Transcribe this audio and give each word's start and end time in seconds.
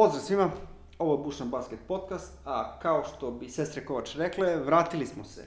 Pozdrav 0.00 0.22
svima, 0.22 0.50
ovo 0.98 1.14
je 1.14 1.24
Bušan 1.24 1.50
Basket 1.50 1.78
Podcast, 1.88 2.38
a 2.44 2.78
kao 2.78 3.04
što 3.04 3.30
bi 3.30 3.48
sestre 3.48 3.84
Kovač 3.84 4.16
rekle, 4.16 4.56
vratili 4.56 5.06
smo 5.06 5.24
se. 5.24 5.46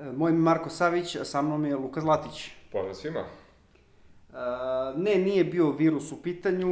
E, 0.00 0.12
Moj 0.12 0.30
ime 0.30 0.38
je 0.38 0.42
Marko 0.42 0.70
Savić, 0.70 1.16
a 1.16 1.24
sa 1.24 1.42
mnom 1.42 1.64
je 1.64 1.76
Luka 1.76 2.00
Zlatić. 2.00 2.50
Pozdrav 2.72 2.94
svima. 2.94 3.20
E, 3.20 3.24
Ne, 4.96 5.14
nije 5.14 5.44
bio 5.44 5.70
virus 5.70 6.12
u 6.12 6.22
pitanju, 6.22 6.68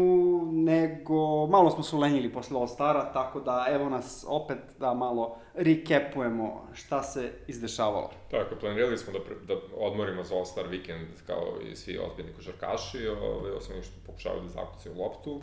nego 0.53 1.47
malo 1.47 1.71
smo 1.71 1.83
se 1.83 1.97
ulenjili 1.97 2.33
posle 2.33 2.59
All 2.59 2.69
Stara, 2.69 3.13
tako 3.13 3.41
da 3.41 3.67
evo 3.69 3.89
nas 3.89 4.25
opet 4.29 4.59
da 4.79 4.95
malo 4.95 5.37
recapujemo 5.55 6.69
šta 6.73 7.03
se 7.03 7.33
izdešavalo. 7.47 8.11
Tako, 8.31 8.55
planirali 8.61 8.99
smo 8.99 9.13
da, 9.13 9.19
da 9.55 9.61
odmorimo 9.77 10.25
za 10.25 10.35
All-Star 10.35 10.69
vikend 10.69 11.09
kao 11.27 11.61
i 11.73 11.77
svi 11.77 11.99
ozbiljni 11.99 12.33
košarkaši, 12.33 13.09
ove, 13.09 13.53
osim 13.53 13.73
onih 13.73 13.85
što 13.85 13.95
pokušavaju 14.07 14.43
da 14.43 14.49
zakucaju 14.49 14.95
loptu. 14.99 15.41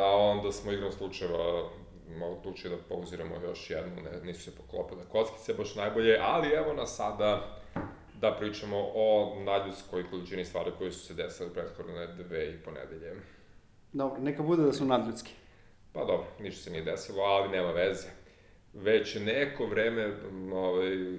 A 0.00 0.16
onda 0.16 0.52
smo 0.52 0.72
igrom 0.72 0.92
slučajeva 0.92 1.68
odlučili 2.22 2.76
da 2.76 2.82
pauziramo 2.88 3.36
još 3.44 3.70
jednu, 3.70 4.02
ne, 4.02 4.20
nisu 4.24 4.42
se 4.42 4.56
poklopile 4.56 5.04
kockice 5.12 5.54
baš 5.54 5.74
najbolje, 5.74 6.18
ali 6.20 6.48
evo 6.48 6.72
nas 6.72 6.96
sada 6.96 7.60
da 8.20 8.36
pričamo 8.38 8.76
o 8.94 9.36
nadljudskoj 9.44 10.10
količini 10.10 10.44
stvari 10.44 10.70
koje 10.78 10.92
su 10.92 11.06
se 11.06 11.14
desile 11.14 11.52
prethodne 11.52 12.06
dve 12.06 12.50
i 12.50 12.58
po 12.64 12.70
nedelje. 12.70 13.14
Dobro, 13.92 14.20
neka 14.20 14.42
bude 14.42 14.62
da 14.62 14.72
su 14.72 14.84
nadljudski. 14.84 15.32
Pa 15.92 16.00
dobro, 16.00 16.26
ništa 16.40 16.62
se 16.62 16.70
nije 16.70 16.82
desilo, 16.82 17.22
ali 17.22 17.48
nema 17.48 17.70
veze. 17.70 18.08
Već 18.74 19.14
neko 19.14 19.66
vreme 19.66 20.12
ovaj, 20.52 21.18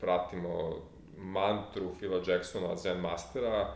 pratimo 0.00 0.74
mantru 1.16 1.94
Phila 1.98 2.22
Jacksona, 2.26 2.76
Zen 2.76 3.00
Mastera, 3.00 3.74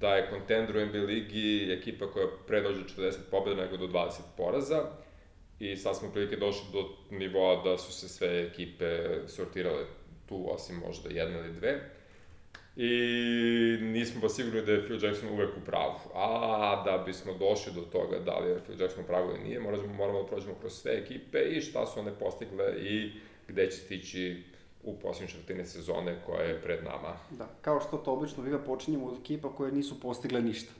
da 0.00 0.16
je 0.16 0.30
kontender 0.30 0.76
u 0.76 0.86
NBA 0.86 0.98
ligi 0.98 1.72
ekipa 1.72 2.06
koja 2.06 2.26
pre 2.46 2.60
dođe 2.60 2.78
do 2.78 3.02
40 3.02 3.14
pobjeda 3.30 3.62
nego 3.62 3.76
do 3.76 3.86
20 3.86 4.20
poraza. 4.36 4.82
I 5.58 5.76
sad 5.76 5.96
smo 5.96 6.10
prilike 6.12 6.36
došli 6.36 6.66
do 6.72 6.88
nivoa 7.10 7.62
da 7.62 7.78
su 7.78 7.92
se 7.92 8.08
sve 8.08 8.46
ekipe 8.46 9.06
sortirale 9.26 9.84
tu, 10.28 10.52
osim 10.52 10.76
možda 10.76 11.08
jedna 11.10 11.38
ili 11.38 11.52
dve. 11.52 11.80
I 12.76 12.92
nismo 13.80 14.20
pa 14.20 14.28
sigurni 14.28 14.62
da 14.62 14.72
je 14.72 14.84
Phil 14.84 15.04
Jackson 15.04 15.28
uvek 15.28 15.56
u 15.56 15.64
pravu. 15.66 15.98
A 16.14 16.82
da 16.84 17.04
bismo 17.06 17.32
došli 17.32 17.72
do 17.74 17.80
toga 17.80 18.18
da 18.18 18.38
li 18.38 18.50
je 18.50 18.60
Phil 18.64 18.80
Jackson 18.80 19.04
u 19.04 19.06
pravu 19.06 19.30
ili 19.30 19.44
nije, 19.44 19.60
moramo, 19.60 19.86
moramo 19.86 20.22
da 20.22 20.28
prođemo 20.28 20.54
kroz 20.60 20.72
sve 20.72 20.92
ekipe 20.92 21.38
i 21.38 21.60
šta 21.60 21.86
su 21.86 22.00
one 22.00 22.18
postigle 22.18 22.74
i 22.80 23.10
gde 23.48 23.70
će 23.70 23.76
stići 23.76 24.42
u 24.86 24.98
posljednje 24.98 25.28
četvrtine 25.28 25.66
sezone 25.66 26.16
koja 26.26 26.42
je 26.42 26.62
pred 26.62 26.84
nama. 26.84 27.16
Da, 27.30 27.48
kao 27.60 27.80
što 27.80 27.96
to 27.96 28.12
obično 28.12 28.42
biva, 28.42 28.58
počinjemo 28.58 29.06
od 29.06 29.18
ekipa 29.20 29.48
koje 29.48 29.72
nisu 29.72 30.00
postigle 30.00 30.42
ništa. 30.42 30.72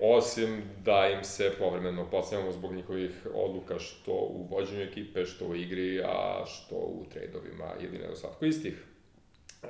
Osim 0.00 0.62
da 0.84 1.08
im 1.08 1.24
se 1.24 1.52
povremeno 1.58 2.06
postavljamo 2.10 2.52
zbog 2.52 2.74
njihovih 2.74 3.26
odluka 3.34 3.78
što 3.78 4.12
u 4.12 4.46
vođenju 4.50 4.82
ekipe, 4.82 5.24
što 5.24 5.46
u 5.46 5.54
igri, 5.54 6.02
a 6.04 6.44
što 6.46 6.74
u 6.74 7.04
trejdovima 7.12 7.72
ili 7.80 7.98
nedostatku 7.98 8.44
istih. 8.44 8.84
E, 9.62 9.66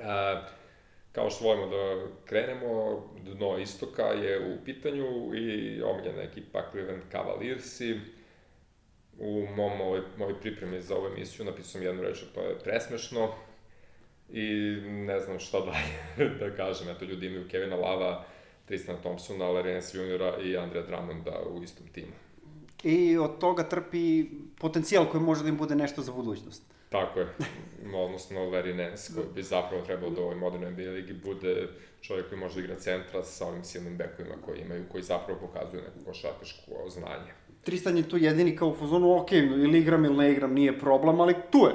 kao 1.11 1.29
što 1.29 1.45
volimo 1.45 1.67
da 1.67 2.07
krenemo, 2.25 3.03
dno 3.23 3.57
istoka 3.57 4.05
je 4.05 4.53
u 4.53 4.65
pitanju 4.65 5.35
i 5.35 5.81
omiljena 5.81 6.21
ekipa 6.21 6.61
Cleveland 6.71 7.03
Cavaliersi. 7.11 7.99
U 9.19 9.47
mom, 9.55 9.81
ovoj, 9.81 10.01
mojoj 10.17 10.41
pripremi 10.41 10.81
za 10.81 10.95
ovu 10.95 11.07
emisiju 11.07 11.45
napisao 11.45 11.71
sam 11.71 11.83
jednu 11.83 12.01
reč, 12.01 12.23
to 12.35 12.41
je 12.41 12.59
presmešno. 12.59 13.33
I 14.29 14.49
ne 14.85 15.19
znam 15.19 15.39
šta 15.39 15.59
dalje 15.69 16.29
da 16.29 16.55
kažem, 16.55 16.89
eto 16.89 17.05
ljudi 17.05 17.27
imaju 17.27 17.47
Kevina 17.49 17.75
Lava, 17.75 18.25
Tristana 18.65 18.99
Thompsona, 18.99 19.45
Larians 19.45 19.93
Juniora 19.93 20.37
i 20.43 20.57
Andrea 20.57 20.83
Drummonda 20.83 21.41
u 21.49 21.63
istom 21.63 21.87
timu. 21.87 22.13
I 22.83 23.17
od 23.17 23.39
toga 23.39 23.63
trpi 23.63 24.25
potencijal 24.59 25.05
koji 25.05 25.23
može 25.23 25.43
da 25.43 25.49
im 25.49 25.57
bude 25.57 25.75
nešto 25.75 26.01
za 26.01 26.11
budućnost. 26.11 26.63
Tako 26.89 27.19
je, 27.19 27.27
odnosno 27.95 28.39
Larry 28.39 28.75
Nance, 28.75 29.13
koji 29.13 29.27
bi 29.35 29.43
zapravo 29.43 29.85
trebao 29.85 30.09
da 30.09 30.21
u 30.21 30.23
ovoj 30.23 30.35
modernoj 30.35 30.71
NBA 30.71 30.91
ligi 30.91 31.13
bude 31.13 31.67
čovjek 32.01 32.29
koji 32.29 32.39
može 32.39 32.55
da 32.55 32.61
igra 32.61 32.79
centra 32.79 33.23
sa 33.23 33.47
ovim 33.47 33.63
silnim 33.63 33.97
bekovima 33.97 34.35
koji 34.45 34.59
imaju, 34.59 34.85
koji 34.91 35.03
zapravo 35.03 35.39
pokazuju 35.39 35.81
neko 35.81 36.05
košarkaško 36.05 36.89
znanje. 36.89 37.31
Tristan 37.63 37.97
je 37.97 38.09
tu 38.09 38.17
jedini 38.17 38.55
kao 38.55 38.67
u 38.67 38.75
fazonu, 38.75 39.21
ok, 39.21 39.31
ili 39.31 39.79
igram 39.79 40.05
ili 40.05 40.17
ne 40.17 40.31
igram, 40.31 40.53
nije 40.53 40.79
problem, 40.79 41.21
ali 41.21 41.35
tu 41.51 41.57
je. 41.57 41.73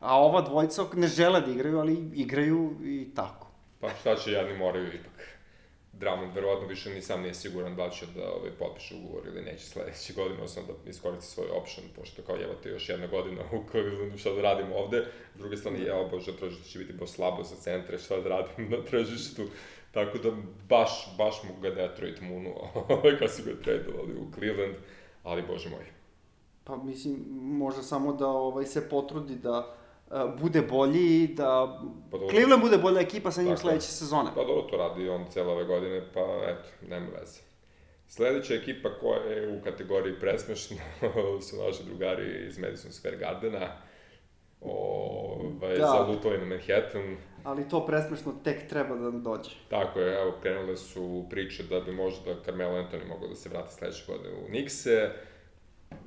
A 0.00 0.20
ova 0.20 0.40
dvojica 0.40 0.84
ne 0.94 1.06
žele 1.06 1.40
da 1.40 1.50
igraju, 1.50 1.78
ali 1.78 2.10
igraju 2.14 2.76
i 2.84 3.08
tako. 3.14 3.46
Pa 3.80 3.90
šta 4.00 4.16
će, 4.16 4.30
jedni 4.30 4.58
moraju 4.58 4.88
ipak. 4.88 5.38
Drummond 5.92 6.34
verovatno 6.34 6.68
više 6.68 6.90
ni 6.90 7.02
sam 7.02 7.22
nije 7.22 7.34
siguran 7.34 7.76
da 7.76 7.90
će 7.90 8.06
da 8.06 8.32
ovaj, 8.32 8.50
potpiše 8.58 8.94
ugovor 8.94 9.26
ili 9.26 9.42
neće 9.42 9.64
sledeće 9.64 10.12
godine, 10.12 10.42
osam 10.42 10.64
da 10.66 10.90
iskoristi 10.90 11.26
svoj 11.26 11.46
option, 11.50 11.86
pošto 11.96 12.22
kao 12.22 12.36
evo 12.36 12.54
te 12.62 12.68
još 12.68 12.88
jedna 12.88 13.06
godina 13.06 13.42
u 13.52 13.70
Clevelandu, 13.70 14.18
šta 14.18 14.32
da 14.32 14.42
radim 14.42 14.72
ovde. 14.72 15.06
S 15.34 15.38
druge 15.38 15.56
strane, 15.56 15.84
ja, 15.84 16.08
bože, 16.10 16.36
tržište 16.36 16.68
će 16.68 16.78
biti 16.78 16.92
baš 16.92 17.10
slabo 17.10 17.42
za 17.42 17.56
centre, 17.56 17.98
šta 17.98 18.20
da 18.20 18.28
radim 18.28 18.70
na 18.70 18.84
tržištu. 18.90 19.42
Tako 19.92 20.18
da 20.18 20.30
baš, 20.68 21.14
baš 21.18 21.42
mu 21.44 21.60
ga 21.60 21.70
Detroit 21.70 22.20
munuo, 22.20 22.86
kad 23.18 23.32
su 23.32 23.42
ga 23.44 23.62
tradovali 23.64 24.14
u 24.14 24.32
Cleveland, 24.34 24.74
ali 25.28 25.42
bože 25.42 25.70
moj. 25.70 25.84
Pa 26.64 26.76
mislim, 26.76 27.26
može 27.40 27.82
samo 27.82 28.12
da 28.12 28.26
ovaj, 28.26 28.66
se 28.66 28.88
potrudi 28.88 29.34
da 29.34 29.74
uh, 30.10 30.40
bude 30.40 30.62
bolji 30.62 31.22
i 31.22 31.34
da 31.34 31.80
Pa 32.10 32.18
dobro. 32.18 32.28
Cleveland 32.28 32.62
bude 32.62 32.78
bolja 32.78 33.00
ekipa 33.00 33.30
sa 33.30 33.42
njim 33.42 33.50
Tako 33.50 33.60
sledeće 33.60 33.86
sezone. 33.86 34.30
Pa 34.34 34.44
dobro, 34.44 34.62
to 34.62 34.76
radi 34.76 35.08
on 35.08 35.24
cele 35.30 35.52
ove 35.52 35.64
godine, 35.64 36.02
pa 36.14 36.20
eto, 36.20 36.68
nema 36.88 37.06
veze. 37.20 37.40
Sledeća 38.08 38.54
ekipa 38.54 38.88
koja 39.00 39.20
je 39.20 39.58
u 39.58 39.64
kategoriji 39.64 40.20
presmešno 40.20 40.76
su 41.46 41.56
naši 41.56 41.84
drugari 41.84 42.46
iz 42.46 42.58
Madison 42.58 42.90
Square 42.90 43.18
Gardena. 43.18 43.68
Ovaj, 44.60 45.74
Da. 45.74 45.80
da. 45.80 45.86
zalutali 45.86 46.38
na 46.38 46.44
Manhattan. 46.44 47.16
Ali 47.44 47.68
to 47.68 47.86
presmešno 47.86 48.34
tek 48.44 48.68
treba 48.68 48.96
da 48.96 49.10
dođe. 49.10 49.50
Tako 49.70 50.00
je, 50.00 50.20
evo, 50.20 50.34
krenule 50.42 50.76
su 50.76 51.26
priče 51.30 51.62
da 51.62 51.80
bi 51.80 51.92
možda 51.92 52.42
Carmelo 52.44 52.74
Anthony 52.74 53.08
mogao 53.08 53.28
da 53.28 53.34
se 53.34 53.48
vrati 53.48 53.74
sledeće 53.74 54.04
godine 54.06 54.34
u 54.34 54.52
Nixe. 54.52 55.10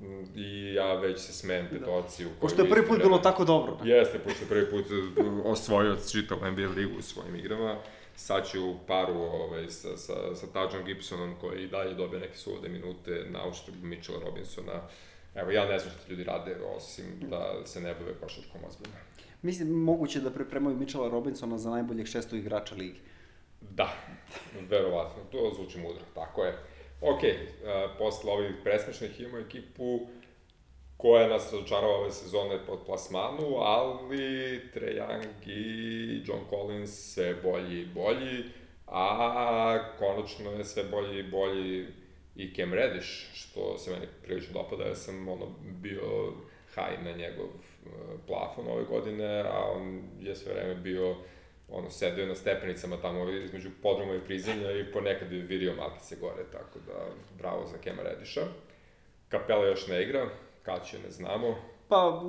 Mm, 0.02 0.24
I 0.36 0.74
ja 0.74 0.94
već 0.94 1.20
se 1.20 1.34
smejem 1.34 1.68
petorci 1.72 2.26
u 2.26 2.30
kojoj... 2.30 2.40
Pošto 2.42 2.62
je 2.62 2.70
prvi 2.70 2.88
put 2.88 2.98
bilo 2.98 3.18
tako 3.18 3.46
dobro. 3.46 3.78
Jeste, 3.84 4.20
pošto 4.20 4.44
je 4.44 4.50
prvi 4.50 4.70
put 4.70 4.86
osvojio 5.46 5.98
čitavu 6.12 6.52
NBA 6.52 6.68
ligu 6.76 7.00
u 7.00 7.02
svojim 7.02 7.36
igrama. 7.36 7.78
Sad 8.16 8.48
će 8.48 8.60
u 8.60 8.76
paru 8.88 9.14
ovaj, 9.14 9.70
sa, 9.70 9.98
sa, 9.98 10.36
sa 10.36 10.48
Tađom 10.54 10.84
Gibsonom, 10.86 11.36
koji 11.42 11.64
i 11.64 11.68
dalje 11.68 11.94
dobije 11.94 12.20
neke 12.20 12.38
sulude 12.38 12.70
minute 12.70 13.26
na 13.30 13.48
uštrb 13.48 13.84
Mitchella 13.84 14.22
Robinsona. 14.26 14.82
Evo, 15.36 15.52
ja 15.52 15.66
ne 15.66 15.80
znam 15.80 15.94
ti 15.94 16.12
ljudi 16.12 16.24
rade, 16.24 16.56
osim 16.76 17.06
da 17.30 17.66
se 17.66 17.82
ne 17.82 17.94
bave 17.94 18.14
košarkom 18.22 18.62
ozbiljno. 18.68 18.96
Mislim, 19.42 19.70
moguće 19.70 20.20
da 20.20 20.30
pripremaju 20.30 20.78
Mitchella 20.78 21.10
Robinsona 21.10 21.58
za 21.58 21.70
najboljeg 21.70 22.08
šestog 22.08 22.40
igrača 22.40 22.76
ligi. 22.76 23.00
Da, 23.62 23.94
verovatno, 24.70 25.24
to 25.32 25.52
zvuči 25.56 25.80
mudro, 25.80 26.04
tako 26.16 26.44
je. 26.44 26.58
Ok, 27.02 27.22
uh, 27.24 27.98
posle 27.98 28.32
ovih 28.32 28.56
presmešnih 28.64 29.20
imamo 29.20 29.38
ekipu 29.38 30.00
koja 30.98 31.28
nas 31.28 31.54
razočarava 31.54 31.94
ove 31.94 32.12
sezone 32.12 32.66
pod 32.68 32.80
plasmanu, 32.86 33.58
ali 33.58 34.62
Trae 34.74 34.94
Young 34.94 35.48
i 35.48 36.24
John 36.26 36.40
Collins 36.50 37.14
sve 37.14 37.34
bolji 37.44 37.82
i 37.82 37.86
bolji, 37.86 38.44
a 38.88 39.80
konačno 40.00 40.52
je 40.52 40.66
sve 40.66 40.84
bolji 40.84 41.20
i 41.20 41.30
bolji 41.32 41.88
i 42.36 42.56
Cam 42.56 42.74
Reddish, 42.74 43.10
što 43.34 43.78
se 43.78 43.92
meni 43.92 44.06
prilično 44.24 44.54
dopada, 44.54 44.84
ja 44.84 44.96
sam 44.96 45.28
ono, 45.28 45.46
bio 45.62 46.34
high 46.76 47.04
na 47.04 47.12
njegov 47.12 47.48
plafon 48.28 48.68
ove 48.68 48.84
godine, 48.84 49.42
a 49.42 49.72
on 49.76 50.02
je 50.20 50.36
sve 50.36 50.54
vreme 50.54 50.76
bio 50.76 51.16
ono, 51.70 51.90
sedeo 51.90 52.26
na 52.26 52.36
stepenicama 52.36 52.98
tamo 53.02 53.30
između 53.30 53.70
podruma 53.82 54.16
i 54.16 54.26
prizemlja 54.26 54.72
i 54.72 54.92
ponekad 54.92 55.32
je 55.32 55.42
vidio 55.42 55.76
malkice 55.76 56.16
gore, 56.16 56.44
tako 56.52 56.80
da 56.88 57.06
bravo 57.38 57.66
za 57.66 57.78
Kema 57.78 58.02
Rediša. 58.04 58.42
Kapela 59.30 59.66
još 59.66 59.88
ne 59.88 60.04
igra, 60.04 60.30
kad 60.64 60.86
će 60.86 61.00
ne 61.00 61.12
znamo. 61.12 61.56
Pa, 61.88 62.24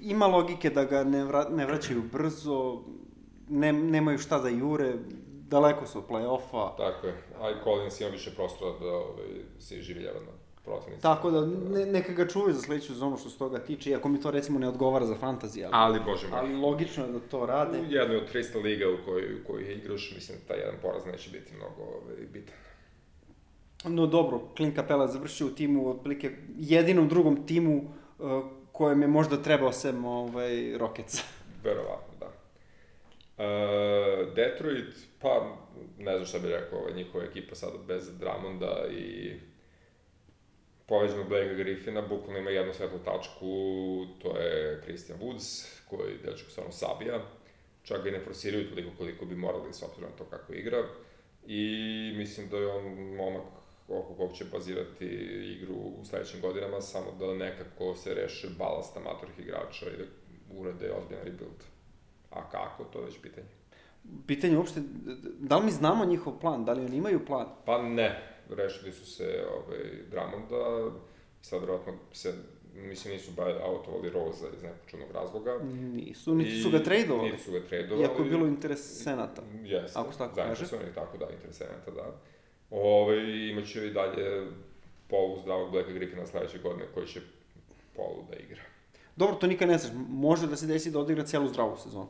ima 0.00 0.26
logike 0.26 0.70
da 0.70 0.84
ga 0.84 1.04
ne, 1.04 1.24
vra, 1.24 1.48
ne 1.50 1.66
vraćaju 1.66 2.02
brzo, 2.12 2.82
ne, 3.48 3.72
nemaju 3.72 4.18
šta 4.18 4.38
da 4.38 4.48
jure, 4.48 4.94
daleko 5.50 5.86
su 5.86 5.98
od 5.98 6.04
play-offa. 6.08 6.76
Tako 6.76 7.06
je, 7.06 7.14
a 7.40 7.50
i 7.50 7.54
Collins 7.64 8.00
ima 8.00 8.10
više 8.10 8.34
prostora 8.34 8.78
da 8.78 8.92
ovaj, 8.92 9.28
se 9.58 9.80
življava 9.80 10.20
na 10.20 10.32
protivnici. 10.64 11.02
Tako 11.02 11.30
da, 11.30 11.46
ne, 11.46 11.86
neka 11.86 12.12
ga 12.12 12.28
čuvaju 12.28 12.54
za 12.54 12.60
sledeću 12.60 12.86
sezonu 12.86 13.16
što 13.16 13.30
se 13.30 13.38
toga 13.38 13.58
tiče, 13.58 13.90
iako 13.90 14.08
mi 14.08 14.20
to 14.20 14.30
recimo 14.30 14.58
ne 14.58 14.68
odgovara 14.68 15.06
za 15.06 15.14
fantasy, 15.14 15.64
ali, 15.64 15.70
Ali, 15.72 16.00
bože 16.06 16.28
moj. 16.28 16.38
ali 16.38 16.56
logično 16.56 17.04
je 17.04 17.12
da 17.12 17.20
to 17.20 17.46
rade. 17.46 17.80
U 17.80 17.84
jednoj 17.88 18.16
od 18.16 18.32
300 18.34 18.62
liga 18.62 18.84
u 18.88 19.04
kojoj, 19.04 19.34
u 19.34 19.44
kojoj 19.46 19.72
igraš, 19.74 20.12
mislim 20.14 20.38
da 20.38 20.44
taj 20.54 20.58
jedan 20.58 20.74
poraz 20.82 21.06
neće 21.06 21.30
biti 21.30 21.52
mnogo 21.56 21.82
ovaj, 21.82 22.16
bitan. 22.32 22.54
No 23.84 24.06
dobro, 24.06 24.40
Clint 24.56 24.74
Capela 24.76 25.04
je 25.04 25.08
završio 25.08 25.46
u 25.46 25.50
timu, 25.50 25.90
otprilike 25.90 26.30
jedinom 26.58 27.08
drugom 27.08 27.46
timu 27.46 27.82
uh, 28.18 28.42
kojem 28.72 29.02
je 29.02 29.08
možda 29.08 29.42
trebao 29.42 29.72
sem 29.72 30.04
ovaj, 30.04 30.78
Rockets. 30.78 31.22
Verovatno, 31.64 32.14
da. 32.20 32.26
Uh, 32.26 33.44
Detroit, 34.34 34.86
pa 35.20 35.56
ne 35.98 36.14
znam 36.14 36.26
šta 36.26 36.38
bih 36.38 36.50
rekao, 36.50 36.78
ovaj, 36.78 36.92
njihova 36.94 37.24
ekipa 37.24 37.54
sada 37.54 37.78
bez 37.88 38.18
Drummonda 38.18 38.84
i 38.92 39.32
poveđenog 40.90 41.28
Blake 41.28 41.54
Griffina, 41.54 42.02
bukvalno 42.02 42.38
ima 42.38 42.50
jednu 42.50 42.74
svetlu 42.74 42.98
tačku, 42.98 43.46
to 44.22 44.38
je 44.38 44.80
Christian 44.82 45.18
Woods, 45.18 45.66
koji 45.90 46.18
dečko 46.24 46.50
stvarno 46.50 46.72
sabija, 46.72 47.20
čak 47.82 48.02
ga 48.02 48.08
i 48.08 48.12
ne 48.12 48.20
forsiraju 48.20 48.70
toliko 48.70 48.90
koliko 48.98 49.24
bi 49.24 49.36
morali 49.36 49.72
s 49.72 49.82
obzirom 49.82 50.10
na 50.10 50.16
to 50.16 50.24
kako 50.24 50.52
igra, 50.52 50.78
i 51.46 51.64
mislim 52.16 52.48
da 52.48 52.56
je 52.56 52.66
on 52.66 52.84
momak 53.16 53.46
oko 53.88 54.14
kog 54.14 54.32
će 54.32 54.44
bazirati 54.52 55.06
igru 55.54 55.74
u 55.74 56.04
sledećim 56.04 56.40
godinama, 56.40 56.80
samo 56.80 57.06
da 57.18 57.34
nekako 57.34 57.94
se 57.94 58.14
reše 58.14 58.48
balast 58.58 58.96
amatorih 58.96 59.38
igrača 59.38 59.86
i 59.86 59.96
da 59.96 60.04
urade 60.60 60.92
ozbiljan 60.92 61.24
rebuild. 61.24 61.64
A 62.30 62.50
kako, 62.50 62.84
to 62.84 62.98
je 62.98 63.04
već 63.04 63.20
pitanje. 63.22 63.46
Pitanje 64.26 64.56
uopšte, 64.56 64.80
da 65.38 65.56
li 65.56 65.64
mi 65.64 65.70
znamo 65.70 66.04
njihov 66.04 66.40
plan, 66.40 66.64
da 66.64 66.72
li 66.72 66.84
oni 66.84 66.96
imaju 66.96 67.26
plan? 67.26 67.46
Pa 67.66 67.82
ne, 67.82 68.29
rešili 68.56 68.92
su 68.92 69.06
se 69.06 69.44
ovaj, 69.54 69.78
Dramonda, 70.10 70.90
sad 71.42 71.60
vjerojatno 71.60 71.92
se 72.12 72.34
mislim 72.74 73.14
nisu 73.14 73.30
autovali 73.62 74.10
Roza 74.10 74.46
iz 74.56 74.62
nekog 74.62 74.86
čudnog 74.86 75.10
razloga. 75.10 75.58
Nisu, 75.72 76.34
niti 76.34 76.62
su 76.62 76.70
ga 76.70 76.82
tradovali. 76.82 77.30
Niti 77.30 77.42
su 77.42 77.52
ga 77.52 77.60
tradovali. 77.68 78.02
Iako 78.02 78.22
je 78.22 78.30
bilo 78.30 78.46
interesenata. 78.46 79.42
Jeste, 79.62 79.98
ako 79.98 80.12
se 80.12 80.18
tako 80.18 80.34
kaže. 80.34 80.76
oni 80.76 80.94
tako 80.94 81.18
da, 81.18 81.26
interesenata, 81.30 81.90
da. 81.90 82.16
Ove, 82.70 83.48
imaće 83.48 83.86
i 83.86 83.92
dalje 83.92 84.46
polu 85.08 85.40
zdravog 85.42 85.70
Blacka 85.70 85.92
Griffina 85.92 86.26
sledeće 86.26 86.58
godine 86.58 86.86
koji 86.94 87.06
će 87.06 87.20
polu 87.96 88.24
da 88.30 88.36
igra. 88.36 88.62
Dobro, 89.16 89.36
to 89.36 89.46
nikad 89.46 89.68
ne 89.68 89.78
znaš. 89.78 89.92
Može 90.08 90.46
da 90.46 90.56
se 90.56 90.66
desi 90.66 90.90
da 90.90 90.98
odigra 90.98 91.24
celu 91.24 91.48
zdravu 91.48 91.76
sezonu. 91.76 92.08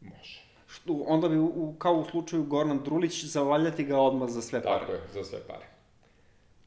Može. 0.00 0.45
Što, 0.76 1.04
onda 1.06 1.28
bi, 1.28 1.36
u, 1.38 1.74
kao 1.78 1.94
u 1.94 2.04
slučaju 2.04 2.44
Gornan 2.44 2.80
Drulić, 2.84 3.24
zavaljati 3.24 3.84
ga 3.84 3.98
odmah 3.98 4.28
za 4.28 4.42
sve 4.42 4.62
pare. 4.62 4.80
Tako 4.80 4.92
je, 4.92 5.00
za 5.12 5.24
sve 5.24 5.38
pare. 5.46 5.66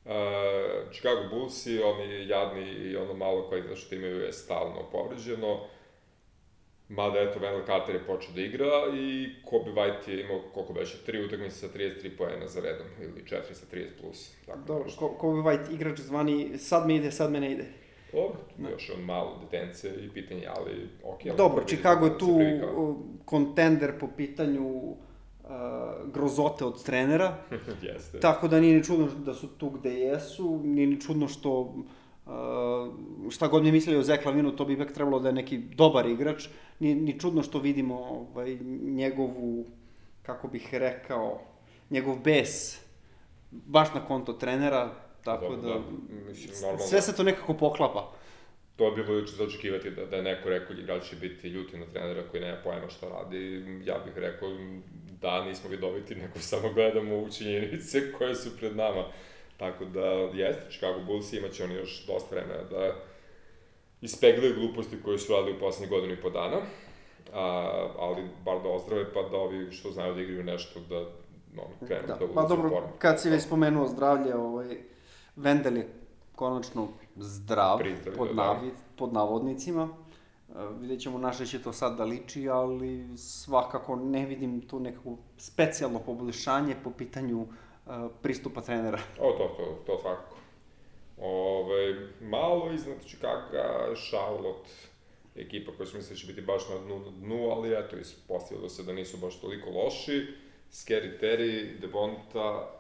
Uh, 0.06 0.92
Chicago 0.92 1.30
Bullsi, 1.32 1.82
oni 1.82 2.28
jadni 2.28 2.70
i 2.70 2.96
ono 2.96 3.14
malo 3.14 3.50
koji 3.50 3.76
što 3.76 3.96
imaju 3.96 4.22
je 4.22 4.34
stalno 4.34 4.90
povređeno. 4.92 5.60
Mada, 6.90 7.20
eto, 7.20 7.40
Wendell 7.40 7.66
Carter 7.66 7.96
je 7.96 8.06
počeo 8.06 8.32
da 8.36 8.42
igra 8.42 8.72
i 8.94 9.30
Kobe 9.46 9.72
White 9.72 10.10
je 10.10 10.22
imao, 10.22 10.42
koliko 10.54 10.74
beše, 10.74 10.98
tri 11.06 11.26
utakmice 11.26 11.56
sa 11.56 11.68
33 11.78 12.18
poena 12.18 12.48
za 12.48 12.62
redom, 12.62 12.88
ili 13.02 13.28
četiri 13.28 13.56
sa 13.56 13.66
30 13.74 13.86
plus. 14.02 14.32
Tako 14.46 14.60
Dobro, 14.68 14.90
ko, 15.00 15.10
Kobe 15.10 15.42
White, 15.42 15.74
igrač 15.74 16.00
zvani, 16.00 16.58
sad 16.58 16.88
me 16.88 16.96
ide, 16.96 17.12
sad 17.12 17.32
me 17.32 17.40
ne 17.40 17.52
ide. 17.52 17.66
Dobro, 18.14 18.38
da. 18.58 18.70
još 18.70 18.92
on 18.98 19.04
malo 19.04 19.40
detence 19.42 19.90
i 20.06 20.10
pitanje, 20.10 20.48
ali 20.58 20.90
ok. 21.04 21.20
Ali 21.26 21.38
Dobro, 21.38 21.64
Chicago 21.66 22.06
je 22.06 22.18
tu 22.18 22.40
kontender 23.26 24.00
po 24.00 24.08
pitanju 24.18 24.68
uh, 24.68 25.50
grozote 26.14 26.66
od 26.66 26.84
trenera. 26.84 27.38
Jeste. 27.82 28.20
Tako 28.20 28.48
da 28.48 28.60
nije 28.60 28.78
ni 28.78 28.84
čudno 28.84 29.08
da 29.26 29.34
su 29.34 29.48
tu 29.48 29.70
gde 29.70 29.94
jesu, 29.94 30.62
nije 30.64 30.88
ni 30.88 31.02
čudno 31.02 31.28
što 31.28 31.60
uh, 31.62 31.72
šta 33.30 33.48
god 33.48 33.64
mi 33.64 33.72
mislili 33.72 34.00
o 34.00 34.04
Zek 34.04 34.26
Lavinu, 34.26 34.52
to 34.52 34.66
bi 34.66 34.74
ipak 34.74 34.92
trebalo 34.92 35.20
da 35.20 35.30
je 35.30 35.34
neki 35.34 35.58
dobar 35.58 36.06
igrač. 36.06 36.48
Nije 36.80 36.96
ni 36.96 37.20
čudno 37.20 37.44
što 37.44 37.60
vidimo 37.60 37.96
ovaj, 37.96 38.58
njegovu, 38.82 39.66
kako 40.22 40.48
bih 40.48 40.70
rekao, 40.72 41.42
njegov 41.90 42.20
bes 42.20 42.80
baš 43.52 43.94
na 43.94 44.06
konto 44.06 44.34
trenera, 44.34 44.92
Tako 45.24 45.56
da, 45.56 45.68
da 45.68 45.80
mislim, 46.30 46.52
normalno, 46.62 46.86
sve 46.86 47.02
se 47.02 47.16
to 47.16 47.24
nekako 47.24 47.54
poklapa. 47.54 48.12
To 48.76 48.92
bi 48.92 49.04
bilo 49.04 49.18
juče 49.18 49.36
za 49.36 49.44
očekivati 49.44 49.92
da, 49.92 50.06
da 50.06 50.16
je 50.16 50.24
neko 50.24 50.50
rekao 50.50 50.76
igrač 50.76 51.10
će 51.10 51.16
biti 51.16 51.48
ljuti 51.48 51.78
na 51.78 51.86
trenera 51.86 52.24
koji 52.32 52.42
nema 52.42 52.58
pojma 52.64 52.90
šta 52.90 53.08
radi. 53.10 53.64
Ja 53.86 53.98
bih 54.06 54.18
rekao 54.18 54.50
da 55.22 55.46
nismo 55.46 55.70
vidoviti, 55.70 56.16
nego 56.16 56.40
samo 56.52 56.74
gledamo 56.74 57.18
u 57.18 57.30
činjenice 57.30 58.12
koje 58.12 58.36
su 58.36 58.58
pred 58.58 58.76
nama. 58.76 59.04
Tako 59.58 59.86
da 59.86 60.06
jeste, 60.34 60.64
Chicago 60.70 61.00
Bulls 61.06 61.34
imaće 61.34 61.64
oni 61.64 61.74
još 61.74 62.06
dosta 62.08 62.36
vremena 62.36 62.64
da 62.64 62.96
ispeglaju 64.02 64.56
gluposti 64.56 65.04
koje 65.04 65.18
su 65.18 65.34
radili 65.34 65.58
u 65.58 65.60
poslednjih 65.60 65.90
godinu 65.90 66.14
i 66.14 66.22
po 66.22 66.30
dana, 66.30 66.58
a, 67.34 67.44
ali 68.00 68.22
bar 68.46 68.62
da 68.64 68.70
ozdrave, 68.70 69.14
pa 69.14 69.22
da 69.22 69.38
ovi 69.38 69.72
što 69.72 69.92
znaju 69.92 70.16
da 70.16 70.22
igraju 70.22 70.44
nešto 70.44 70.80
da 70.80 71.00
no, 71.54 71.88
krenu 71.88 72.08
da, 72.08 72.14
da 72.14 72.34
Pa 72.34 72.44
dobro, 72.44 72.90
kad 73.00 73.22
si 73.22 73.30
već 73.30 73.44
spomenuo 73.44 73.88
zdravlje, 73.88 74.36
ovaj, 74.36 74.78
Vendel 75.40 75.78
je 75.78 75.88
konačno 76.36 76.88
zdrav, 77.16 77.78
Prizdravio, 77.78 78.18
pod, 78.18 78.28
da. 78.28 78.34
navi, 78.34 78.68
da. 78.68 78.76
pod 78.96 79.14
navodnicima. 79.14 79.84
Uh, 79.84 80.56
vidjet 80.80 81.02
ćemo 81.02 81.18
naše 81.18 81.46
će 81.46 81.62
to 81.62 81.74
sad 81.74 81.98
da 81.98 82.04
liči, 82.04 82.50
ali 82.50 83.18
svakako 83.18 83.96
ne 83.96 84.26
vidim 84.26 84.62
tu 84.62 84.80
nekako 84.80 85.18
specijalno 85.38 86.00
poboljšanje 86.00 86.76
po 86.84 86.92
pitanju 86.92 87.42
uh, 87.42 87.48
pristupa 88.22 88.62
trenera. 88.62 89.00
O, 89.20 89.32
to, 89.32 89.56
to, 89.58 89.84
to 89.86 90.00
svakako. 90.02 90.36
Ove, 91.22 92.10
malo 92.22 92.72
iznad 92.72 92.98
Chicago, 93.06 93.96
Charlotte, 94.10 94.70
ekipa 95.36 95.72
koja 95.78 95.88
su 95.88 95.98
mislili 95.98 96.16
da 96.16 96.20
će 96.20 96.28
biti 96.28 96.42
baš 96.42 96.70
na 96.70 96.78
dnu, 96.86 97.00
na 97.00 97.12
dnu, 97.12 97.50
ali 97.50 97.74
eto, 97.74 97.98
ispostavilo 97.98 98.70
se 98.70 98.84
da 98.84 98.94
nisu 98.94 99.18
baš 99.18 99.42
toliko 99.42 99.70
loši. 99.70 100.28
Scary 100.72 101.20
Terry, 101.22 101.80
Devonta, 101.82 102.79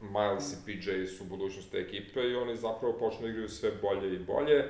Miles 0.00 0.52
i 0.52 0.56
PJ 0.66 1.06
su 1.06 1.24
budućnost 1.24 1.70
te 1.70 1.78
ekipe 1.78 2.20
i 2.20 2.34
oni 2.34 2.56
zapravo 2.56 2.98
počnu 2.98 3.22
da 3.22 3.28
igraju 3.28 3.48
sve 3.48 3.70
bolje 3.82 4.14
i 4.14 4.18
bolje. 4.18 4.64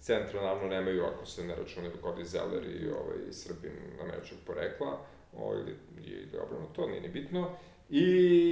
Centra 0.00 0.42
naravno 0.42 0.68
nemaju 0.68 1.04
ako 1.04 1.26
se 1.26 1.44
ne 1.44 1.54
računaju 1.54 1.92
Cody 2.02 2.24
Zeller 2.24 2.64
i 2.64 2.88
ovaj, 2.88 3.32
Srbin 3.32 3.72
američkog 4.00 4.38
porekla, 4.46 4.98
o, 5.36 5.54
ili, 5.54 5.76
ili 6.06 6.28
to 6.72 6.86
nije 6.86 7.00
ni 7.00 7.08
bitno. 7.08 7.50
I 7.90 8.06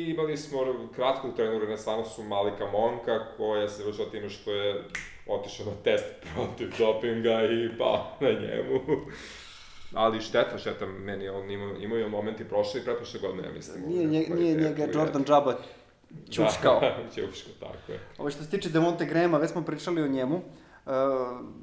imali 0.09 0.37
smo 0.37 0.89
kratkog 0.95 1.37
trenu 1.37 1.59
renesansu 1.59 2.23
Malika 2.23 2.67
Monka, 2.67 3.27
koja 3.37 3.69
se 3.69 3.85
vršila 3.85 4.11
time 4.11 4.29
što 4.29 4.53
je 4.53 4.85
otišao 5.27 5.67
na 5.67 5.73
test 5.85 6.07
protiv 6.35 6.69
dopinga 6.79 7.43
i 7.43 7.79
pa 7.79 8.17
na 8.21 8.31
njemu. 8.31 8.81
Ali 9.95 10.21
šteta, 10.21 10.59
šteta, 10.59 10.87
meni 10.87 11.29
on 11.29 11.51
ima, 11.51 11.75
imao 11.81 11.99
je 11.99 12.09
momenti 12.09 12.45
prošle 12.45 12.81
i 12.81 12.85
pretprošle 12.85 13.21
godine, 13.21 13.49
ja 13.49 13.53
mislim. 13.53 13.85
Nije, 13.89 14.07
nje, 14.07 14.27
nije 14.37 14.55
njega 14.55 14.87
Jordan 14.95 15.25
Džaba 15.25 15.57
Ćuškao. 16.31 16.81
Da, 16.81 16.97
ćuškao, 17.15 17.53
tako 17.61 17.93
je. 17.93 18.01
Ovo 18.19 18.31
što 18.31 18.45
se 18.45 18.51
tiče 18.51 18.69
Demonte 18.69 19.07
Grema, 19.07 19.39
već 19.39 19.51
smo 19.51 19.65
pričali 19.65 20.03
o 20.03 20.09
njemu. 20.09 20.37
Uh, 20.37 20.93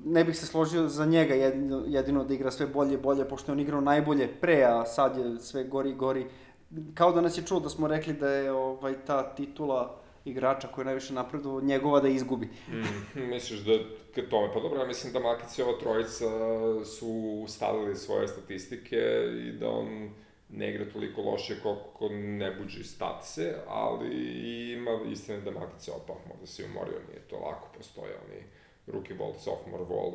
ne 0.05 0.23
bih 0.23 0.37
se 0.37 0.45
složio 0.45 0.87
za 0.87 1.05
njega 1.05 1.33
jedino, 1.33 1.83
jedino 1.87 2.23
da 2.23 2.33
igra 2.33 2.51
sve 2.51 2.67
bolje 2.67 2.93
i 2.93 2.97
bolje, 2.97 3.27
pošto 3.29 3.51
je 3.51 3.53
on 3.53 3.59
igrao 3.59 3.81
najbolje 3.81 4.27
pre, 4.41 4.63
a 4.63 4.85
sad 4.85 5.17
je 5.17 5.39
sve 5.39 5.63
gori 5.63 5.89
i 5.89 5.95
gori. 5.95 6.25
Kao 6.93 7.11
da 7.11 7.21
nas 7.21 7.37
je 7.37 7.43
čuo 7.45 7.59
da 7.59 7.69
smo 7.69 7.87
rekli 7.87 8.13
da 8.13 8.29
je 8.29 8.51
ovaj, 8.51 8.93
ta 9.05 9.35
titula 9.35 9.99
igrača 10.25 10.67
koji 10.67 10.83
je 10.83 10.85
najviše 10.85 11.13
napredovao, 11.13 11.61
njegova 11.61 11.99
da 11.99 12.07
izgubi. 12.07 12.45
mm, 12.45 13.21
misliš 13.33 13.59
da 13.59 13.73
k 14.15 14.29
tome? 14.29 14.53
Pa 14.53 14.59
dobro, 14.59 14.79
ja 14.79 14.87
mislim 14.87 15.13
da 15.13 15.19
Makic 15.19 15.57
i 15.57 15.61
ova 15.61 15.79
trojica 15.79 16.25
su 16.85 17.45
stavili 17.47 17.95
svoje 17.95 18.27
statistike 18.27 18.97
i 19.47 19.51
da 19.51 19.69
on 19.69 20.09
ne 20.49 20.69
igra 20.69 20.85
toliko 20.93 21.21
loše 21.21 21.55
koliko 21.63 22.09
ne 22.09 22.51
buđi 22.51 22.83
statse, 22.83 23.55
ali 23.67 24.09
ima 24.71 24.91
istine 25.11 25.39
da 25.39 25.51
Matic 25.51 25.81
se 25.85 25.91
opao, 25.91 26.17
možda 26.29 26.45
se 26.47 26.65
umorio, 26.65 26.99
nije 27.09 27.21
to 27.29 27.35
lako, 27.35 27.67
postoje 27.77 28.13
oni 28.27 28.43
rookie 28.87 29.15
ball, 29.15 29.33
sophomore 29.33 29.85
ball, 29.85 30.11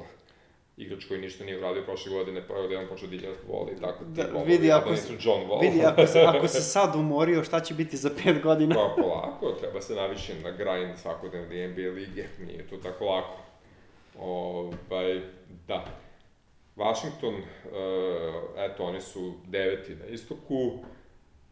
igrač 0.76 1.04
koji 1.04 1.20
ništa 1.20 1.44
nije 1.44 1.58
uradio 1.58 1.82
prošle 1.82 2.12
godine, 2.12 2.48
pa 2.48 2.54
je 2.54 2.70
jedan 2.70 2.88
počeo 2.88 3.08
da 3.08 3.14
igra 3.14 3.30
vol 3.48 3.68
i 3.76 3.80
tako 3.80 4.04
ti 4.04 4.10
da, 4.10 4.42
vidi, 4.46 4.72
ako 4.72 4.90
da 4.90 4.96
se, 4.96 5.12
John 5.20 5.42
Wall. 5.48 5.60
Vidi, 5.60 5.84
ako 5.84 6.06
se, 6.06 6.20
ako 6.20 6.48
se 6.48 6.60
sad 6.74 6.96
umorio, 6.96 7.44
šta 7.44 7.60
će 7.60 7.74
biti 7.74 7.96
za 7.96 8.10
pet 8.24 8.42
godina? 8.42 8.74
pa 8.74 9.02
polako, 9.02 9.52
treba 9.60 9.80
se 9.80 9.94
navići 9.94 10.32
na 10.34 10.50
grind 10.50 10.98
svakodnevne 10.98 11.68
NBA 11.68 11.90
lige, 11.90 12.24
nije 12.46 12.66
to 12.66 12.76
tako 12.76 13.04
lako. 13.04 13.36
Ovaj, 14.18 15.20
da. 15.68 16.03
Washington, 16.76 17.34
uh, 17.34 17.42
eto, 18.56 18.84
oni 18.84 19.00
su 19.00 19.34
deveti 19.46 19.94
na 19.94 20.06
istoku, 20.06 20.78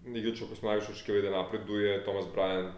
igrač 0.07 0.43
ako 0.43 0.55
smo 0.55 0.69
najviše 0.69 0.93
očekivali 0.93 1.23
da 1.23 1.31
napreduje, 1.31 2.03
Thomas 2.03 2.25
Bryant 2.37 2.73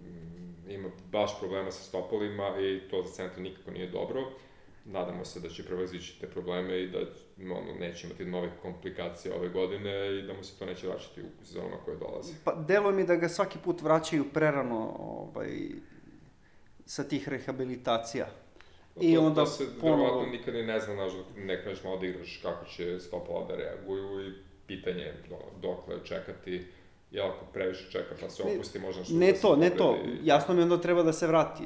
mm, 0.00 0.70
ima 0.70 0.88
baš 1.12 1.38
problema 1.38 1.70
sa 1.70 1.82
stopalima 1.82 2.60
i 2.60 2.88
to 2.90 3.02
za 3.02 3.12
centra 3.12 3.42
nikako 3.42 3.70
nije 3.70 3.86
dobro. 3.86 4.20
Nadamo 4.84 5.24
se 5.24 5.40
da 5.40 5.48
će 5.48 5.64
prevazići 5.64 6.20
te 6.20 6.26
probleme 6.26 6.82
i 6.82 6.88
da 6.88 6.98
ono, 7.42 7.74
neće 7.80 8.06
imati 8.06 8.24
nove 8.24 8.50
komplikacije 8.62 9.34
ove 9.34 9.48
godine 9.48 10.18
i 10.18 10.22
da 10.22 10.32
mu 10.32 10.44
se 10.44 10.58
to 10.58 10.66
neće 10.66 10.88
vraćati 10.88 11.20
u 11.20 11.44
sezonama 11.44 11.76
koje 11.84 11.96
dolaze. 11.96 12.32
Pa, 12.44 12.54
delo 12.54 12.92
mi 12.92 13.06
da 13.06 13.16
ga 13.16 13.28
svaki 13.28 13.58
put 13.64 13.82
vraćaju 13.82 14.24
prerano 14.34 14.96
ovaj, 14.98 15.50
sa 16.84 17.04
tih 17.04 17.28
rehabilitacija. 17.28 18.26
I 19.00 19.16
onda 19.16 19.44
to 19.44 19.46
se 19.46 19.64
ponovo... 19.80 20.02
verovatno 20.02 20.32
nikad 20.32 20.54
ni 20.54 20.62
ne 20.62 20.80
zna, 20.80 20.94
znaš, 20.94 21.12
dok 21.12 21.26
ne 21.36 21.62
kreneš 21.62 21.84
malo 21.84 21.96
da 21.96 22.06
igraš 22.06 22.40
kako 22.42 22.66
će 22.66 23.00
stopala 23.00 23.46
da 23.46 23.56
reaguju 23.56 24.28
i 24.28 24.32
pitanje 24.66 25.02
je 25.02 25.22
do, 25.30 25.36
dokle 25.68 25.96
čekati, 26.04 26.66
jel 27.10 27.26
ako 27.26 27.44
previše 27.52 27.90
čeka 27.90 28.14
pa 28.20 28.28
se 28.30 28.42
opusti, 28.42 28.78
možda 28.78 29.04
što 29.04 29.14
Ne 29.14 29.32
da 29.32 29.40
to, 29.40 29.56
ne 29.56 29.70
to, 29.70 29.96
i... 30.06 30.26
jasno 30.26 30.54
mi 30.54 30.62
onda 30.62 30.80
treba 30.80 31.02
da 31.02 31.12
se 31.12 31.26
vrati, 31.26 31.62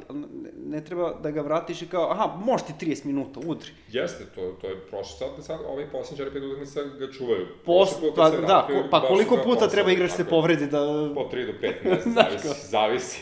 ne 0.67 0.85
treba 0.85 1.15
da 1.23 1.31
ga 1.31 1.41
vratiš 1.41 1.83
i 1.83 1.87
kao, 1.89 2.11
aha, 2.11 2.37
može 2.45 2.65
ti 2.65 2.87
30 2.87 3.07
minuta, 3.07 3.41
udri. 3.47 3.71
Jeste, 3.89 4.25
to, 4.35 4.57
to 4.61 4.67
je 4.67 4.81
prošlo 4.81 5.17
sad, 5.17 5.45
sad 5.45 5.61
ovaj 5.69 5.91
posljednji 5.91 6.19
čarapet 6.19 6.43
utakmica 6.43 6.83
ga 6.83 7.13
čuvaju. 7.13 7.47
Pos, 7.65 7.91
pa, 8.17 8.31
da, 8.31 8.67
ko, 8.67 8.89
pa 8.91 9.01
koliko 9.01 9.37
puta 9.45 9.69
treba 9.69 9.93
igrač 9.93 10.11
se 10.11 10.25
povredi 10.25 10.67
da... 10.67 11.11
Po 11.15 11.29
3 11.33 11.47
do 11.47 11.53
5, 11.63 11.85
ne 11.85 12.01
znam, 12.13 12.15
zavisi, 12.15 12.67
zavisi. 12.69 13.21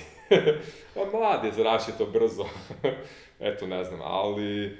On 0.95 1.09
mlad 1.21 1.45
je, 1.45 1.53
zaraši 1.53 1.93
to 1.99 2.07
brzo. 2.07 2.45
Eto, 3.41 3.67
ne 3.67 3.85
znam, 3.85 4.01
ali 4.03 4.77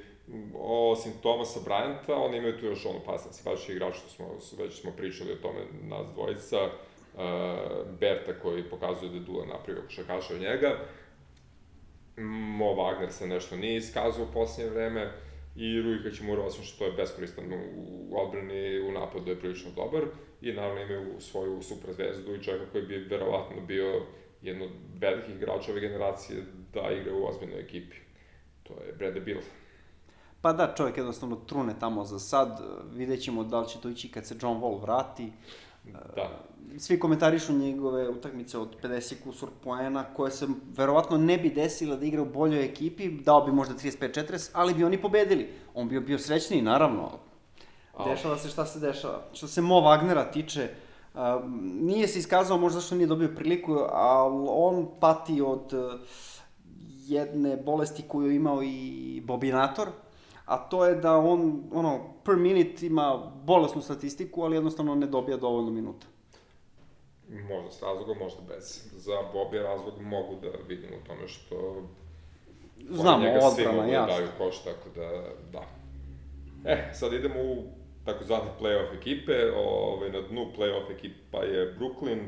osim 0.59 1.13
Tomasa 1.23 1.61
Bryanta, 1.61 2.13
oni 2.13 2.39
imaju 2.39 2.59
tu 2.59 2.67
još 2.67 2.87
ono 2.87 2.99
pasnici, 3.07 3.43
baš 3.45 3.69
igrač 3.69 3.95
što 3.95 4.09
smo, 4.09 4.27
već 4.59 4.81
smo 4.81 4.93
pričali 4.97 5.33
o 5.33 5.43
tome 5.43 5.61
nas 5.83 6.13
dvojica, 6.15 6.65
uh, 6.65 7.21
Berta 8.01 8.33
koji 8.43 8.71
pokazuje 8.71 9.11
da 9.11 9.17
je 9.17 9.23
Dula 9.23 9.47
napravio 9.47 9.83
košakaša 9.83 10.35
od 10.35 10.41
njega, 10.41 10.79
Mo 12.59 12.75
Wagner 12.75 13.11
se 13.11 13.27
nešto 13.27 13.57
nije 13.57 13.77
iskazao 13.77 14.25
u 14.25 14.33
posljednje 14.33 14.71
vreme, 14.71 15.13
i 15.59 15.83
Rui 15.83 15.99
Hačimura, 16.03 16.43
osim 16.43 16.65
što 16.65 16.85
je 16.85 16.93
beskoristan 16.93 17.45
u 17.77 18.21
odbrani, 18.21 18.81
u 18.81 18.93
napadu 18.93 19.31
je 19.31 19.39
prilično 19.39 19.71
dobar, 19.77 20.03
i 20.41 20.53
naravno 20.53 20.83
imaju 20.83 21.21
svoju 21.21 21.63
super 21.63 21.93
zvezdu 21.93 22.35
i 22.35 22.43
čovjeka 22.43 22.67
koji 22.73 22.87
bi 22.87 22.97
verovatno 22.97 23.57
bio 23.67 24.03
jedno 24.43 24.65
od 24.65 24.71
velikih 25.01 25.35
igrača 25.35 25.73
ove 25.73 25.81
generacije 25.81 26.43
da 26.75 26.91
igra 27.01 27.15
u 27.15 27.27
ozbiljnoj 27.27 27.61
ekipi. 27.61 27.97
To 28.69 28.75
je 28.87 28.93
Brad 28.93 29.25
Bill. 29.25 29.41
Pa 30.41 30.53
da, 30.53 30.75
čovjek 30.77 30.97
jednostavno 30.97 31.37
trune 31.37 31.75
tamo 31.81 32.05
za 32.05 32.19
sad, 32.19 32.61
vidjet 32.93 33.23
ćemo 33.23 33.45
da 33.45 33.61
li 33.61 33.69
će 33.69 33.81
to 33.81 33.89
ići 33.89 34.11
kad 34.11 34.27
se 34.27 34.37
John 34.43 34.61
Wall 34.61 34.83
vrati. 34.83 35.33
Da. 36.17 36.31
Svi 36.79 36.99
komentarišu 37.01 37.53
njegove 37.53 38.09
utakmice 38.09 38.59
od 38.59 38.77
50 38.83 39.15
kusur 39.25 39.49
poena, 39.65 40.05
koje 40.15 40.31
se 40.31 40.47
verovatno 40.77 41.19
ne 41.19 41.39
bi 41.39 41.51
desile 41.51 41.97
da 41.97 42.07
igra 42.07 42.23
u 42.23 42.33
boljoj 42.33 42.65
ekipi, 42.65 43.11
dao 43.11 43.45
bi 43.47 43.53
možda 43.53 43.75
35-40, 43.75 44.51
ali 44.53 44.75
bi 44.75 44.85
oni 44.85 45.03
pobedili. 45.03 45.49
On 45.75 45.89
bi 45.89 46.01
bio 46.01 46.19
srećniji, 46.19 46.63
naravno. 46.63 47.19
Dešava 48.05 48.39
se 48.39 48.49
šta 48.49 48.67
se 48.67 48.79
dešava. 48.79 49.23
Što 49.33 49.49
se 49.49 49.61
Mo 49.61 49.75
Wagnera 49.75 50.33
tiče, 50.33 50.69
uh, 51.15 51.21
nije 51.63 52.09
se 52.09 52.19
iskazao 52.19 52.59
možda 52.59 52.81
što 52.81 52.95
nije 52.95 53.07
dobio 53.07 53.35
priliku, 53.37 53.79
ali 53.93 54.47
on 54.49 54.87
pati 55.01 55.41
od 55.41 55.73
uh, 55.73 56.01
jedne 57.09 57.57
bolesti 57.57 58.03
koju 58.09 58.31
je 58.31 58.37
imao 58.37 58.63
i 58.63 59.23
Bobinator, 59.25 59.89
a 60.45 60.57
to 60.69 60.85
je 60.85 60.95
da 60.95 61.17
on, 61.17 61.63
ono, 61.73 62.15
per 62.25 62.37
minute 62.37 62.87
ima 62.87 63.33
bolesnu 63.45 63.83
statistiku, 63.83 64.43
ali 64.43 64.57
jednostavno 64.57 64.95
ne 64.95 65.07
dobija 65.07 65.37
dovoljno 65.37 65.71
minuta. 65.71 66.07
Možda 67.29 67.71
s 67.71 67.83
razlogom, 67.83 68.19
možda 68.19 68.41
bez. 68.49 68.89
Za 68.97 69.17
Bobija 69.33 69.63
razlog 69.63 70.01
mogu 70.01 70.35
da 70.43 70.49
vidim 70.69 70.91
u 71.03 71.07
tome 71.07 71.29
što... 71.29 71.83
Znamo, 72.91 73.27
odbrana, 73.43 73.87
jasno. 73.87 74.15
daju 74.15 74.29
koš, 74.39 74.65
tako 74.65 74.89
da, 74.95 75.25
da. 75.53 75.65
E, 76.65 76.91
sad 76.95 77.13
idemo 77.13 77.41
u 77.43 77.65
takozvane 78.05 78.51
playoff 78.61 78.99
ekipe. 78.99 79.33
Ove, 79.33 79.57
ovaj, 79.57 80.11
na 80.11 80.21
dnu 80.21 80.47
playoff 80.59 80.91
ekipa 80.91 81.39
je 81.39 81.77
Brooklyn, 81.79 82.19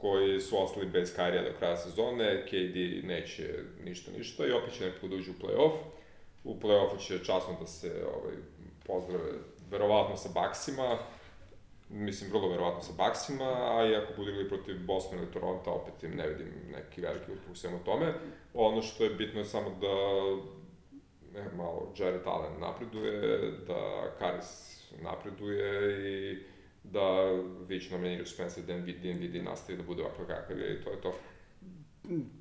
koji 0.00 0.40
su 0.40 0.62
ostali 0.62 0.86
bez 0.86 1.16
Kairija 1.16 1.42
do 1.42 1.58
kraja 1.58 1.76
sezone, 1.76 2.46
KD 2.46 3.06
neće 3.06 3.64
ništa 3.84 4.10
ništa 4.18 4.46
i 4.46 4.52
opet 4.52 4.74
će 4.74 4.84
nekako 4.84 5.08
da 5.08 5.16
uđu 5.16 5.30
u 5.30 5.46
playoff 5.46 5.72
u 6.44 6.54
play-offu 6.60 7.06
će 7.06 7.24
časno 7.24 7.56
da 7.60 7.66
se 7.66 8.04
ovaj, 8.14 8.34
pozdrave, 8.86 9.32
verovatno 9.70 10.16
sa 10.16 10.28
Baksima, 10.34 10.98
mislim, 11.88 12.30
vrlo 12.30 12.48
verovatno 12.48 12.82
sa 12.82 12.92
Baksima, 12.96 13.44
a 13.44 13.86
i 13.86 13.96
ako 13.96 14.12
budu 14.16 14.30
igrali 14.30 14.48
protiv 14.48 14.86
Bosne 14.86 15.18
ili 15.18 15.32
Toronto, 15.32 15.70
opet 15.70 16.02
im 16.02 16.16
ne 16.16 16.28
vidim 16.28 16.52
neki 16.72 17.00
veliki 17.00 17.32
uspeh 17.32 17.50
u 17.50 17.54
svemu 17.54 17.78
tome. 17.84 18.14
Ono 18.54 18.82
što 18.82 19.04
je 19.04 19.10
bitno 19.10 19.40
je 19.40 19.44
samo 19.44 19.70
da 19.80 19.94
ne, 21.34 21.48
malo 21.56 21.94
Jared 21.98 22.26
Allen 22.26 22.60
napreduje, 22.60 23.50
da 23.66 24.10
Karis 24.18 24.80
napreduje 25.02 26.32
i 26.32 26.38
da 26.84 27.32
već 27.68 27.90
nam 27.90 28.04
je 28.04 28.14
igrač 28.14 28.28
Spencer 28.28 28.64
Dinwiddie 28.64 29.44
nastavi 29.44 29.78
da 29.78 29.84
bude 29.84 30.02
ovako 30.02 30.24
kakav 30.26 30.58
je 30.58 30.74
i 30.74 30.84
to 30.84 30.90
je 30.90 31.00
to 31.00 31.14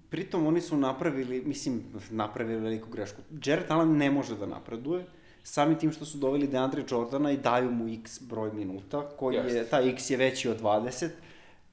pritom 0.10 0.48
oni 0.48 0.62
su 0.62 0.78
napravili, 0.78 1.42
mislim, 1.46 1.84
napravili 2.10 2.62
veliku 2.62 2.90
grešku. 2.90 3.22
Jared 3.46 3.72
Allen 3.72 3.98
ne 3.98 4.12
može 4.12 4.36
da 4.36 4.46
napreduje, 4.46 5.06
sami 5.44 5.78
tim 5.78 5.92
što 5.92 6.06
su 6.06 6.18
doveli 6.18 6.48
Deandre 6.48 6.84
Jordana 6.90 7.32
i 7.32 7.38
daju 7.38 7.72
mu 7.72 7.94
x 7.94 8.22
broj 8.22 8.52
minuta, 8.54 9.10
koji 9.10 9.36
je, 9.36 9.66
taj 9.70 9.90
x 9.90 10.10
je 10.10 10.18
veći 10.18 10.50
od 10.50 10.62
20, 10.62 11.10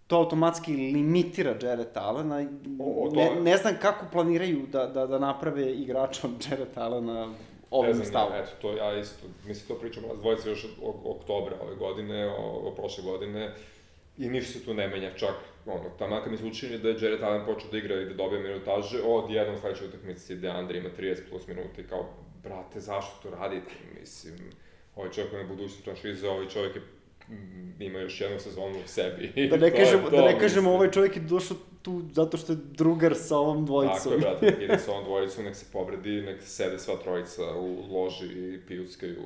to 0.06 0.16
automatski 0.16 0.76
limitira 0.76 1.56
Jared 1.62 1.88
Allena. 1.94 2.46
O, 2.78 3.08
o 3.08 3.14
ne, 3.14 3.40
ne 3.40 3.56
znam 3.56 3.74
kako 3.82 4.06
planiraju 4.12 4.66
da, 4.72 4.86
da, 4.86 5.06
da 5.06 5.18
naprave 5.18 5.72
igrača 5.72 6.26
od 6.26 6.46
Jared 6.50 6.78
Allena 6.78 7.34
ovim 7.78 7.98
ne 7.98 8.04
znam, 8.04 8.32
eto, 8.34 8.50
to 8.62 8.76
ja 8.76 8.98
isto, 8.98 9.26
mislim, 9.46 9.68
to 9.68 9.80
pričamo 9.80 10.08
nas 10.08 10.18
dvojice 10.18 10.48
još 10.48 10.64
od 10.82 10.94
oktobra 11.04 11.56
ove 11.62 11.74
godine, 11.76 12.26
o, 12.26 12.68
o 12.68 12.74
prošle 12.74 13.04
godine, 13.04 13.54
i 14.18 14.28
ništa 14.28 14.58
se 14.58 14.64
tu 14.64 14.74
ne 14.74 14.88
menja, 14.88 15.10
čak, 15.16 15.34
ono, 15.66 15.90
tamo 15.98 16.20
kad 16.22 16.32
mi 16.32 16.38
se 16.38 16.44
učinje 16.44 16.78
da 16.78 16.88
je 16.88 16.96
Jared 17.00 17.22
Allen 17.22 17.44
počeo 17.46 17.70
da 17.70 17.78
igra 17.78 18.00
i 18.00 18.04
da 18.04 18.14
dobije 18.14 18.42
minutaže, 18.42 19.02
od 19.04 19.30
jednom 19.30 19.56
sledećeg 19.60 19.88
utakmice 19.88 20.34
Deandre 20.34 20.78
ima 20.78 20.88
30 20.98 21.20
plus 21.30 21.46
minuta 21.46 21.80
i 21.80 21.84
kao, 21.84 22.06
brate, 22.42 22.80
zašto 22.80 23.12
to 23.22 23.36
radite, 23.36 23.70
mislim, 24.00 24.34
ovaj 24.96 25.10
čovjek 25.10 25.32
je 25.32 25.42
na 25.42 25.48
budućnost 25.48 25.84
franšize, 25.84 26.28
ovaj 26.28 26.48
čovjek 26.48 26.76
je 26.76 26.82
ima 27.78 27.98
još 27.98 28.20
jednu 28.20 28.38
sezonu 28.38 28.78
u 28.84 28.88
sebi. 28.88 29.32
Da 29.50 29.56
ne, 29.56 29.70
kažemo, 29.70 30.10
da 30.10 30.22
ne 30.22 30.38
kažemo, 30.38 30.70
ovaj 30.70 30.90
čovjek 30.90 31.16
je 31.16 31.22
došao 31.22 31.56
tu 31.82 32.02
zato 32.12 32.36
što 32.36 32.52
je 32.52 32.58
drugar 32.62 33.14
sa 33.14 33.36
ovom 33.36 33.66
dvojicom. 33.66 33.98
Tako 33.98 34.14
je, 34.14 34.18
brate, 34.18 34.56
ide 34.64 34.78
sa 34.78 34.92
ovom 34.92 35.04
dvojicom, 35.04 35.44
nek 35.44 35.56
se 35.56 35.66
povredi, 35.72 36.22
nek 36.22 36.42
sede 36.42 36.78
sva 36.78 36.96
trojica 36.96 37.42
u 37.56 37.94
loži 37.94 38.26
i 38.26 38.60
pijuckaju 38.66 39.22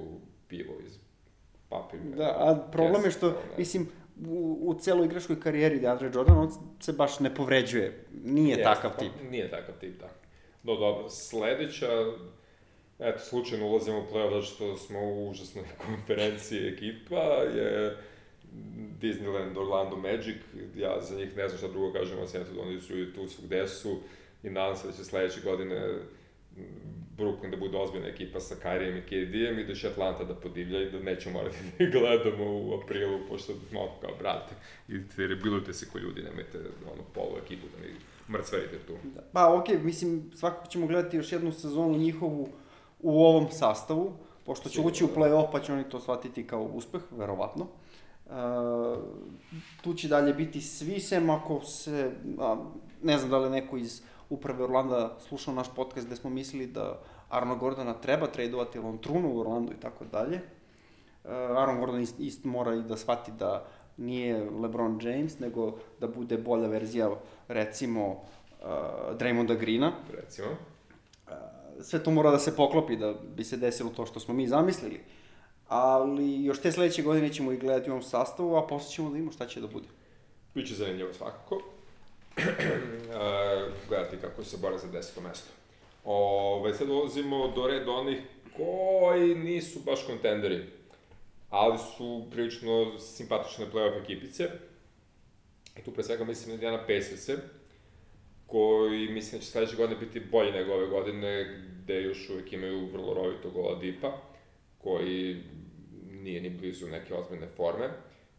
pivo 0.48 0.74
iz 0.86 0.98
papirne. 1.68 2.16
Da, 2.16 2.24
a 2.24 2.70
problem 2.72 3.04
je 3.04 3.10
što, 3.10 3.40
mislim, 3.58 3.88
u, 4.26 4.58
u 4.60 4.74
celoj 4.80 5.06
igračkoj 5.06 5.40
karijeri 5.40 5.80
Deandre 5.80 6.10
Jordan, 6.14 6.38
on 6.38 6.50
se 6.80 6.92
baš 6.92 7.20
ne 7.20 7.34
povređuje. 7.34 8.04
Nije 8.24 8.48
Jeste, 8.48 8.62
takav 8.62 8.90
tip. 8.98 9.12
Pa, 9.22 9.30
nije 9.30 9.50
takav 9.50 9.74
tip, 9.80 10.00
da. 10.00 10.08
No 10.62 10.76
dobro, 10.76 11.08
sledeća, 11.08 11.88
eto, 12.98 13.18
slučajno 13.18 13.66
ulazimo 13.66 13.98
u 13.98 14.14
play-off 14.14 14.44
što 14.54 14.76
smo 14.76 15.00
u 15.00 15.30
užasnoj 15.30 15.64
konferenciji 15.86 16.68
ekipa, 16.68 17.22
je 17.56 17.96
Disneyland 19.00 19.58
Orlando 19.58 19.96
Magic, 19.96 20.36
ja 20.76 21.00
za 21.00 21.16
njih 21.16 21.36
ne 21.36 21.48
znam 21.48 21.58
šta 21.58 21.68
drugo 21.68 21.92
kažem, 21.92 22.18
osim 22.18 22.40
eto 22.40 22.50
oni 22.60 22.80
su 22.80 23.12
tu 23.14 23.28
su 23.28 23.42
gde 23.42 23.68
su 23.68 24.00
i 24.42 24.50
nadam 24.50 24.76
se 24.76 24.86
da 24.86 24.92
će 24.92 25.04
sledeće 25.04 25.40
godine 25.40 25.98
Brooklyn 27.18 27.50
da 27.50 27.56
bude 27.56 27.78
ozbiljna 27.78 28.06
ekipa 28.06 28.40
sa 28.40 28.54
Kairijem 28.62 28.96
i 28.96 29.02
KD-em 29.02 29.58
i 29.58 29.64
da 29.64 29.74
će 29.74 29.88
Atlanta 29.88 30.24
da 30.24 30.34
podivlja 30.34 30.82
i 30.82 30.90
da 30.90 30.98
nećemo 30.98 31.38
morati 31.38 31.56
da 31.78 31.98
gledamo 31.98 32.44
u 32.44 32.80
aprilu, 32.82 33.18
pošto 33.28 33.52
malo 33.72 33.98
kao, 34.00 34.10
brate, 34.18 34.54
idite, 34.88 35.26
rebilujte 35.26 35.72
se 35.72 35.86
ko 35.92 35.98
ljudi, 35.98 36.22
nemojte 36.22 36.58
ono, 36.92 37.02
polu 37.14 37.38
ekipu 37.44 37.66
da 37.66 37.86
mi 37.86 37.94
mrcverite 38.32 38.78
tu. 38.86 38.92
Da. 39.14 39.20
Pa, 39.32 39.54
okej, 39.54 39.76
okay, 39.76 39.82
mislim, 39.82 40.30
svakako 40.34 40.66
ćemo 40.66 40.86
gledati 40.86 41.16
još 41.16 41.32
jednu 41.32 41.52
sezonu 41.52 41.98
njihovu 41.98 42.48
u 43.00 43.24
ovom 43.24 43.46
sastavu, 43.50 44.12
pošto 44.46 44.68
će 44.68 44.80
ući 44.80 45.04
u 45.04 45.08
play-off, 45.08 45.52
pa 45.52 45.60
će 45.60 45.72
oni 45.72 45.84
to 45.84 46.00
shvatiti 46.00 46.46
kao 46.46 46.62
uspeh, 46.62 47.02
verovatno. 47.10 47.66
Uh, 48.26 48.34
tu 49.82 49.94
će 49.94 50.08
dalje 50.08 50.34
biti 50.34 50.60
svi, 50.60 51.00
sem 51.00 51.30
ako 51.30 51.60
se, 51.60 52.12
a, 52.38 52.56
ne 53.02 53.18
znam 53.18 53.30
da 53.30 53.38
li 53.38 53.50
neko 53.50 53.76
iz 53.76 54.02
uprave 54.30 54.64
Orlanda 54.64 55.16
slušao 55.28 55.54
naš 55.54 55.74
podcast 55.76 56.06
gde 56.06 56.16
smo 56.16 56.30
mislili 56.30 56.66
da 56.66 57.00
Arno 57.28 57.56
Gordona 57.56 57.94
treba 57.94 58.26
tradovati, 58.26 58.78
jer 58.78 58.86
on 58.86 58.98
trunu 58.98 59.34
u 59.34 59.40
Orlandu 59.40 59.72
i 59.72 59.80
tako 59.80 60.04
dalje. 60.04 60.40
Uh, 61.24 61.30
Aaron 61.30 61.78
Gordon 61.80 62.00
ist, 62.00 62.20
ist 62.20 62.44
mora 62.44 62.74
i 62.74 62.82
da 62.82 62.96
shvati 62.96 63.32
da 63.38 63.66
nije 63.96 64.50
LeBron 64.50 65.00
James, 65.02 65.38
nego 65.38 65.78
da 66.00 66.08
bude 66.08 66.38
bolja 66.38 66.68
verzija, 66.68 67.10
recimo, 67.48 68.10
uh, 68.10 68.16
Draymonda 69.18 69.58
Greena. 69.58 69.92
Recimo. 70.12 70.48
Sve 71.82 72.02
to 72.04 72.10
mora 72.10 72.30
da 72.30 72.38
se 72.38 72.56
poklopi 72.56 72.96
da 72.96 73.14
bi 73.36 73.44
se 73.44 73.56
desilo 73.56 73.90
to 73.96 74.06
što 74.06 74.20
smo 74.20 74.34
mi 74.34 74.48
zamislili. 74.48 75.00
Ali 75.68 76.44
još 76.44 76.60
te 76.60 76.72
sledeće 76.72 77.02
godine 77.02 77.32
ćemo 77.32 77.52
i 77.52 77.56
gledati 77.56 77.90
u 77.90 77.92
ovom 77.92 78.02
sastavu, 78.02 78.56
a 78.56 78.66
posle 78.66 78.90
ćemo 78.90 79.10
da 79.10 79.16
imamo 79.16 79.32
šta 79.32 79.46
će 79.46 79.60
da 79.60 79.66
bude. 79.66 79.86
Biće 80.54 80.74
zanimljivo 80.74 81.12
svakako. 81.12 81.62
gledati 83.88 84.16
kako 84.20 84.44
se 84.44 84.56
bore 84.56 84.78
za 84.78 84.86
deseto 84.86 85.20
mesto. 85.20 85.48
Ove, 86.04 86.74
sad 86.74 86.86
dolazimo 86.86 87.48
do 87.48 87.66
red 87.66 87.88
onih 87.88 88.18
koji 88.56 89.34
nisu 89.34 89.80
baš 89.86 90.06
kontenderi, 90.06 90.66
ali 91.50 91.78
su 91.78 92.26
prilično 92.30 92.98
simpatične 92.98 93.66
playoff 93.72 94.02
ekipice. 94.02 94.50
I 95.76 95.82
tu 95.82 95.90
pre 95.90 96.04
svega 96.04 96.24
mislim 96.24 96.48
na 96.48 96.54
Indiana 96.54 96.78
Pacers-e, 96.78 97.36
koji 98.48 99.08
mislim 99.08 99.38
da 99.38 99.44
će 99.44 99.50
sledeće 99.50 99.76
godine 99.76 100.00
biti 100.00 100.20
bolji 100.20 100.52
nego 100.52 100.72
ove 100.72 100.86
godine, 100.86 101.46
gde 101.82 102.02
još 102.02 102.30
uvek 102.30 102.52
imaju 102.52 102.86
vrlo 102.92 103.14
rovito 103.14 103.50
gola 103.50 103.78
Dipa, 103.78 104.12
koji 104.78 105.42
nije 106.10 106.40
ni 106.40 106.50
blizu 106.50 106.86
neke 106.86 107.14
ozbiljne 107.14 107.46
forme. 107.56 107.88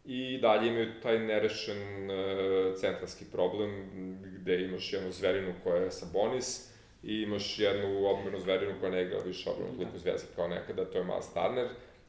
I 0.04 0.38
dalje 0.38 0.68
imaju 0.68 1.00
taj 1.02 1.18
nerešen 1.18 2.10
uh, 2.10 2.76
centarski 2.80 3.24
problem 3.32 3.90
gde 4.22 4.64
imaš 4.64 4.92
jednu 4.92 5.10
zverinu 5.10 5.52
koja 5.64 5.82
je 5.82 5.90
Sabonis 5.90 6.70
i 7.02 7.14
imaš 7.14 7.58
jednu 7.58 8.06
odmenu 8.06 8.38
zverinu 8.38 8.74
koja 8.80 8.92
ne 8.92 9.02
igra 9.02 9.18
više 9.26 9.50
odmenu 9.50 9.72
toliko 9.76 9.98
zvezda 9.98 10.28
kao 10.36 10.48
nekada, 10.48 10.84
to 10.84 10.98
je 10.98 11.04
Miles 11.04 11.34
Turner, 11.34 11.68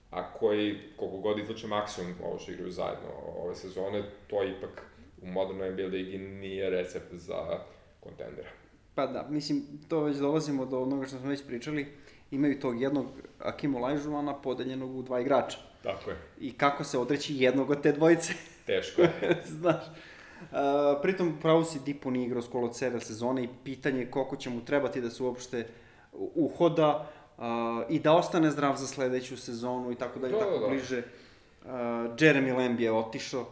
a 0.09 0.33
koji, 0.33 0.77
koliko 0.97 1.17
god 1.17 1.39
izlače 1.39 1.67
maksimum 1.67 2.13
ovo 2.23 2.39
što 2.39 2.51
igraju 2.51 2.71
zajedno 2.71 3.09
ove 3.37 3.55
sezone, 3.55 4.03
to 4.27 4.43
ipak 4.43 4.81
u 5.21 5.27
modernoj 5.27 5.71
NBA 5.71 5.83
ligi 5.83 6.17
nije 6.17 6.69
recept 6.69 7.13
za 7.13 7.59
kontendera. 8.03 8.49
Pa 8.95 9.07
da, 9.07 9.27
mislim, 9.29 9.63
to 9.87 10.01
već 10.03 10.17
dolazimo 10.17 10.65
do 10.65 10.81
onoga 10.81 11.07
što 11.07 11.17
smo 11.17 11.29
već 11.29 11.45
pričali. 11.47 11.87
Imaju 12.31 12.59
tog 12.59 12.81
jednog 12.81 13.05
Akim 13.39 13.75
Olajžuvana 13.75 14.33
podeljenog 14.41 14.95
u 14.95 15.01
dva 15.01 15.19
igrača. 15.19 15.57
Tako 15.83 16.09
je. 16.09 16.17
I 16.39 16.53
kako 16.57 16.83
se 16.83 16.97
odreći 16.97 17.35
jednog 17.35 17.69
od 17.69 17.81
te 17.81 17.91
dvojice? 17.91 18.33
Teško 18.67 19.01
je. 19.01 19.41
Znaš. 19.45 19.83
Uh, 20.41 20.57
pritom, 21.01 21.37
pravo 21.41 21.63
si 21.63 21.79
Dipo 21.79 22.09
nije 22.11 22.25
igrao 22.25 22.41
skolo 22.41 22.67
cele 22.67 22.99
sezone 22.99 23.43
i 23.43 23.49
pitanje 23.63 24.05
koliko 24.05 24.35
će 24.35 24.49
mu 24.49 24.65
trebati 24.65 25.01
da 25.01 25.09
se 25.09 25.23
uopšte 25.23 25.67
uhoda 26.35 27.07
uh, 27.37 27.43
i 27.89 27.99
da 27.99 28.13
ostane 28.13 28.51
zdrav 28.51 28.75
za 28.75 28.87
sledeću 28.87 29.37
sezonu 29.37 29.91
i 29.91 29.95
tako 29.95 30.19
dalje, 30.19 30.33
Da, 30.33 30.39
tako 30.39 30.59
da. 30.59 30.67
bliže. 30.67 30.97
Uh, 30.97 31.69
Jeremy 32.17 32.57
Lamb 32.57 32.79
je 32.79 32.91
otišao, 32.91 33.45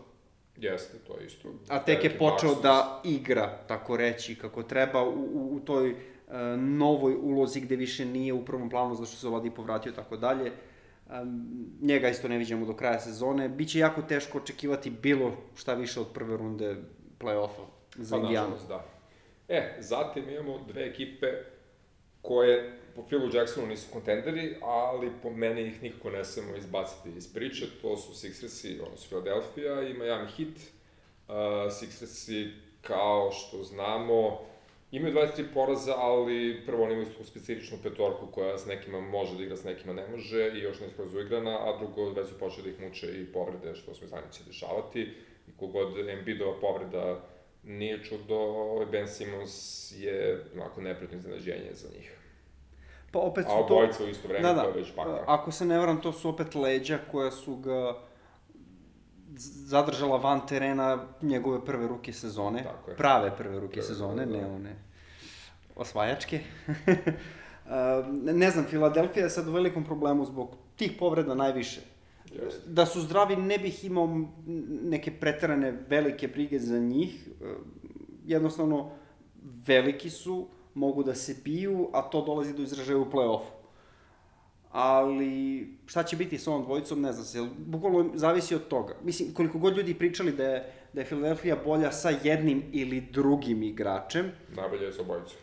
Jeste, 0.61 0.97
to 1.07 1.19
je 1.19 1.25
isto. 1.25 1.49
a 1.67 1.83
tek 1.83 2.03
je 2.03 2.17
počeo 2.17 2.55
da 2.55 3.01
igra, 3.05 3.57
tako 3.67 3.97
reći, 3.97 4.35
kako 4.35 4.63
treba 4.63 5.03
u, 5.03 5.29
u, 5.33 5.55
u 5.55 5.59
toj 5.59 5.91
uh, 5.91 5.97
novoj 6.57 7.15
ulozi 7.21 7.61
gde 7.61 7.75
više 7.75 8.05
nije 8.05 8.33
u 8.33 8.45
prvom 8.45 8.69
planu 8.69 8.95
zašto 8.95 9.17
se 9.17 9.27
Oladipo 9.27 9.61
vratio 9.61 9.89
i 9.89 9.95
tako 9.95 10.17
dalje. 10.17 10.51
Um, 11.09 11.45
njega 11.81 12.09
isto 12.09 12.27
ne 12.27 12.37
viđamo 12.37 12.65
do 12.65 12.75
kraja 12.75 12.99
sezone. 12.99 13.49
Biće 13.49 13.79
jako 13.79 14.01
teško 14.01 14.37
očekivati 14.37 14.89
bilo 14.89 15.33
šta 15.55 15.73
više 15.73 15.99
od 15.99 16.07
prve 16.13 16.37
runde 16.37 16.75
play-offa 17.19 17.65
za 17.95 18.15
Pa, 18.15 18.21
Indijanu. 18.21 18.55
da. 18.67 18.85
E, 19.47 19.77
zatim 19.79 20.29
imamo 20.29 20.59
dve 20.67 20.85
ekipe 20.85 21.27
koje 22.21 22.79
po 22.99 23.05
Philu 23.07 23.29
Jacksonu 23.33 23.67
nisu 23.67 23.91
kontenderi, 23.93 24.55
ali 24.61 25.11
po 25.23 25.29
meni 25.29 25.61
ih 25.67 25.83
nikako 25.83 26.09
ne 26.09 26.25
smemo 26.25 26.55
izbaciti 26.55 27.09
iz 27.17 27.33
priče. 27.33 27.65
To 27.81 27.97
su 27.97 28.13
Sixersi, 28.13 28.81
odnosno 28.81 29.07
Philadelphia 29.07 29.89
i 29.89 29.93
Miami 29.93 30.27
Heat. 30.37 30.57
Uh, 30.57 31.35
Sixersi, 31.71 32.51
kao 32.81 33.31
što 33.31 33.63
znamo, 33.63 34.39
imaju 34.91 35.13
23 35.13 35.43
poraza, 35.53 35.93
ali 35.97 36.63
prvo 36.65 36.83
oni 36.83 36.93
imaju 36.93 37.07
specifičnu 37.23 37.77
petorku 37.83 38.27
koja 38.31 38.57
s 38.57 38.65
nekima 38.65 38.99
može 38.99 39.37
da 39.37 39.43
igra, 39.43 39.57
s 39.57 39.63
nekima 39.63 39.93
ne 39.93 40.07
može 40.07 40.51
i 40.55 40.59
još 40.59 40.79
ne 40.79 40.89
skroz 40.89 41.15
uigrana, 41.15 41.57
a 41.57 41.77
drugo 41.77 42.09
već 42.09 42.27
su 42.27 42.39
počeli 42.39 42.63
da 42.63 42.69
ih 42.69 42.89
muče 42.89 43.07
i 43.07 43.25
povrede, 43.25 43.75
što 43.75 43.93
smo 43.93 44.07
znali 44.07 44.23
da 44.25 44.31
će 44.31 44.43
dešavati. 44.43 45.01
I 45.47 45.51
kogod 45.57 46.09
Embiidova 46.09 46.59
povreda 46.61 47.19
nije 47.63 48.03
čudo, 48.03 48.35
ovaj 48.39 48.85
Ben 48.85 49.07
Simmons 49.07 49.91
je 49.97 50.45
onako 50.55 50.81
nepretno 50.81 51.17
iznenađenje 51.17 51.73
za 51.73 51.89
njih. 51.97 52.18
Pa 53.11 53.19
opet 53.19 53.45
A 53.45 53.49
su 53.49 53.67
to... 53.67 53.73
obojica 53.75 54.03
u 54.03 54.07
isto 54.07 54.27
vreme, 54.27 54.47
Da, 54.47 54.53
da. 54.53 54.61
to 54.61 54.67
je 54.67 54.73
već 54.75 54.95
pakao. 54.95 55.23
Ako 55.27 55.51
se 55.51 55.65
ne 55.65 55.77
varam, 55.77 56.01
to 56.01 56.11
su 56.13 56.29
opet 56.29 56.55
leđa 56.55 56.99
koja 57.11 57.31
su 57.31 57.55
ga 57.55 57.95
zadržala 59.65 60.17
van 60.17 60.47
terena 60.47 61.05
njegove 61.21 61.65
prve 61.65 61.87
ruke 61.87 62.13
sezone. 62.13 62.63
Tako 62.63 62.91
je. 62.91 62.97
Prave 62.97 63.35
prve 63.37 63.59
ruke 63.59 63.73
Prve, 63.73 63.83
sezone, 63.83 64.25
da. 64.25 64.31
ne 64.37 64.45
one 64.45 64.75
osvajačke. 65.75 66.39
Uh, 66.67 66.73
ne 68.41 68.51
znam, 68.51 68.65
Filadelfija 68.65 69.23
je 69.23 69.29
sad 69.29 69.47
u 69.47 69.51
velikom 69.51 69.83
problemu 69.83 70.25
zbog 70.25 70.55
tih 70.75 70.91
povreda 70.99 71.35
najviše. 71.35 71.81
Jeste. 72.31 72.61
Da 72.69 72.85
su 72.85 73.01
zdravi, 73.01 73.35
ne 73.35 73.57
bih 73.57 73.85
imao 73.85 74.25
neke 74.83 75.11
preterane 75.11 75.71
velike 75.87 76.27
brige 76.27 76.59
za 76.59 76.79
njih. 76.79 77.27
E, 77.41 77.45
Jednostavno, 78.25 78.91
veliki 79.67 80.09
su, 80.09 80.47
mogu 80.73 81.03
da 81.03 81.15
se 81.15 81.35
biju, 81.43 81.89
a 81.93 82.01
to 82.01 82.21
dolazi 82.21 82.53
do 82.53 82.63
izražaja 82.63 82.97
u 82.97 83.11
play-offu. 83.11 83.59
Ali, 84.71 85.67
šta 85.85 86.03
će 86.03 86.15
biti 86.15 86.37
sa 86.37 86.51
ovom 86.51 86.63
dvojicom, 86.63 87.01
ne 87.01 87.13
znam 87.13 87.25
se, 87.25 87.49
bukvalno 87.57 88.11
zavisi 88.13 88.55
od 88.55 88.67
toga. 88.67 88.95
Mislim, 89.03 89.33
koliko 89.33 89.59
god 89.59 89.77
ljudi 89.77 89.93
pričali 89.93 90.31
da 90.31 90.43
je, 90.43 90.73
da 90.93 91.01
je 91.01 91.05
Philadelphia 91.05 91.57
bolja 91.65 91.91
sa 91.91 92.09
jednim 92.23 92.63
ili 92.71 93.01
drugim 93.01 93.63
igračem, 93.63 94.31
Najbolje 94.55 94.85
je 94.85 94.93
sa 94.93 95.01
obojicom. 95.01 95.37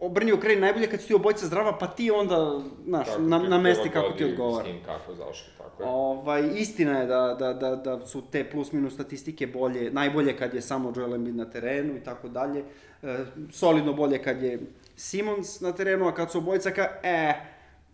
Obrni 0.00 0.32
okrej 0.32 0.60
najbolje 0.60 0.86
kad 0.86 1.00
su 1.00 1.06
ti 1.06 1.14
obojica 1.14 1.46
zdrava, 1.46 1.78
pa 1.78 1.86
ti 1.86 2.10
onda, 2.10 2.60
znaš, 2.84 3.06
Kako 3.06 3.22
na, 3.22 3.38
na 3.38 3.58
mesti 3.58 3.90
kako 3.90 4.12
ti 4.12 4.24
odgovara. 4.24 4.64
S 4.64 4.66
kim, 4.66 4.82
kako, 4.84 5.14
zašto, 5.14 5.50
tako 5.58 5.82
je. 5.82 5.88
Ovaj, 5.88 6.50
istina 6.54 6.98
je 6.98 7.06
da, 7.06 7.36
da, 7.38 7.52
da, 7.52 7.76
da 7.76 8.06
su 8.06 8.22
te 8.30 8.50
plus 8.50 8.72
minus 8.72 8.94
statistike 8.94 9.46
bolje, 9.46 9.90
najbolje 9.90 10.36
kad 10.36 10.54
je 10.54 10.62
samo 10.62 10.92
Joel 10.96 11.14
Embiid 11.14 11.36
na 11.36 11.50
terenu 11.50 11.96
i 11.96 12.00
tako 12.04 12.28
dalje. 12.28 12.64
E, 13.02 13.24
solidno 13.52 13.92
bolje 13.92 14.22
kad 14.22 14.42
je 14.42 14.60
Simons 14.96 15.60
na 15.60 15.72
terenu, 15.72 16.08
a 16.08 16.14
kad 16.14 16.32
su 16.32 16.38
obojica 16.38 16.70
ka, 16.70 16.88
e, 17.02 17.34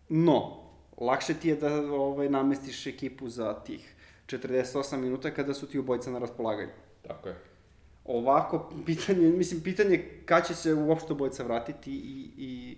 no, 0.09 0.63
lakše 0.99 1.35
ti 1.35 1.49
je 1.49 1.57
da 1.57 1.75
ovaj, 1.75 2.29
namestiš 2.29 2.87
ekipu 2.87 3.29
za 3.29 3.55
tih 3.55 3.95
48 4.27 4.97
minuta 4.97 5.31
kada 5.31 5.55
su 5.55 5.67
ti 5.67 5.79
obojica 5.79 6.11
na 6.11 6.19
raspolaganju. 6.19 6.73
Tako 7.09 7.29
je. 7.29 7.52
Ovako, 8.05 8.73
pitanje, 8.87 9.29
mislim, 9.31 9.61
pitanje 9.63 9.91
je 9.91 10.23
kad 10.25 10.47
će 10.47 10.55
se 10.55 10.75
uopšte 10.75 11.13
obojica 11.13 11.43
vratiti 11.43 11.93
i, 11.93 12.31
i 12.37 12.77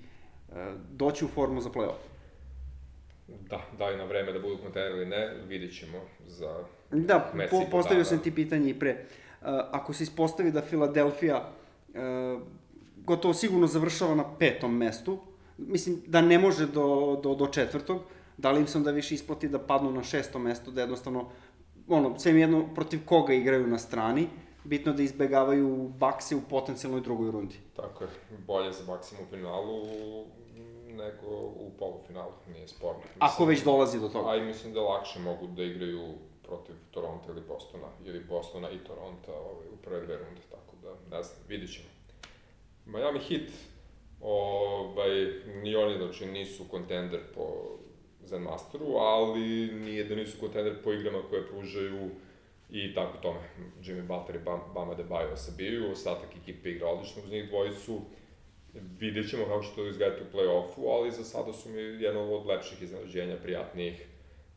e, 0.53 0.73
doći 0.93 1.25
u 1.25 1.29
formu 1.29 1.61
za 1.61 1.71
play-off. 1.71 2.15
Da, 3.51 3.61
da 3.79 3.89
li 3.89 3.97
na 3.97 4.05
vreme 4.05 4.33
da 4.33 4.39
budu 4.39 4.57
kontenderi 4.57 4.97
ili 4.97 5.07
ne, 5.07 5.35
vidit 5.49 5.79
ćemo 5.79 5.99
za 6.27 6.65
Da, 6.91 7.33
po, 7.51 7.65
postavio 7.71 8.03
dana. 8.03 8.05
sam 8.05 8.19
ti 8.19 8.35
pitanje 8.35 8.71
i 8.71 8.79
pre. 8.79 8.91
Uh, 8.91 9.49
ako 9.71 9.93
se 9.93 10.03
ispostavi 10.03 10.53
da 10.53 10.63
Filadelfija 10.63 11.51
uh, 11.89 12.43
gotovo 12.97 13.35
sigurno 13.35 13.67
završava 13.67 14.15
na 14.15 14.37
petom 14.39 14.77
mestu, 14.77 15.19
mislim 15.59 16.03
da 16.07 16.21
ne 16.21 16.39
može 16.39 16.67
do, 16.67 17.21
do, 17.23 17.35
do 17.35 17.47
četvrtog, 17.47 18.03
da 18.37 18.51
li 18.51 18.61
im 18.61 18.67
se 18.67 18.79
onda 18.79 18.91
više 18.91 19.15
isplati 19.15 19.49
da 19.49 19.59
padnu 19.59 19.93
na 19.93 20.03
šesto 20.03 20.39
mesto, 20.39 20.71
da 20.71 20.81
jednostavno, 20.81 21.31
ono, 21.89 22.19
sve 22.19 22.41
jedno 22.41 22.75
protiv 22.75 23.01
koga 23.05 23.35
igraju 23.35 23.67
na 23.67 23.79
strani, 23.79 24.29
bitno 24.65 24.93
da 24.93 25.03
izbegavaju 25.03 25.89
bakse 25.99 26.37
u 26.37 26.41
potencijalnoj 26.51 27.01
drugoj 27.01 27.31
rundi. 27.31 27.57
Tako 27.77 28.05
je, 28.05 28.11
bolje 28.47 28.73
za 28.73 28.93
maksimum 28.93 29.25
u 29.25 29.31
finalu 29.31 29.87
nego 30.97 31.27
u 31.39 31.71
polufinalu, 31.79 32.33
nije 32.53 32.69
sporno. 32.69 33.03
Ako 33.19 33.45
već 33.45 33.65
dolazi 33.65 34.01
do 34.01 34.09
toga. 34.09 34.31
A 34.31 34.37
i 34.37 34.43
mislim 34.43 34.73
da 34.75 34.81
lakše 34.81 35.19
mogu 35.19 35.47
da 35.47 35.63
igraju 35.63 36.15
protiv 36.43 36.75
Toronto 36.91 37.33
ili 37.33 37.43
Bostona, 37.49 37.87
ili 38.05 38.25
Bostona 38.25 38.71
i 38.71 38.79
Toronto 38.79 39.33
ovaj, 39.33 39.69
u 39.73 39.77
prve 39.77 40.07
dve 40.07 40.17
runde, 40.17 40.41
tako 40.51 40.77
da, 40.83 41.17
ne 41.17 41.23
znam, 41.23 41.39
vidit 41.49 41.73
ćemo. 41.73 41.89
Miami 42.87 43.19
Heat, 43.19 43.51
ovaj, 44.21 45.11
ni 45.63 45.77
oni, 45.77 45.99
znači, 45.99 46.27
nisu 46.27 46.65
kontender 46.71 47.21
po 47.35 47.47
Zen 48.25 48.43
Masteru, 48.43 48.97
ali 48.97 49.67
nije 49.75 50.05
da 50.05 50.15
nisu 50.15 50.41
kontender 50.41 50.83
po 50.85 50.93
igrama 50.93 51.19
koje 51.31 51.47
pružaju 51.47 52.11
i 52.75 52.95
tako 52.95 53.19
tome. 53.19 53.41
Jimmy 53.83 54.03
Butler 54.03 54.37
i 54.37 54.45
Bam, 54.45 54.61
Bama 54.75 54.95
Debajo 54.95 55.37
se 55.37 55.53
biju, 55.57 55.91
ostatak 55.93 56.29
ekipe 56.43 56.71
igra 56.71 56.89
odlično 56.89 57.23
uz 57.25 57.31
njih 57.31 57.49
dvojicu. 57.49 58.01
Vidjet 58.99 59.31
ćemo 59.31 59.45
kako 59.45 59.63
će 59.63 59.69
to 59.75 59.87
izgledati 59.87 60.23
u 60.23 60.37
play-offu, 60.37 60.99
ali 60.99 61.11
za 61.13 61.25
sada 61.25 61.53
su 61.53 61.69
mi 61.69 61.81
jedno 61.81 62.21
od 62.35 62.47
lepših 62.47 62.83
iznenađenja, 62.83 63.37
prijatnijih 63.43 64.07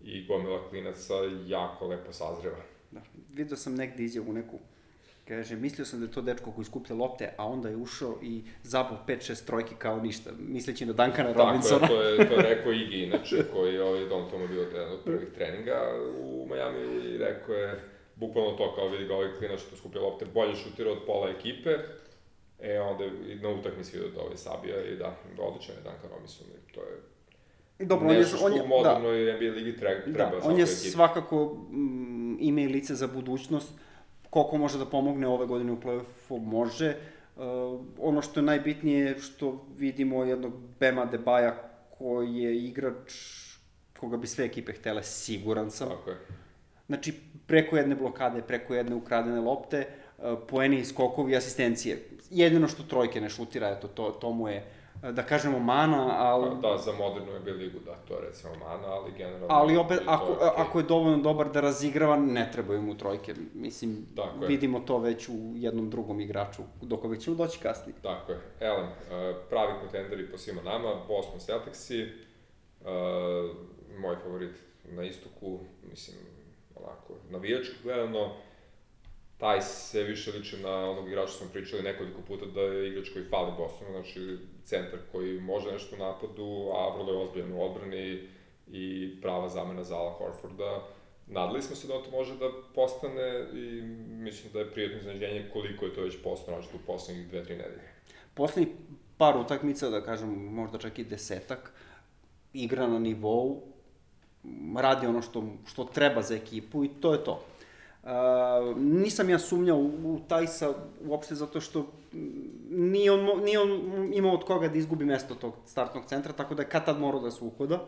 i 0.01 0.25
gomila 0.25 0.69
klinaca 0.69 1.13
jako 1.47 1.87
lepo 1.87 2.13
sazreva. 2.13 2.57
Da. 2.91 3.01
Vidio 3.33 3.57
sam 3.57 3.75
negde 3.75 4.03
izjavu 4.03 4.33
neku. 4.33 4.59
Kaže, 5.27 5.55
mislio 5.55 5.85
sam 5.85 5.99
da 5.99 6.05
je 6.05 6.11
to 6.11 6.21
dečko 6.21 6.51
koji 6.51 6.65
skuplja 6.65 6.95
lopte, 6.95 7.33
a 7.37 7.47
onda 7.47 7.69
je 7.69 7.75
ušao 7.75 8.17
i 8.23 8.43
zabao 8.63 8.97
5-6 9.07 9.45
trojki 9.45 9.75
kao 9.75 9.99
ništa, 10.01 10.29
misleći 10.39 10.85
na 10.85 10.93
Duncana 10.93 11.33
Tako 11.33 11.45
Robinsona. 11.45 11.85
je, 11.85 11.87
to 11.87 12.01
je, 12.01 12.29
to 12.29 12.33
je 12.33 12.41
rekao 12.55 12.71
Igi, 12.71 13.03
inače, 13.03 13.43
koji 13.53 13.73
je 13.73 13.83
ovaj 13.83 14.05
Dom 14.05 14.29
Tomo 14.29 14.47
bio 14.47 14.61
jedan 14.61 14.91
od 14.91 14.99
prvih 15.05 15.29
treninga 15.35 15.81
u 16.19 16.47
Miami 16.49 17.05
i 17.05 17.17
rekao 17.17 17.55
je 17.55 17.79
bukvalno 18.19 18.51
to, 18.51 18.75
kao 18.75 18.87
vidi 18.87 19.05
ga 19.05 19.15
ovaj 19.15 19.33
klinač 19.37 19.59
što 19.59 19.75
skuplja 19.75 20.01
lopte, 20.01 20.25
bolje 20.33 20.55
šutira 20.55 20.91
od 20.91 20.99
pola 21.05 21.29
ekipe, 21.29 21.69
e 22.59 22.79
onda 22.79 23.05
i 23.05 23.35
na 23.35 23.49
utakmici 23.49 23.97
vidio 23.97 24.11
da 24.11 24.21
ovaj 24.21 24.37
sabija 24.37 24.83
i 24.83 24.95
da, 24.95 25.15
odličan 25.39 25.75
je 25.75 25.81
Duncan 25.81 26.09
Robinson 26.11 26.47
to 26.73 26.81
je 26.81 27.01
Dobro, 27.79 28.07
on 28.07 28.13
je, 28.13 28.19
nešto 28.19 28.37
što 28.37 28.45
on 28.45 28.53
je, 28.53 28.61
u 28.61 28.63
da, 28.63 28.69
modernoj 28.69 29.33
NBA 29.33 29.55
ligi 29.55 29.77
treba, 29.77 30.01
da, 30.05 30.31
on 30.43 30.57
je 30.57 30.63
ekipi. 30.63 30.89
svakako 30.89 31.57
mm, 31.71 32.37
ime 32.39 32.63
i 32.63 32.67
lice 32.67 32.95
za 32.95 33.07
budućnost, 33.07 33.71
koliko 34.29 34.57
može 34.57 34.77
da 34.77 34.85
pomogne 34.85 35.27
ove 35.27 35.45
godine 35.45 35.71
u 35.71 35.77
play-offu, 35.77 36.45
može. 36.45 36.95
Uh, 37.35 37.43
ono 37.99 38.21
što 38.21 38.39
je 38.39 38.43
najbitnije 38.43 39.05
je 39.05 39.19
što 39.19 39.65
vidimo 39.77 40.23
jednog 40.23 40.53
Bema 40.79 41.05
Debaja 41.05 41.55
koji 41.97 42.35
je 42.35 42.57
igrač 42.57 43.13
koga 43.99 44.17
bi 44.17 44.27
sve 44.27 44.45
ekipe 44.45 44.73
htele, 44.73 45.03
siguran 45.03 45.71
sam. 45.71 45.89
Tako 45.89 46.09
je. 46.09 46.17
Znači, 46.87 47.13
preko 47.47 47.77
jedne 47.77 47.95
blokade, 47.95 48.41
preko 48.41 48.75
jedne 48.75 48.95
ukradene 48.95 49.41
lopte, 49.41 49.87
uh, 50.17 50.39
poeni, 50.47 50.85
skokovi, 50.85 51.35
asistencije. 51.35 52.03
Jedino 52.29 52.67
što 52.67 52.83
trojke 52.83 53.21
ne 53.21 53.29
šutira, 53.29 53.69
eto, 53.69 53.87
to, 53.87 54.11
to 54.11 54.31
mu 54.31 54.47
je, 54.47 54.65
uh, 55.03 55.09
da 55.09 55.23
kažemo, 55.23 55.59
mana, 55.59 56.15
ali... 56.17 56.49
Pa, 56.61 56.69
da, 56.69 56.77
za 56.77 56.91
modernu 56.91 57.39
NBA 57.39 57.51
ligu, 57.51 57.79
da, 57.85 57.95
to 58.07 58.13
je 58.13 58.21
recimo 58.27 58.53
mana, 58.55 58.87
ali 58.87 59.11
generalno... 59.17 59.47
Ali 59.49 59.77
opet, 59.77 59.99
ako, 60.05 60.31
je 60.31 60.35
okej. 60.35 60.49
ako 60.57 60.79
je 60.79 60.83
dovoljno 60.83 61.17
dobar 61.17 61.51
da 61.51 61.61
razigrava, 61.61 62.15
ne 62.15 62.49
trebaju 62.53 62.81
mu 62.81 62.97
trojke. 62.97 63.35
Mislim, 63.53 64.05
Tako 64.15 64.43
je. 64.43 64.47
vidimo 64.47 64.79
to 64.79 64.97
već 64.97 65.29
u 65.29 65.53
jednom 65.55 65.89
drugom 65.89 66.19
igraču, 66.19 66.61
do 66.81 66.97
koga 66.97 67.15
ćemo 67.15 67.35
doći 67.35 67.59
kasnije. 67.59 67.95
Tako 68.01 68.31
je. 68.31 68.39
Elem, 68.59 68.85
uh, 68.85 69.35
pravi 69.49 69.73
kontenderi 69.81 70.31
po 70.31 70.37
svima 70.37 70.61
nama, 70.61 70.95
Boston 71.07 71.39
Celticsi, 71.39 72.27
moj 73.99 74.15
favorit 74.23 74.55
na 74.91 75.03
istoku, 75.03 75.59
mislim, 75.89 76.17
onako, 76.83 77.13
navijački 77.29 77.75
gledano, 77.83 78.35
taj 79.37 79.61
se 79.61 80.03
više 80.03 80.31
liči 80.31 80.57
na 80.57 80.89
onog 80.89 81.07
igrača 81.07 81.31
smo 81.31 81.47
pričali 81.53 81.83
nekoliko 81.83 82.21
puta 82.21 82.45
da 82.45 82.61
je 82.61 82.89
igrač 82.89 83.09
koji 83.13 83.25
fali 83.25 83.51
Bostonu, 83.57 83.91
znači 83.91 84.37
centar 84.63 84.99
koji 85.11 85.39
može 85.39 85.71
nešto 85.71 85.95
u 85.95 85.99
napadu, 85.99 86.69
a 86.73 86.95
vrlo 86.97 87.13
je 87.13 87.19
ozbiljan 87.19 87.53
u 87.53 87.63
odbrani 87.65 88.27
i 88.67 89.15
prava 89.21 89.49
zamena 89.49 89.83
za 89.83 89.95
Ala 89.95 90.11
Horforda. 90.11 90.87
Nadali 91.27 91.61
smo 91.61 91.75
se 91.75 91.87
da 91.87 91.95
on 91.95 92.03
to 92.03 92.11
može 92.11 92.37
da 92.37 92.51
postane 92.75 93.45
i 93.53 93.81
mislim 94.07 94.53
da 94.53 94.59
je 94.59 94.71
prijatno 94.71 94.97
iznenađenje 94.97 95.49
koliko 95.53 95.85
je 95.85 95.93
to 95.93 96.01
već 96.01 96.17
postano, 96.23 96.61
znači 96.61 96.75
u 96.75 96.85
poslednjih 96.87 97.27
dve, 97.27 97.43
tri 97.43 97.55
nedelje. 97.55 97.91
Poslednjih 98.33 98.75
par 99.17 99.37
utakmica, 99.37 99.89
da 99.89 100.03
kažem, 100.03 100.29
možda 100.29 100.77
čak 100.77 100.99
i 100.99 101.03
desetak, 101.03 101.73
igra 102.53 102.87
na 102.87 102.99
nivou, 102.99 103.61
radi 104.77 105.07
ono 105.07 105.21
što, 105.21 105.43
što 105.65 105.83
treba 105.83 106.21
za 106.21 106.35
ekipu 106.35 106.83
i 106.83 106.87
to 106.87 107.13
je 107.13 107.23
to. 107.23 107.43
Uh, 108.03 108.11
nisam 108.77 109.29
ja 109.29 109.39
sumnjao 109.39 109.77
u, 109.77 110.13
u 110.13 110.19
Tajsa 110.27 110.73
uopšte 111.05 111.35
zato 111.35 111.61
što 111.61 111.87
nije 112.69 113.11
on, 113.11 113.43
nije 113.43 113.59
on 113.59 113.69
imao 114.13 114.33
od 114.33 114.43
koga 114.43 114.67
da 114.67 114.77
izgubi 114.77 115.05
mesto 115.05 115.35
tog 115.35 115.53
startnog 115.65 116.05
centra, 116.05 116.33
tako 116.33 116.55
da 116.55 116.61
je 116.61 116.69
kad 116.69 116.85
tad 116.85 116.99
morao 116.99 117.21
da 117.21 117.31
se 117.31 117.43
uhoda. 117.43 117.79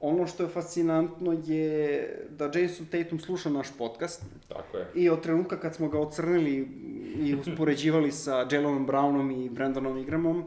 Ono 0.00 0.26
što 0.26 0.42
je 0.42 0.48
fascinantno 0.48 1.32
je 1.46 2.28
da 2.30 2.44
Jason 2.44 2.86
Tatum 2.86 3.20
sluša 3.20 3.50
naš 3.50 3.68
podcast. 3.78 4.22
Tako 4.48 4.76
je. 4.76 4.86
I 4.94 5.10
od 5.10 5.22
trenutka 5.22 5.60
kad 5.60 5.74
smo 5.74 5.88
ga 5.88 5.98
ocrnili 6.00 6.68
i 7.16 7.34
uspoređivali 7.34 8.12
sa 8.12 8.46
Jalonom 8.50 8.86
Brownom 8.86 9.44
i 9.44 9.50
Brandonom 9.50 9.98
Ingramom, 9.98 10.38
uh, 10.38 10.44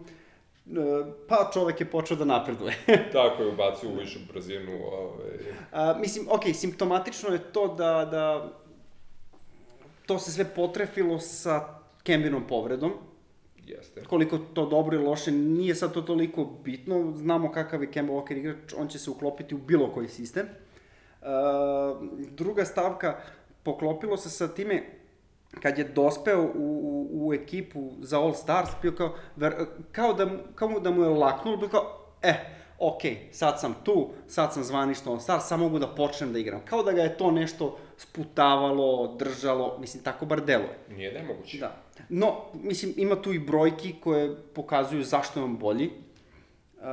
pa 1.28 1.50
čovek 1.54 1.80
je 1.80 1.86
počeo 1.86 2.18
da 2.18 2.26
napreduje. 2.26 2.76
Tako 3.14 3.44
je, 3.44 3.50
ubacio 3.50 3.90
u 3.90 3.96
višu 3.96 4.20
brzinu. 4.34 4.72
Ovaj... 4.86 5.32
A, 5.72 5.94
mislim, 6.00 6.28
ok, 6.30 6.44
simptomatično 6.54 7.30
je 7.30 7.40
to 7.40 7.68
da, 7.68 8.08
da 8.12 8.52
to 10.06 10.20
se 10.20 10.32
sve 10.32 10.46
potrefilo 10.46 11.20
sa 11.20 11.80
Kembinom 12.04 12.48
povredom. 12.48 12.94
Jeste. 13.66 14.04
Koliko 14.04 14.38
to 14.38 14.66
dobro 14.66 14.98
ili 14.98 15.06
loše, 15.06 15.32
nije 15.32 15.76
sad 15.76 15.94
to 15.94 16.02
toliko 16.02 16.46
bitno. 16.46 17.14
Znamo 17.16 17.52
kakav 17.52 17.84
je 17.84 17.92
Kemba 17.92 18.14
Walker 18.14 18.38
igrač, 18.38 18.74
on 18.78 18.88
će 18.88 19.00
se 19.00 19.10
uklopiti 19.10 19.56
u 19.56 19.58
bilo 19.58 19.92
koji 19.94 20.08
sistem. 20.08 20.48
Uh, 21.22 21.28
druga 22.30 22.66
stavka, 22.66 23.20
poklopilo 23.64 24.18
se 24.18 24.30
sa 24.30 24.48
time 24.48 24.84
kad 25.62 25.78
je 25.78 25.84
dospeo 25.84 26.42
u, 26.42 26.50
u, 26.56 27.28
u 27.28 27.34
ekipu 27.34 27.92
za 28.02 28.20
All 28.20 28.34
Stars, 28.34 28.70
bio 28.82 28.92
kao, 28.92 29.16
ver, 29.36 29.54
kao, 29.92 30.14
da, 30.14 30.30
kao 30.56 30.80
da 30.80 30.92
mu 30.92 31.04
je 31.04 31.10
laknulo, 31.10 31.58
bio 31.58 31.70
kao, 31.70 32.00
eh, 32.22 32.36
ok, 32.80 33.02
sad 33.32 33.60
sam 33.60 33.76
tu, 33.84 34.10
sad 34.28 34.54
sam 34.54 34.64
zvanično 34.64 35.12
All 35.12 35.20
Stars, 35.20 35.48
sad 35.48 35.60
mogu 35.60 35.80
da 35.80 35.88
počnem 35.88 36.34
da 36.34 36.40
igram. 36.40 36.62
Kao 36.66 36.84
da 36.84 36.92
ga 36.92 37.02
je 37.02 37.18
to 37.18 37.32
nešto 37.32 37.78
sputavalo, 37.98 39.16
držalo, 39.20 39.78
mislim, 39.80 40.04
tako 40.04 40.26
bar 40.26 40.46
deluje. 40.46 40.78
Nije 40.90 41.14
nemoguće. 41.14 41.58
Da. 41.58 41.76
No, 42.10 42.36
mislim, 42.54 42.94
ima 42.98 43.16
tu 43.16 43.34
i 43.34 43.40
brojki 43.40 43.96
koje 44.04 44.36
pokazuju 44.56 45.04
zašto 45.04 45.40
je 45.40 45.44
on 45.44 45.58
bolji. 45.58 45.92
Uh, 46.78 46.84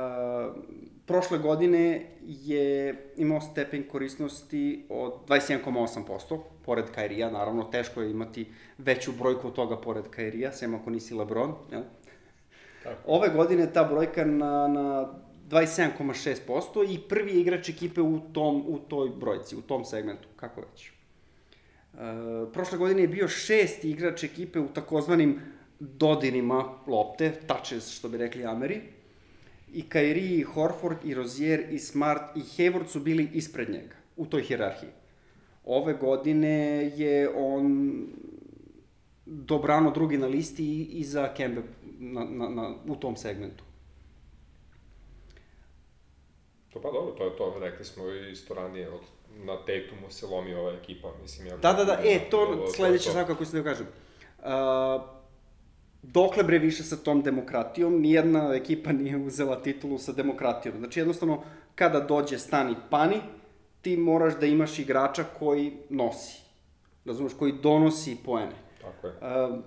prošle 1.05 1.37
godine 1.37 2.05
je 2.21 2.95
imao 3.17 3.41
stepen 3.41 3.83
korisnosti 3.91 4.85
od 4.89 5.13
21,8%, 5.27 6.39
pored 6.65 6.85
Kairija, 6.95 7.31
naravno 7.31 7.63
teško 7.63 8.01
je 8.01 8.11
imati 8.11 8.47
veću 8.77 9.11
brojku 9.11 9.47
od 9.47 9.53
toga 9.53 9.77
pored 9.77 10.09
Kairija, 10.09 10.51
sem 10.51 10.75
ako 10.75 10.89
nisi 10.89 11.13
Lebron, 11.13 11.53
jel? 11.71 11.81
Tako. 12.83 13.01
Ove 13.05 13.29
godine 13.29 13.73
ta 13.73 13.83
brojka 13.83 14.25
na, 14.25 14.67
na 14.67 15.13
27,6% 15.49 16.93
i 16.93 16.99
prvi 17.09 17.31
igrač 17.31 17.69
ekipe 17.69 18.01
u, 18.01 18.19
tom, 18.33 18.63
u 18.67 18.79
toj 18.79 19.09
brojci, 19.09 19.55
u 19.55 19.61
tom 19.61 19.85
segmentu, 19.85 20.27
kako 20.35 20.61
već. 20.61 20.87
E, 20.87 20.91
prošle 22.53 22.77
godine 22.77 23.01
je 23.01 23.07
bio 23.07 23.27
šest 23.27 23.83
igrač 23.83 24.23
ekipe 24.23 24.59
u 24.59 24.67
takozvanim 24.67 25.39
dodirima 25.79 26.63
lopte, 26.87 27.31
touches, 27.47 27.89
što 27.89 28.09
bi 28.09 28.17
rekli 28.17 28.45
Ameri, 28.45 28.81
i 29.73 29.89
Kairi, 29.89 30.37
i 30.37 30.43
Horford, 30.43 30.97
i 31.05 31.13
Rozier, 31.13 31.65
i 31.69 31.79
Smart, 31.79 32.35
i 32.35 32.39
Hayward 32.39 32.87
su 32.87 32.99
bili 32.99 33.29
ispred 33.33 33.69
njega 33.69 33.95
u 34.17 34.25
toj 34.25 34.41
hirarhiji. 34.41 34.89
Ove 35.65 35.93
godine 35.93 36.91
je 36.95 37.29
on 37.35 37.91
dobrano 39.25 39.91
drugi 39.91 40.17
na 40.17 40.27
listi 40.27 40.63
i, 40.63 40.83
i 40.83 41.03
za 41.03 41.33
Kembe 41.33 41.61
na, 41.99 42.23
na, 42.23 42.49
na, 42.49 42.75
u 42.87 42.95
tom 42.95 43.15
segmentu. 43.15 43.63
To 46.73 46.81
pa 46.81 46.91
dobro, 46.91 47.11
to 47.11 47.25
je 47.25 47.35
to, 47.37 47.55
rekli 47.59 47.85
smo 47.85 48.09
isto 48.13 48.53
ranije, 48.53 48.89
od, 48.89 49.01
na 49.45 49.57
Tatumu 49.57 50.09
se 50.09 50.25
lomi 50.25 50.53
ova 50.53 50.73
ekipa, 50.73 51.11
mislim. 51.21 51.47
Ja 51.47 51.57
da, 51.57 51.73
da, 51.73 51.83
da, 51.83 51.99
e, 52.03 52.19
to 52.29 52.67
sledeće 52.75 53.11
svakako 53.11 53.33
kako 53.33 53.45
se 53.45 53.57
da 53.57 53.63
kažem. 53.63 53.87
Uh, 54.39 54.47
dokle 56.03 56.43
bre 56.43 56.59
više 56.59 56.83
sa 56.83 56.97
tom 56.97 57.21
demokratijom, 57.21 58.01
nijedna 58.01 58.53
ekipa 58.55 58.91
nije 58.91 59.17
uzela 59.17 59.61
titulu 59.61 59.97
sa 59.97 60.11
demokratijom. 60.11 60.77
Znači 60.77 60.99
jednostavno, 60.99 61.43
kada 61.75 61.99
dođe 61.99 62.39
stani 62.39 62.75
pani, 62.89 63.21
ti 63.81 63.97
moraš 63.97 64.39
da 64.39 64.45
imaš 64.45 64.79
igrača 64.79 65.23
koji 65.39 65.73
nosi. 65.89 66.41
Razumeš, 67.05 67.33
koji 67.33 67.53
donosi 67.53 68.17
poene. 68.25 68.55
Tako 68.81 69.07
je. 69.07 69.13
Uh, 69.13 69.59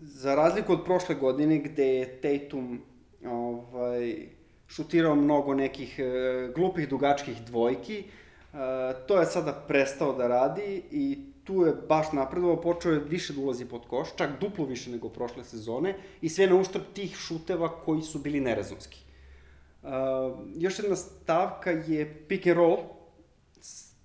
za 0.00 0.34
razliku 0.34 0.72
od 0.72 0.84
prošle 0.84 1.14
godine 1.14 1.58
gde 1.58 1.86
je 1.86 2.20
Tatum 2.20 2.82
ovaj, 3.26 4.28
šutirao 4.68 5.14
mnogo 5.14 5.54
nekih 5.54 5.98
uh, 5.98 6.54
glupih 6.54 6.88
dugačkih 6.88 7.42
dvojki, 7.46 8.04
uh, 8.52 8.58
to 9.06 9.20
je 9.20 9.26
sada 9.26 9.64
prestao 9.68 10.12
da 10.12 10.26
radi 10.26 10.82
i 10.90 11.18
tu 11.44 11.62
je 11.62 11.74
baš 11.88 12.12
napredovao, 12.12 12.60
počeo 12.60 12.92
je 12.92 13.00
više 13.00 13.32
da 13.32 13.40
ulazi 13.40 13.64
pod 13.64 13.86
koš, 13.86 14.08
čak 14.16 14.30
duplo 14.40 14.64
više 14.64 14.90
nego 14.90 15.08
prošle 15.08 15.44
sezone 15.44 15.94
i 16.20 16.28
sve 16.28 16.46
na 16.46 16.56
uštrb 16.56 16.82
tih 16.94 17.16
šuteva 17.16 17.80
koji 17.84 18.02
su 18.02 18.18
bili 18.18 18.40
nerezonski. 18.40 19.09
Uh, 19.82 19.90
još 20.56 20.78
jedna 20.78 20.96
stavka 20.96 21.70
je 21.70 22.24
pick 22.28 22.46
and 22.46 22.56
roll 22.56 22.78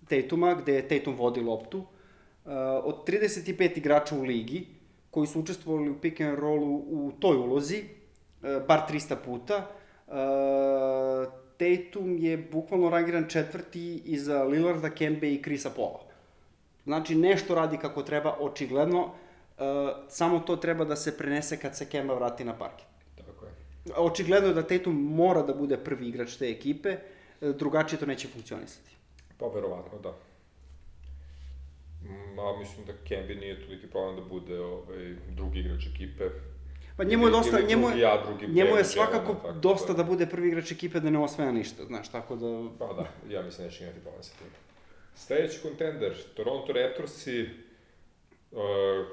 Tatuma, 0.09 0.53
gde 0.53 0.73
je 0.73 0.87
Tatum 0.87 1.15
vodi 1.15 1.41
loptu. 1.41 1.77
Uh, 1.77 2.51
od 2.83 3.07
35 3.07 3.77
igrača 3.77 4.15
u 4.15 4.21
ligi, 4.21 4.67
koji 5.11 5.27
su 5.27 5.39
učestvovali 5.39 5.89
u 5.89 5.99
pick 6.01 6.21
and 6.21 6.39
rollu 6.39 6.75
u 6.75 7.11
toj 7.19 7.37
ulozi, 7.37 7.83
uh, 7.83 8.67
bar 8.67 8.79
300 8.89 9.15
puta, 9.25 9.67
uh, 10.07 10.13
Tatum 11.57 12.17
je 12.17 12.37
bukvalno 12.37 12.89
rangiran 12.89 13.25
četvrti 13.29 14.01
iza 14.05 14.43
Lillarda, 14.43 14.89
Kembe 14.89 15.33
i 15.33 15.41
Krisa 15.41 15.69
Pola. 15.69 15.99
Znači, 16.83 17.15
nešto 17.15 17.55
radi 17.55 17.77
kako 17.77 18.03
treba, 18.03 18.35
očigledno, 18.39 19.03
uh, 19.03 19.11
samo 20.09 20.39
to 20.39 20.55
treba 20.55 20.85
da 20.85 20.95
se 20.95 21.17
prenese 21.17 21.57
kad 21.57 21.77
se 21.77 21.85
Kemba 21.85 22.13
vrati 22.13 22.43
na 22.43 22.57
parket. 22.57 22.94
Tako. 23.87 24.01
Očigledno 24.01 24.49
je 24.49 24.53
da 24.53 24.67
Tatum 24.67 24.95
mora 24.95 25.41
da 25.41 25.53
bude 25.53 25.77
prvi 25.77 26.07
igrač 26.07 26.35
te 26.35 26.49
ekipe, 26.49 26.89
e, 26.89 26.99
drugačije 27.53 27.99
to 27.99 28.05
neće 28.05 28.27
funkcionisati. 28.27 28.89
Pa, 29.37 29.47
verovatno, 29.47 29.99
da. 29.99 30.17
Ma, 32.35 32.57
mislim 32.59 32.85
da 32.85 32.93
Kembi 33.07 33.35
nije 33.35 33.65
toliki 33.65 33.87
problem 33.87 34.15
da 34.15 34.21
bude 34.21 34.59
ovaj, 34.59 35.15
drugi 35.29 35.59
igrač 35.59 35.87
ekipe. 35.95 36.29
Pa 36.97 37.03
njemu 37.03 37.27
je 37.27 37.31
dosta, 37.31 37.61
njemu, 37.61 37.97
ja, 37.97 38.23
drugi 38.25 38.53
njemu 38.53 38.75
je 38.75 38.83
svakako 38.83 39.31
Jelena, 39.31 39.59
dosta 39.59 39.93
da... 39.93 39.97
da 39.97 40.03
bude 40.03 40.25
prvi 40.25 40.47
igrač 40.47 40.71
ekipe 40.71 40.99
da 40.99 41.09
ne 41.09 41.19
osvaja 41.19 41.51
ništa, 41.51 41.85
znaš, 41.85 42.11
tako 42.11 42.35
da... 42.35 42.69
Pa 42.79 42.93
da, 42.93 43.33
ja 43.35 43.41
mislim 43.41 43.67
da 43.67 43.71
neće 43.71 43.83
imati 43.83 43.99
problem 43.99 44.23
sa 44.23 44.33
tim. 44.37 44.47
Sledeći 45.15 45.59
kontender, 45.61 46.13
Toronto 46.35 46.73
Raptorsi, 46.73 47.49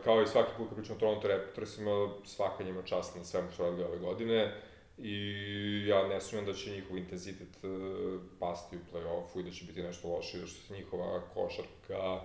kao 0.04 0.22
i 0.22 0.26
svaki 0.26 0.50
put 0.56 0.68
kad 0.68 0.76
pričamo 0.76 0.96
o 0.96 1.00
Toronto 1.00 1.28
Raptorsima, 1.28 2.08
svaka 2.24 2.64
njima 2.64 2.82
čast 2.82 3.16
na 3.16 3.24
svemu 3.24 3.50
što 3.50 3.62
radili 3.62 3.84
ove 3.84 3.98
godine 3.98 4.54
i 4.98 5.86
ja 5.86 6.08
ne 6.08 6.20
sumnjam 6.20 6.46
da 6.46 6.52
će 6.52 6.70
njihov 6.70 6.98
intenzitet 6.98 7.64
uh, 7.64 8.20
pasti 8.40 8.76
u 8.76 8.80
play-offu 8.92 9.40
i 9.40 9.42
da 9.42 9.50
će 9.50 9.64
biti 9.64 9.82
nešto 9.82 10.08
loše, 10.08 10.38
da 10.38 10.46
što 10.46 10.66
se 10.66 10.74
njihova 10.74 11.20
košarka 11.34 12.20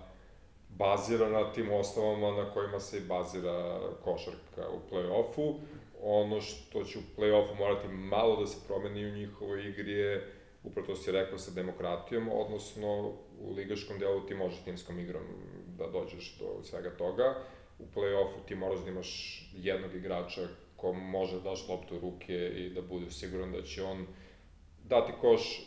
bazira 0.68 1.28
na 1.28 1.52
tim 1.52 1.72
osnovama 1.72 2.42
na 2.42 2.50
kojima 2.50 2.80
se 2.80 3.00
bazira 3.00 3.80
košarka 4.04 4.68
u 4.68 4.94
play-offu. 4.94 5.54
Ono 6.02 6.40
što 6.40 6.84
će 6.84 6.98
u 6.98 7.20
play-offu 7.20 7.58
morati 7.58 7.88
malo 7.88 8.40
da 8.40 8.46
se 8.46 8.58
promeni 8.66 9.06
u 9.06 9.14
njihovoj 9.14 9.68
igri 9.68 9.92
je 9.92 10.34
upravo 10.64 10.86
to 10.86 10.96
si 10.96 11.12
rekao 11.12 11.38
sa 11.38 11.50
demokratijom, 11.50 12.28
odnosno 12.32 13.12
u 13.40 13.52
ligaškom 13.56 13.98
delu 13.98 14.26
ti 14.26 14.34
možeš 14.34 14.64
timskom 14.64 14.98
igrom 14.98 15.22
da 15.78 15.86
dođeš 15.86 16.38
do 16.38 16.62
svega 16.62 16.96
toga. 16.96 17.34
U 17.78 17.84
play-offu 17.94 18.46
ti 18.46 18.54
moraš 18.54 18.80
da 18.84 18.90
imaš 18.90 19.42
jednog 19.54 19.94
igrača 19.94 20.40
ko 20.76 20.92
može 20.92 21.36
da 21.36 21.50
daš 21.50 21.68
loptu 21.68 21.96
u 21.96 22.00
ruke 22.00 22.34
i 22.34 22.70
da 22.70 22.82
budeš 22.82 23.14
siguran 23.14 23.52
da 23.52 23.62
će 23.62 23.82
on 23.82 24.06
dati 24.84 25.12
koš, 25.20 25.62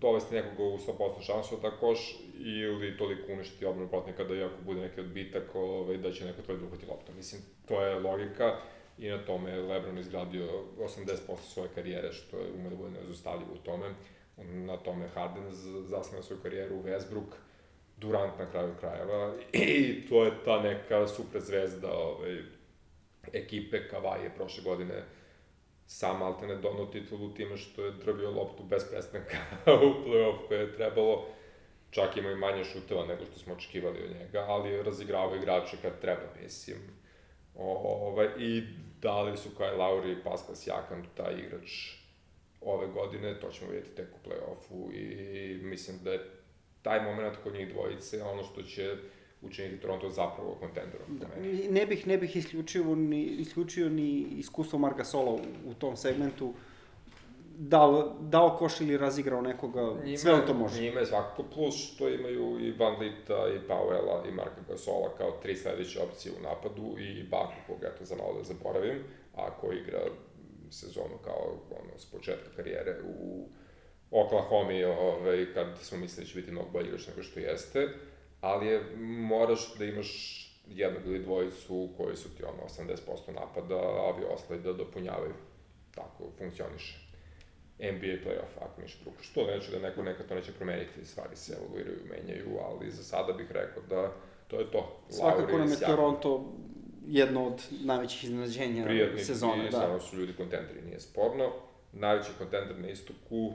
dovesti 0.00 0.34
nekoga 0.34 0.62
u 0.62 0.78
100% 0.78 1.22
šansu 1.26 1.56
da 1.62 1.70
koš 1.70 2.16
ili 2.38 2.96
toliko 2.96 3.32
uništiti 3.32 3.64
obranu 3.64 3.88
protivnika 3.88 4.24
da 4.24 4.34
iako 4.34 4.54
bude 4.64 4.80
neki 4.80 5.00
odbitak 5.00 5.54
ovaj, 5.54 5.96
da 5.96 6.12
će 6.12 6.24
neko 6.24 6.42
da 6.42 6.64
uhvati 6.64 6.86
loptu. 6.86 7.12
Mislim, 7.16 7.42
to 7.68 7.82
je 7.82 7.98
logika 7.98 8.56
i 8.98 9.08
na 9.08 9.24
tome 9.24 9.50
je 9.50 9.62
Lebron 9.62 9.98
izgradio 9.98 10.48
80% 10.78 11.36
svoje 11.40 11.68
karijere, 11.74 12.12
što 12.12 12.38
je 12.38 12.52
ume 12.52 12.70
da 12.70 12.76
bude 12.76 12.90
nezostavljivo 12.90 13.52
u 13.52 13.64
tome. 13.64 13.94
Na 14.36 14.76
tome 14.76 15.08
Harden 15.08 15.44
zasnio 15.84 16.22
svoju 16.22 16.40
karijeru 16.42 16.76
u 16.76 16.82
Westbrook, 16.82 17.32
Durant 18.00 18.38
na 18.38 18.50
kraju 18.50 18.74
krajeva. 18.80 19.34
I 19.52 20.00
to 20.08 20.24
je 20.24 20.32
ta 20.44 20.62
neka 20.62 21.06
super 21.08 21.40
zvezda 21.40 21.92
ovaj, 21.92 22.38
ekipe. 23.32 23.88
Kawhi 23.90 24.22
je 24.22 24.34
prošle 24.36 24.64
godine 24.64 25.04
sam 25.86 26.22
alterne 26.22 26.56
donao 26.56 26.86
titulu 26.86 27.34
time 27.34 27.56
što 27.56 27.84
je 27.84 27.92
drvio 27.92 28.30
loptu 28.30 28.62
bez 28.62 28.84
prestanka 28.90 29.36
u 29.86 30.08
play-off 30.08 30.48
koje 30.48 30.60
je 30.60 30.76
trebalo. 30.76 31.26
Čak 31.90 32.16
ima 32.16 32.30
i 32.30 32.36
manje 32.36 32.64
šuteva 32.64 33.06
nego 33.06 33.24
što 33.24 33.38
smo 33.38 33.54
očekivali 33.54 34.04
od 34.04 34.10
njega, 34.20 34.44
ali 34.48 34.82
razigravao 34.82 35.36
igrače 35.36 35.76
kad 35.82 36.00
treba, 36.00 36.22
mislim. 36.42 36.78
Ovaj, 37.54 38.28
I 38.38 38.62
dali 39.02 39.36
su 39.36 39.48
Kyle 39.58 39.76
Lowry 39.76 40.12
i 40.12 40.24
Pascal 40.24 40.54
Siakam 40.54 41.02
taj 41.16 41.34
igrač 41.34 42.00
ove 42.60 42.86
godine, 42.86 43.40
to 43.40 43.50
ćemo 43.50 43.70
vidjeti 43.70 43.96
tek 43.96 44.08
u 44.14 44.28
play-offu 44.28 44.94
i 44.94 45.54
mislim 45.62 45.98
da 46.04 46.12
je 46.12 46.39
taj 46.82 47.04
moment 47.04 47.36
kod 47.42 47.54
njih 47.54 47.68
dvojice 47.72 48.22
ono 48.22 48.44
što 48.44 48.62
će 48.62 48.96
učiniti 49.42 49.82
Toronto 49.82 50.10
zapravo 50.10 50.56
kontenderom. 50.60 51.18
Da, 51.18 51.26
ne 51.70 51.86
bih, 51.86 52.06
ne 52.06 52.18
bih 52.18 52.36
isključio 52.36 52.94
ni, 52.94 53.22
isključio 53.22 53.88
ni 53.88 54.08
iskustvo 54.20 54.78
Marga 54.78 55.04
Sola 55.04 55.30
u, 55.30 55.40
u 55.66 55.74
tom 55.74 55.96
segmentu. 55.96 56.52
Dao, 57.58 58.16
dao 58.20 58.56
koš 58.56 58.80
ili 58.80 58.96
razigrao 58.96 59.40
nekoga, 59.40 59.80
njima, 60.04 60.18
sve 60.18 60.32
on 60.32 60.46
to 60.46 60.54
može. 60.54 60.82
Njima 60.82 61.00
je 61.00 61.06
svakako 61.06 61.42
plus 61.54 61.92
što 61.92 62.08
imaju 62.08 62.60
i 62.60 62.72
Van 62.72 62.98
Lita, 63.00 63.48
i 63.48 63.68
Powella, 63.68 64.28
i 64.28 64.32
Marka 64.32 64.60
Gasola 64.68 65.10
kao 65.18 65.30
tri 65.42 65.56
sledeće 65.56 66.02
opcije 66.02 66.32
u 66.38 66.42
napadu 66.42 66.98
i 66.98 67.22
Baku, 67.22 67.54
koga 67.66 67.86
eto 67.94 68.04
za 68.04 68.16
malo 68.16 68.38
da 68.38 68.44
zaboravim, 68.44 68.98
a 69.36 69.50
ko 69.60 69.72
igra 69.72 70.00
sezonu 70.70 71.18
kao 71.24 71.58
ono, 71.70 71.98
s 71.98 72.06
početka 72.06 72.56
karijere 72.56 72.96
u 73.02 73.48
Oklahoma, 74.10 74.72
ovaj, 75.00 75.46
kad 75.54 75.66
smo 75.82 75.98
mislili 75.98 76.24
da 76.24 76.32
će 76.32 76.40
biti 76.40 76.52
mnogo 76.52 76.80
igrač 76.80 77.06
nego 77.06 77.22
što 77.22 77.40
jeste 77.40 77.88
ali 78.40 78.66
je, 78.66 78.96
moraš 79.20 79.74
da 79.78 79.84
imaš 79.84 80.40
jednog 80.66 81.06
ili 81.06 81.18
dvojicu 81.18 81.88
koji 81.96 82.16
su 82.16 82.36
ti 82.36 82.44
ono 82.44 82.88
80% 82.88 83.34
napada, 83.34 83.74
a 83.74 84.12
ovi 84.14 84.24
ostali 84.34 84.60
da 84.60 84.72
dopunjavaju. 84.72 85.34
Tako 85.94 86.24
funkcioniše. 86.38 87.10
NBA 87.78 88.06
playoff, 88.24 88.54
ako 88.60 88.82
ništa 88.82 89.02
drugo. 89.02 89.22
Što 89.22 89.46
neće 89.46 89.70
da 89.70 89.78
neko 89.78 90.02
nekad 90.02 90.28
to 90.28 90.34
neće 90.34 90.52
promeniti, 90.52 91.04
stvari 91.04 91.36
se 91.36 91.56
evoluiraju, 91.58 91.98
menjaju, 92.10 92.58
ali 92.64 92.90
za 92.90 93.02
sada 93.02 93.32
bih 93.32 93.46
rekao 93.50 93.82
da 93.88 94.12
to 94.48 94.60
je 94.60 94.70
to. 94.70 95.00
Svakako 95.08 95.58
nam 95.58 95.70
je 95.70 95.80
Toronto 95.80 96.52
jedno 97.06 97.46
od 97.46 97.62
najvećih 97.84 98.24
iznenađenja 98.24 98.84
Prijatni, 98.84 99.24
sezone. 99.24 99.64
da. 99.64 99.70
Stvarno 99.70 100.00
su 100.00 100.16
ljudi 100.16 100.32
kontenderi, 100.32 100.82
nije 100.82 101.00
sporno. 101.00 101.52
Najveći 101.92 102.30
kontender 102.38 102.78
na 102.78 102.88
istoku, 102.88 103.52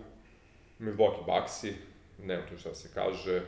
Milwaukee 0.80 1.26
Bucksi, 1.26 1.74
nema 2.20 2.46
tu 2.46 2.58
šta 2.58 2.76
se 2.76 2.90
kaže, 2.94 3.42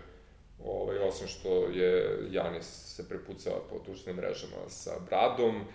Ovaj, 0.65 0.97
osim 0.99 1.27
što 1.27 1.67
je 1.67 2.19
Janis 2.31 2.95
se 2.95 3.09
prepucao 3.09 3.63
po 3.69 3.79
tučnim 3.79 4.15
mrežama 4.15 4.69
sa 4.69 4.91
Bradom, 5.09 5.65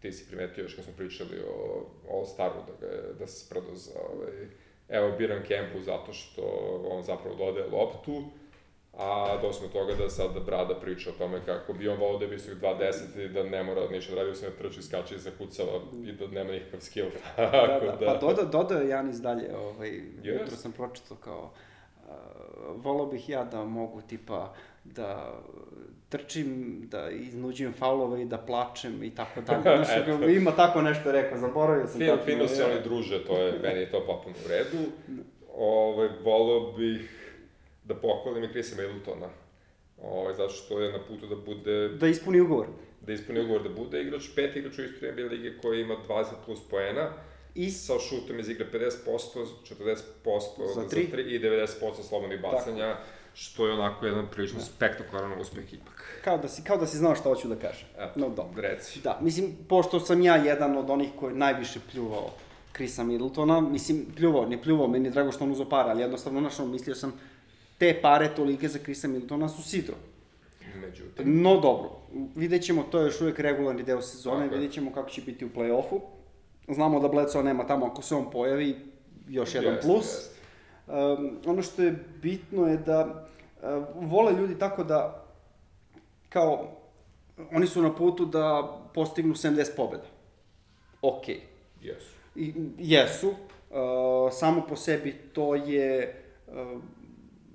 ti 0.00 0.12
si 0.12 0.26
primetio 0.26 0.62
još 0.62 0.74
kad 0.74 0.84
smo 0.84 0.94
pričali 0.96 1.40
o 1.40 1.86
All-Staru 2.10 2.66
da, 2.66 2.86
ga, 2.86 3.12
da 3.18 3.26
se 3.26 3.46
spredao 3.46 3.74
za, 3.74 4.00
ovaj, 4.12 4.48
evo, 4.88 5.16
biram 5.18 5.42
Kempu 5.48 5.80
zato 5.80 6.12
što 6.12 6.42
on 6.90 7.02
zapravo 7.02 7.36
dodaje 7.36 7.66
loptu, 7.66 8.24
a 8.98 9.38
došlo 9.42 9.66
do 9.66 9.72
toga 9.72 9.94
da 9.94 10.10
sad 10.10 10.44
Brada 10.46 10.74
priča 10.74 11.10
o 11.10 11.12
tome 11.18 11.40
kako 11.46 11.72
bi 11.72 11.88
on 11.88 11.98
volao 11.98 12.18
da 12.18 12.24
je 12.24 12.30
visok 12.30 12.54
2.10 12.54 13.24
i 13.24 13.28
da 13.28 13.42
ne 13.42 13.62
mora 13.62 13.88
ništa 13.90 14.14
da 14.14 14.22
radi, 14.22 14.34
se 14.34 14.46
ne 14.46 14.52
trči, 14.52 14.82
skače 14.82 15.14
i 15.14 15.18
zakucava 15.18 15.80
i 16.04 16.12
da 16.12 16.26
nema 16.26 16.52
nikakav 16.52 16.80
skill. 16.80 17.08
da, 17.36 17.80
da, 17.82 17.96
da, 18.00 18.06
pa 18.06 18.14
doda, 18.14 18.42
dodao 18.42 18.78
je 18.78 18.88
Janis 18.88 19.16
dalje, 19.16 19.56
ovaj, 19.56 19.90
yes. 19.90 20.40
jutro 20.40 20.56
sam 20.56 20.72
pročitao 20.72 21.16
kao 21.16 21.50
volao 22.76 23.06
bih 23.06 23.28
ja 23.28 23.44
da 23.44 23.64
mogu 23.64 24.00
tipa 24.00 24.54
da 24.84 25.40
trčim, 26.08 26.80
da 26.90 27.10
iznuđujem 27.10 27.72
faulove 27.72 28.22
i 28.22 28.24
da 28.24 28.38
plačem 28.38 29.02
i 29.02 29.14
tako 29.14 29.40
dalje. 29.46 29.62
Znaš, 29.62 29.88
ima 30.36 30.50
tako 30.50 30.82
nešto 30.82 31.12
rekao, 31.12 31.38
zaboravio 31.38 31.86
sam. 31.86 32.00
Fino, 32.00 32.18
fino 32.24 32.48
se 32.48 32.64
oni 32.64 32.82
druže, 32.84 33.24
to 33.24 33.36
je, 33.36 33.58
meni 33.62 33.80
je 33.80 33.90
to 33.90 34.06
potpuno 34.06 34.34
u 34.44 34.48
redu. 34.48 34.78
Ove, 35.56 36.10
volao 36.24 36.72
bih 36.72 37.19
da 37.90 38.00
pohvalim 38.00 38.44
i 38.44 38.48
Chrisa 38.48 38.76
Middletona. 38.76 39.28
Ove, 40.02 40.34
zato 40.34 40.52
što 40.52 40.80
je 40.80 40.92
na 40.92 40.98
putu 41.08 41.26
da 41.26 41.36
bude... 41.36 41.88
Da 41.88 42.08
ispuni 42.08 42.40
ugovor. 42.40 42.66
Da 43.06 43.12
ispuni 43.12 43.40
ugovor, 43.40 43.62
da 43.62 43.68
bude 43.68 44.02
igrač, 44.02 44.30
pet 44.36 44.56
igrač 44.56 44.78
u 44.78 44.84
istoriji 44.84 45.12
NBA 45.12 45.34
lige 45.34 45.58
koji 45.58 45.80
ima 45.80 45.96
20 46.08 46.24
plus 46.44 46.60
poena 46.70 47.10
I 47.54 47.70
sa 47.70 47.98
šutom 47.98 48.38
iz 48.38 48.48
igre 48.48 48.66
50%, 48.72 48.86
40% 49.06 50.74
za 50.74 50.80
3, 50.80 51.10
za 51.10 51.16
3 51.16 51.26
i 51.26 51.40
90% 51.40 52.02
slobodnih 52.08 52.40
bacanja, 52.42 52.94
Tako. 52.94 53.08
što 53.34 53.66
je 53.66 53.72
onako 53.72 54.06
jedan 54.06 54.26
prilično 54.30 54.58
da. 54.58 54.64
spektakularan 54.64 55.40
uspeh 55.40 55.74
ipak. 55.74 56.20
Kao 56.24 56.38
da 56.38 56.48
si, 56.48 56.64
kao 56.64 56.76
da 56.76 56.86
si 56.86 56.98
znao 56.98 57.14
šta 57.14 57.28
hoću 57.28 57.48
da 57.48 57.56
kažem. 57.56 57.88
Eto, 57.98 58.12
no, 58.20 58.28
dobro. 58.28 58.62
reci. 58.62 59.00
Da, 59.00 59.18
mislim, 59.22 59.56
pošto 59.68 60.00
sam 60.00 60.22
ja 60.22 60.36
jedan 60.36 60.76
od 60.78 60.90
onih 60.90 61.08
koji 61.20 61.34
najviše 61.34 61.80
pljuvao 61.92 62.30
Chrisa 62.74 63.04
Middletona, 63.04 63.60
mislim, 63.60 64.06
pljuvao, 64.16 64.46
ne 64.46 64.62
pljuvao, 64.62 64.88
meni 64.88 65.08
je 65.08 65.10
drago 65.10 65.32
što 65.32 65.44
on 65.44 65.50
uzo 65.50 65.64
para, 65.64 65.90
ali 65.90 66.02
jednostavno, 66.02 66.40
našao, 66.40 66.66
mislio 66.66 66.94
sam, 66.94 67.12
te 67.80 68.00
pare 68.02 68.28
tolike 68.36 68.68
za 68.68 68.78
Chrisa 68.78 69.08
Middletona 69.08 69.48
su 69.48 69.62
sidro. 69.62 69.94
Međutim. 70.80 71.42
No 71.42 71.60
dobro, 71.60 71.90
vidjet 72.36 72.62
ćemo, 72.62 72.82
to 72.82 72.98
je 72.98 73.04
još 73.04 73.20
uvijek 73.20 73.38
regularni 73.38 73.82
deo 73.82 74.02
sezone, 74.02 74.48
vidjet 74.48 74.72
ćemo 74.72 74.92
kako 74.92 75.10
će 75.10 75.22
biti 75.22 75.44
u 75.44 75.48
play-offu. 75.48 76.00
Znamo 76.68 77.00
da 77.00 77.08
Bledsoe 77.08 77.42
nema 77.42 77.66
tamo, 77.66 77.86
ako 77.86 78.02
se 78.02 78.14
on 78.14 78.30
pojavi, 78.30 78.76
još 79.28 79.54
jedan 79.54 79.74
yes, 79.74 79.82
plus. 79.82 80.06
Yes. 80.06 81.18
Um, 81.18 81.38
ono 81.46 81.62
što 81.62 81.82
je 81.82 82.04
bitno 82.22 82.66
je 82.66 82.76
da 82.76 83.28
uh, 83.62 84.10
vole 84.10 84.32
ljudi 84.32 84.58
tako 84.58 84.84
da, 84.84 85.26
kao, 86.28 86.76
oni 87.52 87.66
su 87.66 87.82
na 87.82 87.94
putu 87.94 88.24
da 88.24 88.76
postignu 88.94 89.34
70 89.34 89.76
pobjeda. 89.76 90.06
Ok. 91.02 91.28
Jesu. 91.82 92.14
I, 92.36 92.54
jesu. 92.78 93.28
Uh, 93.28 94.32
samo 94.32 94.66
po 94.68 94.76
sebi 94.76 95.12
to 95.32 95.54
je 95.54 96.22
uh, 96.48 96.82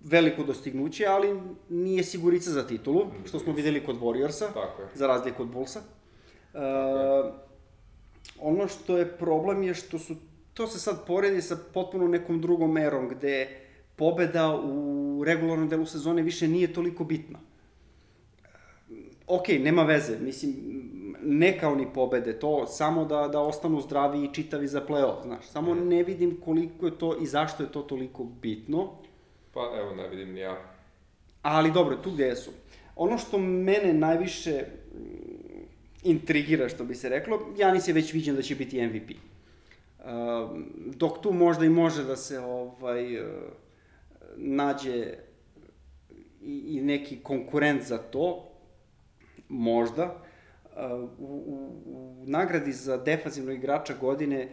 veliko 0.05 0.43
dostignuće, 0.43 1.05
ali 1.05 1.39
nije 1.69 2.03
sigurica 2.03 2.51
za 2.51 2.67
titulu, 2.67 3.05
što 3.25 3.39
smo 3.39 3.53
videli 3.53 3.83
kod 3.85 3.99
Warriorsa, 3.99 4.53
Tako 4.53 4.81
je. 4.81 4.87
za 4.93 5.07
razliku 5.07 5.41
od 5.41 5.49
Bullsa. 5.49 5.81
Uh, 6.53 6.61
Ono 8.39 8.67
što 8.67 8.97
je 8.97 9.17
problem 9.17 9.63
je 9.63 9.73
što 9.73 9.99
su, 9.99 10.15
to 10.53 10.67
se 10.67 10.79
sad 10.79 11.05
poredi 11.07 11.41
sa 11.41 11.57
potpuno 11.73 12.07
nekom 12.07 12.41
drugom 12.41 12.77
erom, 12.77 13.09
gde 13.09 13.47
pobeda 13.95 14.55
u 14.55 15.23
regularnom 15.25 15.69
delu 15.69 15.85
sezone 15.85 16.21
više 16.21 16.47
nije 16.47 16.73
toliko 16.73 17.03
bitna. 17.03 17.39
Ok, 19.27 19.47
nema 19.59 19.83
veze, 19.83 20.17
mislim, 20.19 20.53
ne 21.23 21.59
kao 21.59 21.75
ni 21.75 21.87
pobede, 21.93 22.39
to 22.39 22.67
samo 22.67 23.05
da, 23.05 23.27
da 23.27 23.39
ostanu 23.39 23.81
zdravi 23.81 24.25
i 24.25 24.33
čitavi 24.33 24.67
za 24.67 24.81
play-off, 24.87 25.23
znaš. 25.23 25.47
Samo 25.47 25.73
mm. 25.73 25.87
ne 25.87 26.03
vidim 26.03 26.41
koliko 26.45 26.85
je 26.85 26.97
to 26.97 27.17
i 27.21 27.25
zašto 27.25 27.63
je 27.63 27.71
to 27.71 27.81
toliko 27.81 28.23
bitno. 28.23 28.91
Pa 29.55 29.71
evo, 29.79 29.95
ne 29.95 30.07
vidim 30.07 30.33
ni 30.33 30.39
ja. 30.39 30.57
Ali 31.41 31.71
dobro, 31.71 31.95
tu 31.95 32.11
gde 32.11 32.35
su. 32.35 32.51
Ono 32.95 33.17
što 33.17 33.37
mene 33.37 33.93
najviše 33.93 34.65
intrigira, 36.03 36.69
što 36.69 36.83
bi 36.83 36.95
se 36.95 37.09
reklo. 37.09 37.39
Janis 37.57 37.87
je 37.87 37.93
već 37.93 38.13
viđen 38.13 38.35
da 38.35 38.41
će 38.41 38.55
biti 38.55 38.87
MVP. 38.87 39.11
Uh, 39.11 40.05
dok 40.95 41.21
tu 41.21 41.31
možda 41.33 41.65
i 41.65 41.69
može 41.69 42.03
da 42.03 42.15
se 42.15 42.39
ovaj 42.39 43.21
uh, 43.21 43.27
nađe 44.35 45.13
i, 46.41 46.81
neki 46.83 47.19
konkurent 47.23 47.83
za 47.83 47.97
to, 47.97 48.51
možda, 49.49 50.23
uh, 50.63 51.09
u, 51.19 51.25
u, 51.25 51.81
u 51.85 52.23
nagradi 52.27 52.71
za 52.71 52.97
defanzivnog 52.97 53.55
igrača 53.55 53.93
godine 54.01 54.49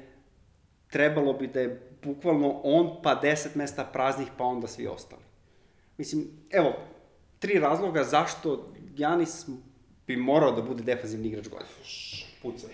trebalo 0.90 1.32
bi 1.32 1.46
da 1.46 1.60
je 1.60 1.91
bukvalno 2.04 2.60
on, 2.64 3.02
pa 3.02 3.20
10 3.22 3.56
mesta 3.56 3.84
praznih, 3.84 4.28
pa 4.38 4.44
onda 4.44 4.66
svi 4.66 4.86
ostali. 4.86 5.22
Mislim, 5.98 6.24
evo, 6.50 6.72
tri 7.38 7.58
razloga 7.58 8.04
zašto 8.04 8.68
Janis 8.96 9.46
bi 10.06 10.16
morao 10.16 10.52
da 10.52 10.62
bude 10.62 10.82
defanzivni 10.82 11.28
igrač 11.28 11.48
godine. 11.48 11.70
Pucaj. 12.42 12.70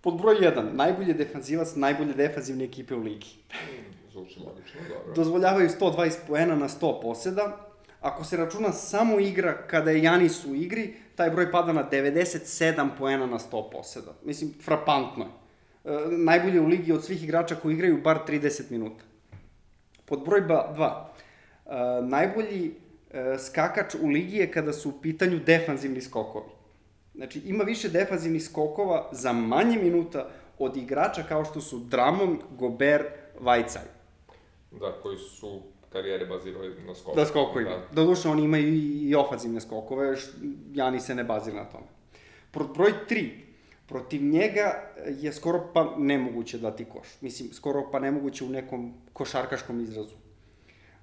Pod 0.00 0.14
broj 0.18 0.34
1, 0.34 0.72
najbolji 0.72 1.14
defanzivac 1.14 1.74
najbolje 1.74 2.14
defanzivne 2.14 2.64
ekipe 2.64 2.94
u 2.94 3.00
ligi. 3.00 3.28
Zvuči 4.12 4.40
logično, 4.40 4.80
dobro. 4.88 5.14
Dozvoljavaju 5.14 5.68
120 5.68 6.16
poena 6.28 6.56
na 6.56 6.68
100 6.68 7.02
poseda. 7.02 7.68
Ako 8.00 8.24
se 8.24 8.36
računa 8.36 8.72
samo 8.72 9.20
igra 9.20 9.66
kada 9.66 9.90
je 9.90 10.02
Janis 10.02 10.44
u 10.44 10.54
igri, 10.54 10.94
taj 11.16 11.30
broj 11.30 11.52
pada 11.52 11.72
na 11.72 11.88
97 11.90 12.88
poena 12.98 13.26
na 13.26 13.38
100 13.38 13.70
poseda. 13.72 14.14
Mislim, 14.24 14.54
frapantno 14.64 15.24
je. 15.24 15.30
E, 15.84 15.90
najbolje 16.10 16.60
u 16.60 16.66
ligi 16.66 16.92
od 16.92 17.04
svih 17.04 17.24
igrača 17.24 17.54
koji 17.54 17.74
igraju 17.74 18.02
bar 18.02 18.18
30 18.28 18.70
minuta. 18.70 19.04
Pod 20.04 20.24
broj 20.24 20.40
2, 20.40 21.04
e, 21.66 22.02
najbolji 22.02 22.74
e, 23.10 23.38
skakač 23.38 23.94
u 23.94 24.08
ligi 24.08 24.36
je 24.36 24.50
kada 24.50 24.72
su 24.72 24.88
u 24.88 25.00
pitanju 25.02 25.40
defanzivni 25.46 26.00
skokovi. 26.00 26.50
Znači, 27.14 27.42
ima 27.44 27.64
više 27.64 27.88
defanzivnih 27.88 28.44
skokova 28.44 29.08
za 29.12 29.32
manje 29.32 29.78
minuta 29.78 30.28
od 30.58 30.76
igrača 30.76 31.22
kao 31.22 31.44
što 31.44 31.60
su 31.60 31.78
Dramon, 31.78 32.38
Gober, 32.50 33.04
Vajcaj. 33.40 33.82
Da, 34.70 34.92
koji 35.02 35.18
su 35.18 35.62
karijere 35.92 36.26
bazirali 36.26 36.74
na 36.86 36.94
skoku. 36.94 37.16
Da 37.16 37.26
skokovima. 37.26 37.70
Da. 37.70 37.86
Doduše, 37.92 38.28
oni 38.28 38.44
imaju 38.44 38.68
i, 38.68 39.08
i 39.08 39.14
ofanzivne 39.14 39.60
skokove, 39.60 40.16
š, 40.16 40.30
Jani 40.74 41.00
se 41.00 41.14
ne 41.14 41.24
bazira 41.24 41.56
na 41.56 41.64
tome. 41.64 41.86
Broj 42.74 42.92
3. 43.08 43.30
Protiv 43.86 44.22
njega 44.22 44.92
je 45.06 45.32
skoro 45.32 45.70
pa 45.74 45.94
nemoguće 45.98 46.58
dati 46.58 46.84
koš. 46.84 47.08
Mislim, 47.20 47.52
skoro 47.52 47.90
pa 47.92 47.98
nemoguće 47.98 48.44
u 48.44 48.48
nekom 48.48 48.94
košarkaškom 49.12 49.80
izrazu. 49.80 50.16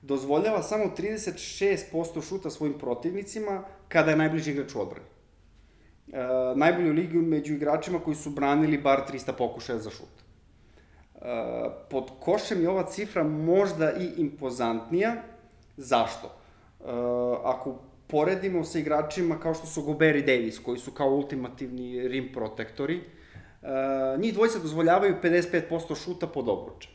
Dozvoljava 0.01 0.63
samo 0.63 0.85
36% 0.97 2.29
šuta 2.29 2.49
svojim 2.49 2.79
protivnicima 2.79 3.63
kada 3.87 4.11
je 4.11 4.17
najbliži 4.17 4.51
igrač 4.51 4.75
u 4.75 4.81
odbrani. 4.81 5.05
E, 6.13 6.17
najbolju 6.55 6.93
ligu 6.93 7.21
među 7.21 7.53
igračima 7.53 7.99
koji 7.99 8.15
su 8.15 8.29
branili 8.29 8.77
bar 8.77 9.01
300 9.11 9.31
pokušaja 9.37 9.79
za 9.79 9.89
šut. 9.89 10.07
E, 11.15 11.19
pod 11.89 12.11
košem 12.19 12.61
je 12.61 12.69
ova 12.69 12.83
cifra 12.83 13.23
možda 13.23 13.91
i 13.91 14.13
impozantnija. 14.17 15.15
Zašto? 15.77 16.27
E, 16.27 16.83
ako 17.43 17.75
poredimo 18.09 18.63
sa 18.63 18.79
igračima 18.79 19.39
kao 19.39 19.53
što 19.53 19.67
su 19.67 19.81
Gobert 19.81 20.17
i 20.17 20.21
Davis, 20.21 20.59
koji 20.59 20.79
su 20.79 20.91
kao 20.91 21.09
ultimativni 21.09 22.07
rim 22.07 22.31
protektori, 22.33 23.01
uh, 23.61 24.21
njih 24.21 24.33
dvojica 24.33 24.59
dozvoljavaju 24.59 25.15
55% 25.23 26.03
šuta 26.03 26.27
pod 26.27 26.49
obručem. 26.49 26.91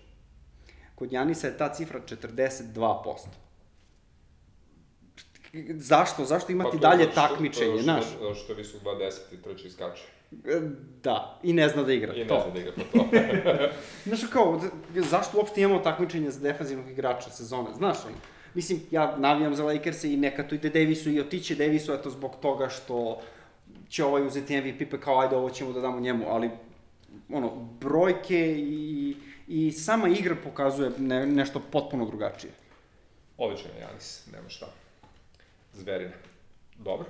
Kod 0.95 1.13
Janisa 1.13 1.47
je 1.47 1.59
ta 1.59 1.75
cifra 1.75 2.01
42%. 2.01 3.17
Zašto? 5.75 6.25
Zašto 6.25 6.53
imati 6.53 6.79
pa 6.83 6.89
dalje 6.89 7.05
što, 7.05 7.15
takmičenje, 7.15 7.83
znaš? 7.83 8.05
Što, 8.05 8.35
što 8.35 8.55
vi 8.55 8.65
su 8.65 8.79
20 8.79 9.13
i 9.33 9.43
trče 9.43 9.69
i 9.69 9.71
skače. 9.71 10.03
Da, 11.03 11.41
i 11.43 11.53
ne 11.53 11.69
zna 11.69 11.83
da 11.83 11.93
igra. 11.93 12.15
I 12.15 12.19
ne 12.19 12.27
to. 12.27 12.43
zna 12.45 12.53
da 12.55 12.61
igra, 12.61 12.73
pa 12.77 12.99
to. 12.99 13.07
znaš, 14.07 14.21
kao, 14.33 14.61
zašto 14.95 15.39
uopšte 15.39 15.63
imamo 15.63 15.81
takmičenje 15.81 16.31
za 16.31 16.41
defanzivnog 16.41 16.91
igrača 16.91 17.31
sezone? 17.31 17.69
Znaš, 17.75 17.97
ono, 18.05 18.15
Mislim, 18.55 18.81
ja 18.91 19.17
navijam 19.19 19.55
za 19.55 19.65
Lakers 19.65 20.05
i 20.05 20.17
neka 20.17 20.49
to 20.49 20.55
ide 20.55 20.71
Davisu 20.71 21.11
i 21.11 21.21
otiće 21.21 21.55
Davisu, 21.55 21.93
eto, 21.93 22.11
zbog 22.11 22.37
toga 22.43 22.69
što 22.69 23.21
će 23.89 24.05
ovaj 24.05 24.27
uzeti 24.27 24.61
MVP, 24.61 24.91
pa 24.91 24.99
kao, 25.01 25.21
ajde, 25.21 25.37
ovo 25.37 25.51
ćemo 25.51 25.73
da 25.73 25.81
damo 25.81 26.01
njemu, 26.01 26.25
ali, 26.29 26.51
ono, 27.29 27.51
brojke 27.81 28.57
i, 28.59 29.17
i 29.49 29.73
sama 29.73 30.09
igra 30.09 30.37
pokazuje 30.45 30.91
ne, 30.99 31.27
nešto 31.27 31.61
potpuno 31.73 32.07
drugačije. 32.07 32.53
Odličan 33.39 33.71
je 33.77 33.81
Janis, 33.81 34.27
nema 34.33 34.49
šta. 34.49 34.67
Zverina. 35.73 36.15
Dobro. 36.79 37.07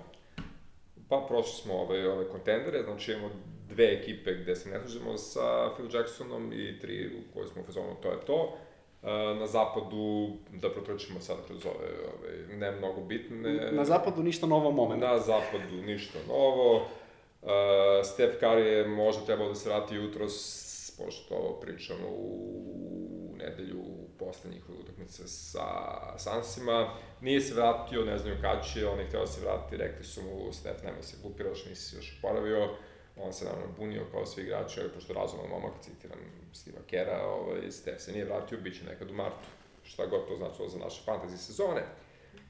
Pa 1.09 1.24
prošli 1.28 1.62
smo 1.62 1.74
ove, 1.74 2.09
ove 2.09 2.28
kontendere, 2.28 2.83
znači 2.83 3.12
imamo 3.12 3.30
dve 3.68 3.85
ekipe 3.85 4.35
gde 4.35 4.57
se 4.57 4.68
ne 4.68 4.80
slažemo 4.80 5.16
sa 5.18 5.74
Phil 5.74 5.94
Jacksonom 5.94 6.52
i 6.52 6.78
tri 6.80 7.11
u 7.16 7.35
kojoj 7.35 7.48
smo 7.48 7.62
u 7.62 7.64
fazonu 7.64 7.94
to 8.02 8.11
je 8.11 8.24
to 8.26 8.59
na 9.38 9.46
zapadu, 9.46 10.32
da 10.52 10.70
protrčimo 10.70 11.20
sad 11.20 11.36
kroz 11.46 11.66
ove, 11.66 11.88
ove 12.18 12.56
ne 12.56 12.70
mnogo 12.72 13.00
bitne. 13.00 13.72
Na 13.72 13.84
zapadu 13.84 14.22
ništa 14.22 14.46
novo 14.46 14.70
moment. 14.70 15.02
Na 15.02 15.18
zapadu 15.18 15.82
ništa 15.86 16.18
novo. 16.28 16.76
Uh, 17.42 17.50
Steph 18.04 18.40
Curry 18.40 18.64
je 18.64 18.88
možda 18.88 19.24
trebao 19.24 19.48
da 19.48 19.54
se 19.54 19.68
vrati 19.68 19.94
jutros, 19.94 20.34
pošto 20.98 21.58
pričamo 21.62 22.08
u 22.08 23.34
nedelju 23.36 23.84
posle 24.18 24.50
njihove 24.50 24.78
utakmice 24.78 25.28
sa 25.28 25.66
Sansima. 26.18 26.94
Nije 27.20 27.40
se 27.40 27.54
vratio, 27.54 28.04
ne 28.04 28.18
znaju 28.18 28.36
kad 28.40 28.66
će, 28.66 28.86
on 28.86 28.98
je 28.98 29.06
htio 29.06 29.20
da 29.20 29.26
se 29.26 29.40
vrati, 29.40 29.76
rekli 29.76 30.04
su 30.04 30.22
mu, 30.22 30.52
Steph, 30.52 30.84
nema 30.84 31.02
se 31.02 31.16
glupiraš, 31.22 31.66
nisi 31.66 31.82
se 31.82 31.96
još 31.96 32.18
oporavio 32.18 32.68
on 33.16 33.33
se 33.33 33.44
naravno 33.44 33.66
bunio 33.79 34.05
kao 34.12 34.27
svi 34.27 34.42
igrači, 34.42 34.81
ali 34.81 34.90
pošto 34.90 35.12
razuman 35.12 35.48
momak, 35.50 35.72
citiram 35.81 36.18
Steva 36.53 36.81
Kera, 36.87 37.27
ovaj, 37.27 37.70
Steph 37.70 38.00
se 38.00 38.12
nije 38.12 38.24
vratio, 38.24 38.59
bit 38.59 38.79
će 38.79 38.85
nekad 38.85 39.11
u 39.11 39.14
martu. 39.14 39.48
Šta 39.83 40.07
god 40.07 40.29
to 40.29 40.37
značilo 40.37 40.68
za 40.68 40.79
naše 40.79 41.03
fantasy 41.07 41.37
sezone. 41.37 41.83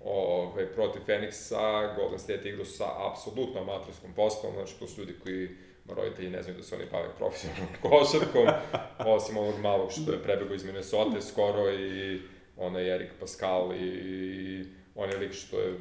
Ove, 0.01 0.73
protiv 0.73 1.01
Feniksa, 1.01 1.95
Golden 1.97 2.19
State 2.19 2.49
igrao 2.49 2.65
sa 2.65 3.11
apsolutno 3.11 3.61
amatorskom 3.61 4.13
postavom, 4.13 4.57
znači 4.57 4.79
to 4.79 4.87
su 4.87 5.01
ljudi 5.01 5.15
koji 5.23 5.49
roditelji 5.89 6.31
ne 6.31 6.43
znaju 6.43 6.59
da 6.59 6.63
se 6.65 6.75
oni 6.75 6.85
bave 6.93 7.09
profesionalnom 7.19 7.69
košarkom, 7.83 8.47
osim 8.99 9.37
onog 9.37 9.61
malog 9.61 9.93
što 9.93 10.13
je 10.13 10.23
prebegao 10.23 10.55
iz 10.55 10.65
Minnesota 10.65 11.21
skoro 11.21 11.73
i 11.73 12.21
onaj 12.57 12.95
Erik 12.95 13.11
Pascal 13.21 13.75
i 13.75 14.67
je 14.97 15.17
lik 15.17 15.33
što 15.33 15.61
je 15.61 15.79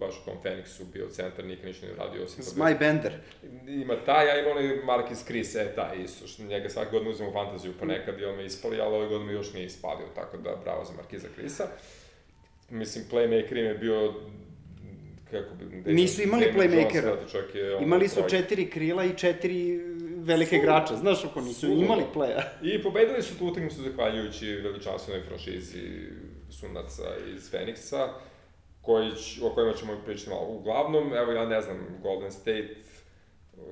baš 0.00 0.14
u 0.22 0.24
tom 0.24 0.42
Feniksu 0.42 0.84
bio 0.92 1.06
centar, 1.10 1.44
nikad 1.44 1.66
ništa 1.66 1.86
ne 1.86 1.92
radio 1.98 2.24
osim 2.24 2.44
toga. 2.44 2.54
Zmaj 2.54 2.74
Bender. 2.74 3.12
Ima 3.68 3.96
taj, 4.04 4.30
a 4.30 4.40
ima 4.40 4.50
onaj 4.50 4.76
Marcus 4.84 5.24
Chris, 5.24 5.54
e, 5.54 5.72
taj 5.74 6.02
isto, 6.02 6.26
što 6.26 6.42
njega 6.42 6.68
svake 6.68 6.90
godine 6.90 7.10
uzem 7.10 7.28
u 7.28 7.32
fantaziju 7.32 7.72
ponekad 7.78 8.20
i 8.20 8.24
on 8.24 8.36
me 8.36 8.44
ispali, 8.44 8.80
ali 8.80 8.96
ove 8.96 9.08
godine 9.08 9.32
još 9.32 9.52
nije 9.52 9.66
ispalio, 9.66 10.06
tako 10.14 10.36
da 10.36 10.56
bravo 10.64 10.84
za 10.84 10.92
Markiza 10.92 11.28
Chrisa. 11.34 11.66
Mislim, 12.70 13.04
playmaker 13.10 13.58
im 13.58 13.64
je 13.64 13.74
bio 13.74 14.14
kako 15.30 15.54
bi... 15.54 15.64
David, 15.64 15.86
Nisu 15.86 16.22
imali 16.22 16.52
playmakera. 16.56 17.16
Je, 17.54 17.82
imali 17.82 18.08
su 18.08 18.20
četiri 18.30 18.70
krila 18.70 19.04
i 19.04 19.16
četiri 19.16 19.80
velike 20.16 20.56
igrača, 20.56 20.96
znaš 20.96 21.24
ako 21.24 21.40
nisu 21.40 21.60
su, 21.60 21.66
imali 21.66 22.02
playa. 22.14 22.42
I 22.62 22.82
pobedili 22.82 23.22
su 23.22 23.38
tu 23.38 23.46
utakmicu 23.46 23.82
zahvaljujući 23.82 24.46
veličanstvenoj 24.46 25.22
franšizi 25.22 25.82
Sunaca 26.50 27.02
iz 27.36 27.50
Feniksa 27.50 28.08
koji, 28.86 29.12
o 29.42 29.50
kojima 29.50 29.72
ćemo 29.72 30.00
pričati 30.04 30.30
malo. 30.30 30.46
Uglavnom, 30.48 31.12
evo 31.14 31.32
ja 31.32 31.46
ne 31.46 31.60
znam, 31.60 31.98
Golden 32.02 32.32
State, 32.32 32.74
uh, 33.56 33.62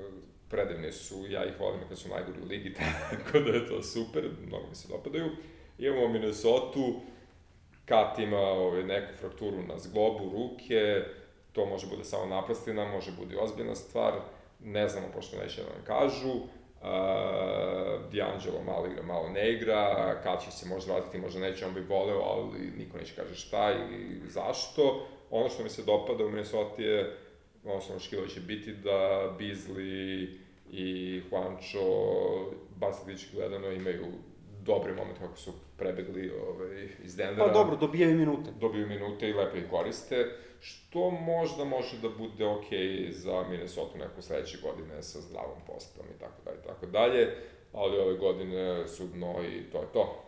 predivni 0.49 0.93
su, 0.93 1.27
ja 1.29 1.45
ih 1.45 1.61
volim 1.61 1.81
kad 1.89 1.99
su 1.99 2.09
najgori 2.09 2.39
u 2.43 2.47
ligi, 2.47 2.75
tako 3.11 3.39
da 3.39 3.51
je 3.51 3.67
to 3.67 3.83
super, 3.83 4.31
mnogo 4.47 4.67
mi 4.69 4.75
se 4.75 4.89
dopadaju. 4.89 5.31
Imamo 5.79 6.09
Minnesota, 6.09 6.81
Kat 7.85 8.19
ima 8.19 8.39
ovaj, 8.39 8.83
neku 8.83 9.17
frakturu 9.21 9.63
na 9.69 9.79
zglobu, 9.79 10.31
ruke, 10.33 11.05
to 11.53 11.67
može 11.67 11.87
bude 11.87 12.05
samo 12.05 12.27
napastina, 12.27 12.85
može 12.85 13.13
bude 13.13 13.37
ozbiljna 13.39 13.75
stvar, 13.75 14.13
ne 14.61 14.89
znamo, 14.89 15.07
pošto 15.15 15.37
neće 15.37 15.63
da 15.63 15.69
nam 15.69 15.85
kažu. 15.85 16.33
Uh, 16.85 16.91
D'Angelo 18.13 18.63
malo 18.67 18.87
igra, 18.87 19.03
malo 19.03 19.29
ne 19.29 19.53
igra, 19.53 20.15
kad 20.23 20.45
će 20.45 20.51
se 20.51 20.69
možda 20.69 20.93
vratiti, 20.93 21.19
možda 21.19 21.41
neće, 21.41 21.67
on 21.67 21.75
bi 21.75 21.81
voleo, 21.81 22.21
ali 22.21 22.73
niko 22.79 22.99
neće 22.99 23.15
kaže 23.17 23.35
šta 23.35 23.73
i 23.73 24.29
zašto. 24.29 25.07
Ono 25.31 25.49
što 25.49 25.63
mi 25.63 25.69
se 25.69 25.83
dopada 25.83 26.25
u 26.25 26.29
Minnesota 26.29 26.83
je, 26.83 27.17
odnosno 27.65 27.99
škilo 27.99 28.27
će 28.27 28.41
biti 28.41 28.73
da 28.73 29.31
Beasley 29.39 30.29
i 30.71 31.21
Juancho, 31.31 31.81
basilički 32.77 33.37
gledano, 33.37 33.71
imaju 33.71 34.07
dobri 34.63 34.93
moment 34.93 35.19
kako 35.19 35.37
su 35.37 35.53
prebegli 35.77 36.33
ovaj, 36.49 36.89
iz 37.05 37.17
Denvera. 37.17 37.47
Pa 37.47 37.53
dobro, 37.53 37.77
dobijaju 37.77 38.17
minute. 38.17 38.51
Dobiju 38.61 38.87
minute 38.87 39.29
i 39.29 39.33
lepo 39.33 39.57
ih 39.57 39.65
koriste 39.71 40.27
što 40.65 41.11
možda 41.11 41.65
može 41.65 41.99
da 42.03 42.09
bude 42.09 42.47
ok 42.47 42.67
za 43.11 43.45
Minnesota 43.49 43.99
neko 43.99 44.23
sledeće 44.23 44.59
godine 44.63 45.03
sa 45.03 45.21
zdravom 45.21 45.59
postavom 45.67 46.11
i 46.17 46.21
tako 46.21 46.43
dalje, 46.45 46.63
tako 46.63 46.87
dalje, 46.87 47.37
ali 47.73 47.99
ove 47.99 48.15
godine 48.15 48.89
su 48.89 49.07
dno 49.07 49.35
i 49.43 49.71
to 49.73 49.79
je 49.79 49.93
to. 49.93 50.25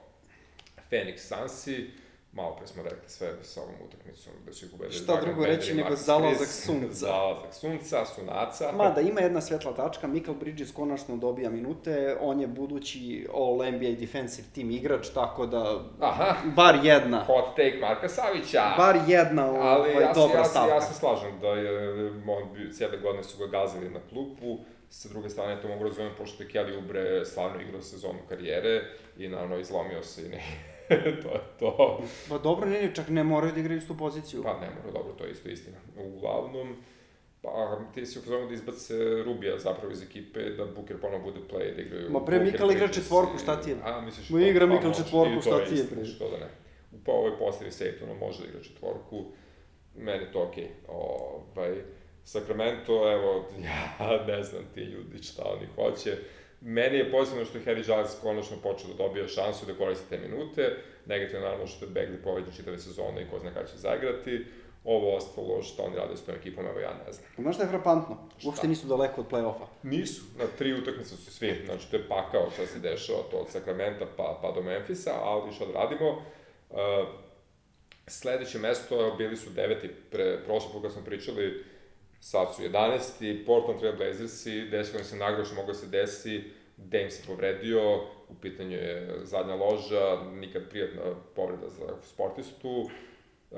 Phoenix 0.90 1.18
Sunsi, 1.18 1.90
malo 2.36 2.56
pre 2.56 2.66
smo 2.66 2.82
rekli 2.82 3.08
sve 3.08 3.28
sa 3.42 3.62
ovom 3.62 3.74
utakmicom 3.86 4.32
da 4.44 4.50
ih 4.50 4.74
ubedili. 4.74 4.92
Šta 4.92 5.20
drugo 5.20 5.46
reći 5.46 5.74
nego 5.74 5.96
zalazak 5.96 6.48
sunca. 6.48 7.06
Zalazak 7.06 7.54
sunca, 7.54 8.04
sunaca. 8.04 8.72
Ma 8.72 8.90
da 8.90 9.00
ima 9.00 9.20
jedna 9.20 9.40
svetla 9.40 9.74
tačka, 9.74 10.06
Michael 10.06 10.36
Bridges 10.36 10.72
konačno 10.72 11.16
dobija 11.16 11.50
minute, 11.50 12.16
on 12.20 12.40
je 12.40 12.46
budući 12.46 13.26
All 13.34 13.72
NBA 13.72 13.90
Defensive 14.00 14.48
Team 14.54 14.70
igrač, 14.70 15.08
tako 15.08 15.46
da 15.46 15.80
Aha. 16.00 16.34
bar 16.44 16.78
jedna. 16.82 17.24
Hot 17.24 17.56
take 17.56 17.78
Marka 17.80 18.08
Savića. 18.08 18.74
Bar 18.78 18.96
jedna 19.06 19.44
Ali 19.44 19.90
ovaj, 19.90 20.02
ja, 20.02 20.12
dobra 20.12 20.38
ja, 20.38 20.44
stavka. 20.44 20.74
Ja 20.74 20.80
se 20.80 20.94
slažem 20.94 21.40
da 21.40 21.48
je, 21.48 22.06
on 22.10 22.72
cijele 22.72 22.98
godine 22.98 23.22
su 23.22 23.38
ga 23.38 23.46
gazili 23.46 23.90
na 23.90 24.00
klupu, 24.08 24.58
sa 24.90 25.08
druge 25.08 25.28
strane 25.28 25.62
to 25.62 25.68
mogu 25.68 25.84
razumjeti, 25.84 26.16
pošto 26.18 26.42
je 26.42 26.48
Kelly 26.48 26.78
Ubre 26.78 27.24
stvarno 27.24 27.60
igrao 27.60 27.82
sezonu 27.82 28.18
karijere 28.28 28.82
i 29.18 29.28
naravno 29.28 29.58
izlomio 29.58 30.02
se 30.02 30.26
i 30.26 30.28
ne, 30.28 30.42
to 31.22 31.28
je 31.28 31.42
to. 31.58 32.00
Pa 32.28 32.38
dobro, 32.38 32.68
ne, 32.68 32.94
čak 32.94 33.08
ne 33.08 33.24
moraju 33.24 33.52
da 33.52 33.60
igraju 33.60 33.78
istu 33.78 33.96
poziciju. 33.96 34.42
Pa 34.42 34.60
ne 34.60 34.70
moraju, 34.76 34.92
dobro, 34.92 35.12
to 35.18 35.24
je 35.24 35.30
isto 35.30 35.48
istina. 35.48 35.76
Uglavnom, 35.96 36.76
pa 37.42 37.78
ti 37.94 38.06
si 38.06 38.18
u 38.18 38.22
da 38.48 38.54
izbace 38.54 38.94
Rubija 39.24 39.58
zapravo 39.58 39.92
iz 39.92 40.02
ekipe, 40.02 40.40
da 40.40 40.64
Booker 40.64 41.00
ponovo 41.00 41.22
bude 41.22 41.40
play, 41.50 41.76
da 41.76 41.82
igraju... 41.82 42.10
Ma 42.10 42.24
pre 42.24 42.40
Mikal 42.40 42.70
igra 42.70 42.88
četvorku, 42.88 43.38
šta 43.38 43.60
ti 43.60 43.70
je? 43.70 43.76
A, 43.84 44.00
misliš... 44.00 44.30
Ma 44.30 44.40
igra 44.40 44.66
Mikal 44.66 44.94
četvorku, 44.94 45.40
šta 45.40 45.64
ti 45.64 45.74
je 45.74 45.86
pre? 45.86 46.04
Što 46.04 46.30
da 46.30 46.36
ne. 46.36 46.50
Pa 47.04 47.12
ovoj 47.12 47.38
postavi 47.38 47.70
Sejtona 47.70 48.14
može 48.14 48.42
da 48.42 48.48
igra 48.48 48.62
četvorku, 48.62 49.24
meni 49.96 50.32
to 50.32 50.42
okej. 50.42 50.64
Okay. 50.64 50.88
Ovaj, 50.88 51.74
Sacramento, 52.24 53.12
evo, 53.12 53.44
ja 53.68 54.24
ne 54.26 54.42
znam 54.42 54.62
ti 54.74 54.80
ljudi 54.80 55.22
šta 55.22 55.42
oni 55.44 55.66
hoće 55.74 56.16
Meni 56.60 56.96
je 56.96 57.10
pozitivno 57.10 57.44
što 57.44 57.58
je 57.58 57.64
Harry 57.64 57.84
Giles 57.84 58.16
konačno 58.22 58.56
počeo 58.62 58.88
da 58.88 58.94
dobija 58.94 59.28
šansu 59.28 59.66
da 59.66 59.74
koristi 59.74 60.10
te 60.10 60.18
minute. 60.18 60.76
Negativno 61.06 61.44
naravno 61.44 61.66
što 61.66 61.84
je 61.84 61.90
Bagley 61.90 62.24
poveden 62.24 62.52
čitave 62.56 62.78
sezone 62.78 63.22
i 63.22 63.30
ko 63.30 63.38
zna 63.38 63.50
kada 63.54 63.66
će 63.66 63.76
zagrati. 63.76 64.46
Ovo 64.84 65.16
ostalo 65.16 65.62
što 65.62 65.82
oni 65.82 65.96
rade 65.96 66.16
s 66.16 66.22
tom 66.22 66.34
ekipom, 66.34 66.66
evo 66.66 66.80
ja 66.80 66.94
ne 67.06 67.12
znam. 67.12 67.26
Znaš 67.38 67.54
šta 67.54 67.64
je 67.64 67.70
frapantno? 67.70 68.16
Uopšte 68.44 68.68
nisu 68.68 68.86
daleko 68.86 69.20
od 69.20 69.30
play-offa. 69.30 69.66
Nisu. 69.82 70.22
Na 70.38 70.44
tri 70.58 70.74
utakmice 70.74 71.16
su 71.16 71.30
svi. 71.30 71.62
Znači, 71.64 71.90
to 71.90 71.96
je 71.96 72.08
pakao 72.08 72.50
šta 72.50 72.66
se 72.66 72.78
dešava, 72.78 73.18
to 73.30 73.36
od 73.36 73.48
Sakramenta 73.48 74.06
pa, 74.16 74.38
pa 74.42 74.52
do 74.52 74.62
Memfisa, 74.62 75.14
ali 75.22 75.52
šta 75.52 75.66
da 75.66 75.72
radimo. 75.72 76.10
Uh, 76.10 76.78
Sledeće 78.06 78.58
mesto, 78.58 79.14
bili 79.18 79.36
su 79.36 79.50
deveti, 79.50 79.88
pre, 80.10 80.38
prošle 80.44 80.72
put 80.72 80.82
kad 80.82 80.92
smo 80.92 81.02
pričali, 81.02 81.64
sad 82.20 82.54
su 82.54 82.62
11. 82.62 83.46
Portland 83.46 83.80
Trail 83.80 83.96
Blazers 83.96 84.46
i 84.46 84.68
desilo 84.70 85.04
se 85.04 85.16
nagrado 85.16 85.44
što 85.44 85.54
moglo 85.54 85.72
da 85.72 85.78
se 85.78 85.86
desi, 85.86 86.44
Dame 86.76 87.10
se 87.10 87.26
povredio, 87.26 87.96
u 88.28 88.34
pitanju 88.42 88.76
je 88.76 89.20
zadnja 89.22 89.54
loža, 89.54 90.22
nikad 90.32 90.68
prijatna 90.70 91.02
povreda 91.34 91.68
za 91.68 92.02
sportistu, 92.02 92.90
e, 93.52 93.56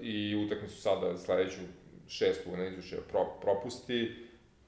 i 0.00 0.44
utakmicu 0.46 0.80
sada 0.82 1.16
sledeću 1.16 1.60
šestu 2.08 2.56
na 2.56 2.66
izuše 2.66 2.96
pro, 3.10 3.24
propusti, 3.40 4.14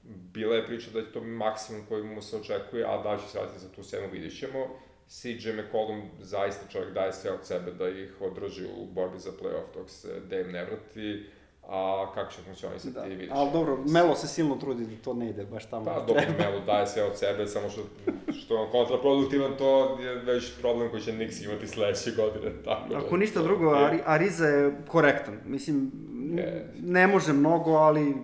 bila 0.03 0.55
je 0.55 0.65
priča 0.65 0.91
da 0.93 0.99
je 0.99 1.11
to 1.11 1.21
maksimum 1.21 1.85
koji 1.89 2.03
mu 2.03 2.21
se 2.21 2.37
očekuje, 2.37 2.85
a 2.85 3.03
da 3.03 3.17
će 3.17 3.27
se 3.27 3.39
raditi 3.39 3.59
za 3.59 3.71
tu 3.71 3.83
sedmu, 3.83 4.09
vidjet 4.11 4.39
ćemo. 4.39 4.79
CJ 5.07 5.51
McCollum 5.51 6.09
zaista 6.19 6.71
čovjek 6.71 6.93
daje 6.93 7.13
sve 7.13 7.31
od 7.31 7.45
sebe 7.45 7.71
da 7.71 7.89
ih 7.89 8.21
održi 8.21 8.65
u 8.77 8.85
borbi 8.85 9.19
za 9.19 9.31
playoff 9.31 9.73
dok 9.73 9.89
se 9.89 10.19
Dame 10.19 10.51
ne 10.51 10.65
vrati 10.65 11.25
a 11.69 12.11
kako 12.13 12.31
će 12.31 12.41
funkcionisati 12.41 12.93
da. 12.93 13.01
vidiš. 13.01 13.29
Ali 13.31 13.51
dobro, 13.51 13.77
Melo 13.87 14.15
se 14.15 14.27
silno 14.27 14.55
trudi 14.55 14.85
da 14.85 15.03
to 15.03 15.13
ne 15.13 15.29
ide 15.29 15.45
baš 15.45 15.65
tamo. 15.65 15.85
Pa 15.85 15.99
dobro, 15.99 16.23
Melo 16.39 16.59
daje 16.65 16.87
sve 16.87 17.03
od 17.03 17.17
sebe, 17.17 17.47
samo 17.47 17.69
što, 17.69 17.81
što 18.31 18.53
je 18.53 18.59
on 18.59 18.71
kontraproduktivan, 18.71 19.57
to 19.57 19.99
je 19.99 20.15
već 20.15 20.59
problem 20.61 20.89
koji 20.89 21.01
će 21.01 21.11
Nix 21.11 21.45
imati 21.45 21.67
sledeće 21.67 22.11
godine. 22.11 22.51
Tako 22.65 22.89
da, 22.89 22.97
Ako 22.97 23.17
ništa 23.17 23.41
drugo, 23.41 23.73
Ari, 23.73 23.99
Ariza 24.05 24.47
je 24.47 24.71
korektan. 24.87 25.39
Mislim, 25.45 25.91
je. 26.37 26.73
ne 26.81 27.07
može 27.07 27.33
mnogo, 27.33 27.71
ali 27.71 28.15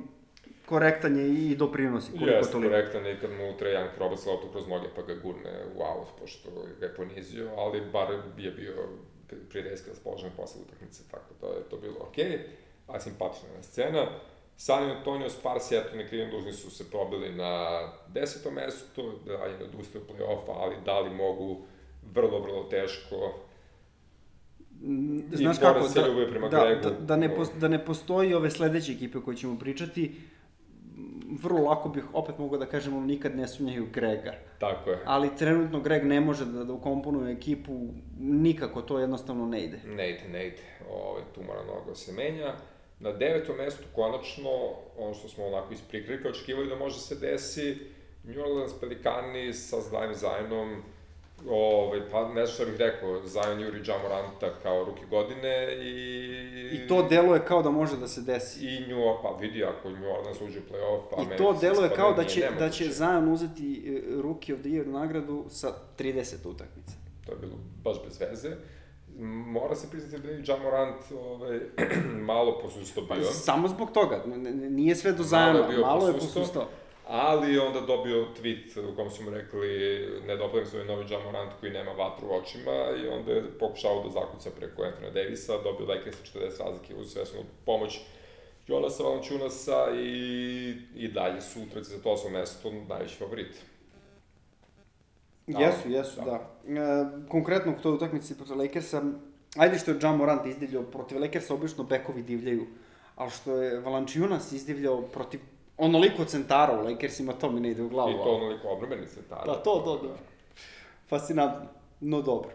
korektan 0.66 1.18
je 1.18 1.28
i 1.28 1.56
doprinosi. 1.56 2.12
Koliko 2.12 2.30
Jeste, 2.30 2.52
toliko. 2.52 2.70
korektan 2.70 3.06
je 3.06 3.20
kad 3.20 3.32
mu 3.32 3.58
Trae 3.60 3.74
Young 3.74 3.89
proba 3.98 4.18
sa 4.18 4.30
loptu 4.30 4.48
kroz 4.52 4.68
noge 4.68 4.88
pa 4.96 5.02
ga 5.02 5.14
gurne 5.24 5.52
u 5.76 5.82
out, 5.82 6.08
pošto 6.20 6.50
ga 6.80 6.86
je 6.86 6.94
ponizio, 6.94 7.50
ali 7.58 7.82
bar 7.94 8.08
je 8.38 8.52
bio 8.52 8.74
prijateljski 9.50 9.89
raspoložen 9.89 10.30
posle 10.38 10.62
utakmice, 10.62 11.04
tako 11.12 11.34
da 11.42 11.48
je 11.48 11.64
to 11.70 11.78
bilo 11.78 11.96
okej. 12.00 12.26
Okay 12.26 12.39
a 12.94 13.00
simpatična 13.00 13.50
je 13.58 13.64
scena. 13.64 14.06
San 14.58 14.89
Antonio 14.89 15.30
Spars, 15.30 15.72
eto, 15.72 15.96
ne 15.96 16.08
krivim 16.08 16.32
dužni 16.32 16.54
su 16.54 16.70
se 16.72 16.89
probili 16.89 17.36
na 17.36 17.80
desetom 18.08 18.54
mestu, 18.54 19.12
da 19.26 19.34
je 19.34 19.58
ne 19.58 19.66
odustaju 19.66 20.04
play-offa, 20.10 20.54
ali 20.56 20.76
da 20.86 21.00
li 21.00 21.10
mogu 21.10 21.62
vrlo, 22.14 22.39
vrlo 22.39 22.64
teško 22.64 23.34
Znaš 25.32 25.60
kako, 25.60 25.88
da, 25.88 26.30
prema 26.30 26.50
da, 26.50 26.66
Gregu. 26.66 26.82
Da, 26.82 26.89
da, 26.89 27.16
ne, 27.16 27.30
da 27.60 27.68
ne 27.68 27.86
postoji 27.86 28.34
ove 28.34 28.52
sledeće 28.52 28.92
ekipe 28.92 29.20
koje 29.26 29.38
ćemo 29.38 29.60
pričati, 29.60 30.16
vrlo 31.42 31.62
lako 31.62 31.89
bih 31.89 32.04
opet 32.14 32.38
mogao 32.38 32.60
da 32.60 32.66
kažem, 32.66 32.94
ono, 32.98 33.06
nikad 33.06 33.36
ne 33.36 33.48
sunjaju 33.48 33.88
Grega. 33.94 34.34
Tako 34.60 34.89
je. 34.89 35.00
Ali 35.06 35.36
trenutno 35.38 35.80
Greg 35.80 36.04
ne 36.04 36.22
može 36.22 36.46
da, 36.46 36.64
da 36.64 36.74
ukomponuje 36.74 37.34
ekipu, 37.34 37.88
nikako, 38.20 38.82
to 38.82 39.00
jednostavno 39.00 39.46
ne 39.46 39.64
ide. 39.64 39.80
Ne 39.86 40.10
ide, 40.10 40.30
ne 40.32 40.48
ide. 40.48 40.64
Ove, 40.89 41.22
tu 41.36 41.42
mora 41.44 41.64
mnogo 41.64 41.96
se 41.96 42.12
menja. 42.12 42.54
Na 43.02 43.12
devetom 43.12 43.58
mestu, 43.58 43.84
konačno, 43.95 44.49
ono 44.97 45.14
što 45.14 45.30
smo 45.30 45.45
onako 45.45 45.74
iz 45.74 45.82
prikrika 45.89 46.30
očekivali 46.30 46.70
da 46.70 46.76
može 46.76 46.99
se 46.99 47.16
desi, 47.16 47.78
New 48.24 48.41
Orleans 48.41 48.80
Pelikani 48.80 49.54
sa 49.54 49.82
zdravim 49.82 50.16
Zajonom, 50.16 50.84
Ove, 51.49 52.10
pa 52.12 52.28
ne 52.28 52.45
znam 52.45 52.56
šta 52.56 52.66
bih 52.66 52.76
rekao, 52.78 53.28
Zion 53.28 53.60
Juri 53.60 53.82
Jamoranta 53.86 54.49
kao 54.64 54.84
ruki 54.86 55.02
godine 55.10 55.78
i... 55.82 56.76
I 56.76 56.88
to 56.88 57.08
deluje 57.08 57.45
kao 57.45 57.62
da 57.62 57.70
može 57.70 57.97
da 57.97 58.08
se 58.08 58.22
desi. 58.22 58.66
I 58.66 58.80
New 58.80 58.99
Orleans, 58.99 59.22
pa 59.24 59.38
vidi 59.41 59.64
ako 59.64 59.89
New 59.89 60.12
Orleans 60.12 60.41
uđe 60.41 60.60
u 60.60 60.74
playoff, 60.74 61.02
pa 61.12 61.22
I 61.22 61.38
to 61.38 61.58
deluje 61.62 61.89
kao 61.89 62.14
da 62.14 62.24
će, 62.24 62.49
da 62.60 62.70
će 62.70 62.91
Zion 62.91 63.34
uzeti 63.34 63.84
e, 63.88 64.22
Rookie 64.22 64.56
of 64.56 64.62
the 64.62 64.70
Year 64.70 64.86
nagradu 64.86 65.45
sa 65.49 65.74
30 65.99 66.47
utakmice. 66.47 66.93
To 67.26 67.32
je 67.32 67.38
bilo 67.38 67.54
baš 67.84 67.97
bez 68.06 68.20
veze 68.20 68.56
mora 69.20 69.76
se 69.76 69.89
priznati 69.89 70.24
da 70.24 70.30
je 70.30 70.43
Jamorant 70.47 71.01
ovaj, 71.12 71.59
malo 72.32 72.59
posusto 72.59 73.01
bio. 73.01 73.28
Pa, 73.28 73.34
samo 73.34 73.68
zbog 73.68 73.91
toga, 73.91 74.24
nije 74.70 74.95
sve 74.95 75.12
do 75.12 75.24
zajama, 75.24 75.59
malo, 75.59 75.82
malo 75.82 76.07
je 76.07 76.14
posusto. 76.14 76.68
Ali 77.07 77.59
onda 77.59 77.82
dobio 77.82 78.28
tweet 78.41 78.91
u 78.91 78.95
kom 78.95 79.12
su 79.12 79.24
mu 79.24 79.30
rekli 79.30 79.68
ne 80.28 80.38
dopadim 80.38 80.66
se 80.66 80.76
ovaj 80.78 80.88
novi 80.88 81.14
Jamorant 81.14 81.51
koji 81.59 81.72
nema 81.72 81.91
vatru 81.91 82.28
u 82.28 82.34
očima 82.34 82.72
i 83.03 83.07
onda 83.07 83.32
je 83.32 83.43
pokušao 83.59 84.03
da 84.03 84.09
zakuca 84.09 84.49
preko 84.59 84.82
Anthony 84.82 85.14
Davisa, 85.14 85.53
dobio 85.64 85.95
Lakers 85.95 86.18
40 86.36 86.64
razlike 86.66 86.95
uz 86.95 87.12
svesnu 87.12 87.39
pomoć 87.66 87.99
Jonasa 88.68 89.03
Valančunasa 89.03 89.88
i, 89.95 90.76
i 90.95 91.07
dalje 91.07 91.41
su 91.41 91.59
to 92.03 92.12
osmo 92.12 92.30
mesto 92.30 92.72
najveći 92.89 93.16
favorit. 93.16 93.55
Jesu, 95.48 95.89
jesu, 95.89 96.22
da. 96.26 96.26
da. 96.26 96.82
E, 96.82 97.06
konkretno 97.30 97.72
u 97.72 97.82
toj 97.82 97.94
utakmici 97.94 98.38
protiv 98.38 98.58
Lakersa, 98.58 99.02
ajde 99.58 99.80
što 99.80 99.92
je 99.92 99.98
John 100.02 100.18
Morant 100.18 100.46
izdivljao 100.46 100.84
protiv 100.84 101.22
Lakersa, 101.22 101.54
obično 101.54 101.84
bekovi 101.84 102.22
divljaju, 102.22 102.68
ali 103.16 103.32
što 103.32 103.56
je 103.56 103.80
Valančiunas 103.80 104.52
izdivljao 104.52 105.02
protiv 105.02 105.39
onoliko 105.78 106.26
centara 106.26 106.82
u 106.82 106.84
Lakersima, 106.84 107.34
to 107.34 107.52
mi 107.52 107.60
ne 107.60 107.72
ide 107.72 107.84
u 107.84 107.89
glavu. 107.89 108.12
I 108.12 108.24
to 108.24 108.36
onoliko 108.36 108.68
obrobenih 108.68 109.10
centara. 109.10 109.46
Da, 109.46 109.54
to, 109.54 109.82
to, 109.86 110.08
da. 110.08 110.14
Fascinantno, 111.10 111.70
no 112.00 112.22
dobro. 112.22 112.52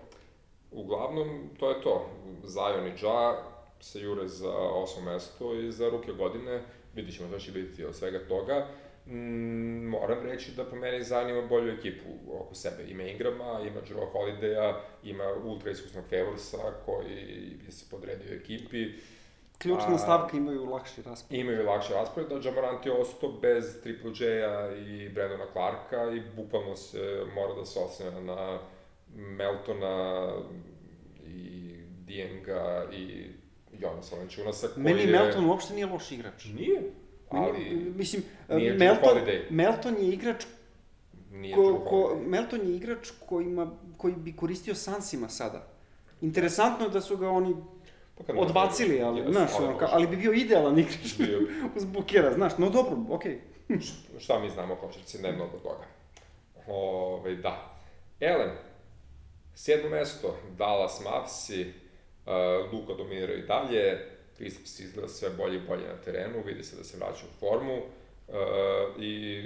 Uglavnom, 0.72 1.50
to 1.58 1.70
je 1.70 1.82
to. 1.82 2.06
Zion 2.44 2.86
i 2.86 3.04
Ja 3.04 3.42
se 3.80 4.00
jure 4.00 4.28
za 4.28 4.52
osmo 4.56 5.02
mesto 5.02 5.54
i 5.54 5.72
za 5.72 5.88
ruke 5.88 6.12
godine. 6.12 6.62
Vidit 6.94 7.16
ćemo 7.16 7.28
što 7.28 7.38
će 7.38 7.52
biti 7.52 7.84
od 7.84 7.94
svega 7.94 8.28
toga. 8.28 8.66
Mm, 9.06 9.88
moram 9.88 10.22
reći 10.22 10.52
da 10.56 10.64
po 10.64 10.76
meni 10.76 11.04
zanima 11.04 11.42
bolju 11.42 11.72
ekipu 11.72 12.08
oko 12.32 12.54
sebe. 12.54 12.84
Ima 12.88 13.02
Ingrama, 13.02 13.60
ima 13.60 13.80
Joe 13.90 14.06
Holidaya, 14.12 14.74
ima 15.02 15.24
ultra 15.44 15.70
iskusnog 15.70 16.04
Favorsa 16.10 16.58
koji 16.86 17.56
bi 17.66 17.72
se 17.72 17.86
podredio 17.90 18.34
ekipi. 18.34 18.92
Ključna 19.58 19.94
a, 19.94 19.98
stavka 19.98 20.36
imaju 20.36 20.64
lakši 20.64 21.02
raspored. 21.02 21.40
Imaju 21.40 21.66
lakši 21.66 21.92
raspored, 21.92 22.28
da 22.28 22.48
Jamorant 22.48 22.86
je 22.86 22.92
ostao 22.92 23.32
bez 23.32 23.82
Triple 23.82 24.10
J-a 24.20 24.76
i 24.76 25.08
Brandona 25.08 25.46
Clarka 25.52 26.12
i 26.14 26.22
bukvalno 26.36 26.76
se 26.76 27.24
mora 27.34 27.54
da 27.54 27.64
se 27.64 27.78
osneva 27.78 28.20
na 28.20 28.58
Meltona 29.14 30.28
i 31.26 31.74
Dienga 32.06 32.86
i 32.92 33.30
Jonas 33.72 34.12
Valenčunasa 34.12 34.68
koji 34.68 34.84
Meni 34.84 35.00
je... 35.00 35.06
Melton 35.06 35.46
uopšte 35.46 35.74
nije 35.74 35.86
loš 35.86 36.12
igrač. 36.12 36.44
Nije 36.44 36.82
ali... 37.28 37.92
Mislim, 37.96 38.22
Melton, 38.78 39.18
Melton 39.50 39.94
je 39.98 40.08
igrač 40.08 40.44
Nije 41.40 41.54
ko, 41.54 41.84
ko, 41.88 42.18
Melton 42.26 42.60
je 42.60 42.76
igrač 42.76 43.10
kojima, 43.26 43.70
koji 43.96 44.14
bi 44.14 44.36
koristio 44.36 44.74
Sansima 44.74 45.28
sada. 45.28 45.66
Interesantno 46.20 46.86
je 46.86 46.90
da 46.90 47.00
su 47.00 47.16
ga 47.16 47.30
oni 47.30 47.54
pa 48.26 48.32
odbacili, 48.36 49.02
ali, 49.02 49.20
yes, 49.20 49.30
znaš, 49.30 49.50
ono, 49.58 49.78
ka, 49.78 49.88
ali 49.92 50.06
bi 50.06 50.16
bio 50.16 50.32
idealan 50.32 50.78
igrač 50.78 51.18
bio. 51.18 51.40
uz 51.76 51.84
Bukera, 51.84 52.32
znaš, 52.32 52.58
no 52.58 52.70
dobro, 52.70 52.96
okej. 53.10 53.40
Okay. 53.68 53.92
Šta 54.18 54.38
mi 54.38 54.50
znamo 54.50 54.74
o 54.74 54.76
košarci, 54.76 55.22
ne 55.22 55.32
mnogo 55.32 55.58
toga. 55.58 55.84
Ove, 56.66 57.34
da. 57.34 57.78
Elen, 58.20 58.50
sedmo 59.54 59.90
mesto, 59.90 60.36
Dallas 60.58 61.00
Mavsi, 61.04 61.72
uh, 62.26 62.72
Luka 62.72 62.94
dominira 62.94 63.32
i 63.34 63.42
dalje, 63.42 64.15
Kristaps 64.36 64.80
izgleda 64.80 65.08
sve 65.08 65.30
bolje 65.30 65.56
i 65.56 65.66
bolje 65.68 65.88
na 65.88 65.96
terenu, 66.04 66.42
vidi 66.46 66.62
se 66.62 66.76
da 66.76 66.84
se 66.84 66.96
vraća 66.96 67.24
u 67.26 67.38
formu 67.40 67.76
uh, 67.76 69.02
i 69.02 69.44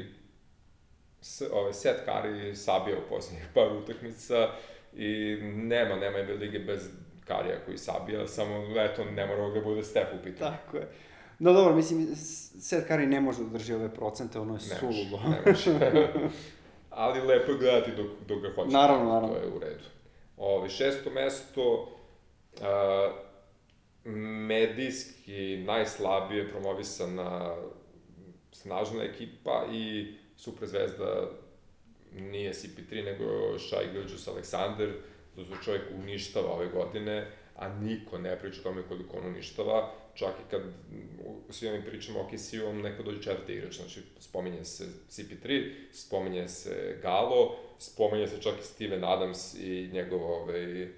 s, 1.20 1.43
ovaj, 1.53 1.72
set 1.72 1.97
Kari 2.05 2.57
sabija 2.57 2.97
u 2.99 3.09
poslednjih 3.09 3.49
par 3.55 3.72
utakmica 3.72 4.49
i 4.97 5.38
nema, 5.43 5.97
nema 5.97 6.18
ime 6.18 6.32
lige 6.32 6.59
bez 6.59 6.88
Karija 7.24 7.57
koji 7.64 7.78
sabija, 7.78 8.26
samo 8.26 8.80
eto 8.80 9.05
ne 9.05 9.26
mora 9.26 9.49
da 9.49 9.61
bude 9.61 9.82
Stef 9.82 10.09
u 10.20 10.24
pitanju. 10.24 10.51
Tako 10.51 10.76
je. 10.76 10.88
No 11.38 11.53
dobro, 11.53 11.74
mislim, 11.74 12.16
Seth 12.61 12.91
Curry 12.91 13.07
ne 13.07 13.20
može 13.20 13.43
da 13.43 13.49
drži 13.49 13.74
ove 13.74 13.95
procente, 13.95 14.38
ono 14.38 14.55
je 14.55 14.61
suludo. 14.61 15.20
Ne 15.28 15.43
može, 15.47 15.93
Ali 16.91 17.20
lepo 17.20 17.53
je 17.53 17.59
gledati 17.59 17.91
dok, 17.97 18.07
dok 18.28 18.43
ga 18.43 18.49
hoće. 18.55 18.72
Naravno, 18.72 19.05
naravno. 19.05 19.34
To 19.34 19.41
je 19.41 19.49
u 19.49 19.59
redu. 19.59 19.84
Ove, 20.36 20.68
šesto 20.68 21.11
mesto, 21.11 21.82
uh, 22.53 22.61
medijski 24.05 25.57
najslabije 25.66 26.48
promovisana 26.48 27.57
snažna 28.53 29.05
ekipa 29.05 29.66
i 29.72 30.14
super 30.36 30.68
zvezda 30.68 31.30
nije 32.14 32.53
CP3 32.53 33.05
nego 33.05 33.59
Shai 33.59 33.92
Gilgis 33.92 34.28
Aleksander, 34.28 34.92
to 35.34 35.44
su 35.44 35.64
čovjek 35.64 35.82
uništava 36.03 36.53
ove 36.53 36.68
godine, 36.68 37.30
a 37.57 37.68
niko 37.68 38.18
ne 38.18 38.38
priča 38.38 38.61
o 38.61 38.62
tome 38.62 38.82
koliko 38.88 39.16
on 39.16 39.26
uništava, 39.26 39.92
čak 40.14 40.34
i 40.46 40.51
kad 40.51 40.62
u 41.48 41.53
svim 41.53 41.70
ovim 41.70 41.84
pričama 41.84 42.20
o 42.20 42.28
KC-u, 42.28 42.72
nekad 42.72 43.05
dođe 43.05 43.22
četvrti 43.22 43.53
igrač, 43.53 43.76
znači 43.76 44.01
spominje 44.18 44.64
se 44.64 44.84
CP3, 45.11 45.72
spominje 45.92 46.48
se 46.48 46.98
Galo, 47.03 47.57
spominje 47.78 48.26
se 48.26 48.42
čak 48.42 48.55
i 48.61 48.64
Steven 48.64 49.05
Adams 49.05 49.55
i 49.55 49.90
njegov 49.92 50.22
ovaj, 50.22 50.88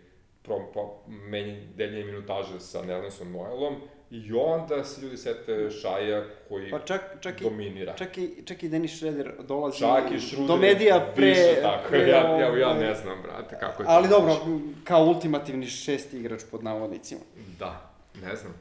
pro, 0.43 0.70
pro, 0.72 0.99
menje, 1.07 1.68
deljenje 1.76 2.05
minutaže 2.05 2.61
sa 2.61 2.82
Nelsonom 2.82 3.32
Noelom 3.32 3.76
i 4.11 4.32
onda 4.32 4.84
se 4.84 5.01
ljudi 5.01 5.16
sete 5.16 5.70
Šaja 5.70 6.24
koji 6.49 6.70
pa 6.70 6.78
čak, 6.78 7.01
čak 7.20 7.40
i, 7.40 7.45
dominira. 7.45 7.95
Čak 7.95 8.18
i, 8.18 8.43
čak 8.45 8.62
i 8.62 8.68
Denis 8.68 8.97
Schroeder 8.97 9.32
dolazi 9.49 9.78
čak 9.78 10.11
i 10.14 10.20
Schroeder 10.20 10.47
do 10.47 10.57
medija 10.57 11.12
pre... 11.14 11.26
Više 11.26 11.59
tako, 11.62 11.88
pre, 11.88 12.09
ja, 12.09 12.38
ja, 12.38 12.59
ja 12.59 12.74
ne 12.74 12.95
znam, 12.95 13.22
brate, 13.22 13.57
kako 13.61 13.82
je 13.82 13.86
Ali 13.88 14.09
dobro, 14.09 14.36
kao 14.84 15.05
ultimativni 15.05 15.66
šesti 15.66 16.18
igrač 16.18 16.40
pod 16.51 16.64
navodnicima. 16.64 17.20
Da, 17.59 17.90
ne 18.22 18.36
znam. 18.36 18.55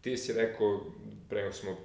Ti 0.00 0.16
si 0.16 0.32
rekao, 0.32 0.80
pre 1.28 1.42
nego 1.42 1.52
smo 1.52 1.76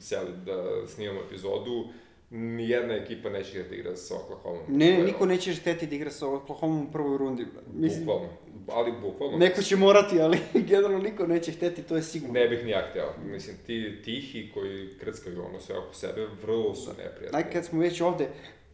seli 0.00 0.30
da 0.46 0.86
snimamo 0.86 1.20
epizodu, 1.20 1.88
nijedna 2.30 2.94
ekipa 2.94 3.30
neće 3.30 3.62
da 3.62 3.74
igra 3.74 3.96
sa 3.96 4.14
Oklahoma. 4.14 4.60
Ne, 4.68 5.02
niko 5.02 5.26
neće 5.26 5.54
šteti 5.54 5.86
da 5.86 5.94
igra 5.94 6.10
sa 6.10 6.28
Oklahoma 6.28 6.82
u 6.88 6.92
prvoj 6.92 7.18
rundi. 7.18 7.46
Mislim, 7.74 8.04
bukvalno, 8.04 8.28
ali 8.68 8.92
bukvalno. 9.02 9.38
Neko 9.38 9.62
će 9.62 9.76
morati, 9.76 10.20
ali 10.20 10.38
generalno 10.68 10.98
niko 10.98 11.26
neće 11.26 11.52
hteti, 11.52 11.82
to 11.82 11.96
je 11.96 12.02
sigurno. 12.02 12.34
Ne 12.34 12.48
bih 12.48 12.64
ni 12.64 12.70
ja 12.70 12.86
hteo. 12.90 13.14
Mislim, 13.24 13.56
ti 13.66 14.02
tihi 14.04 14.50
koji 14.54 14.98
krckaju 15.00 15.44
ono 15.44 15.60
sve 15.60 15.78
oko 15.78 15.94
sebe, 15.94 16.26
vrlo 16.42 16.74
su 16.74 16.90
neprijatni. 16.90 17.38
Aj, 17.38 17.50
kad 17.52 17.64
smo 17.64 17.80
već 17.80 18.00
ovde, 18.00 18.28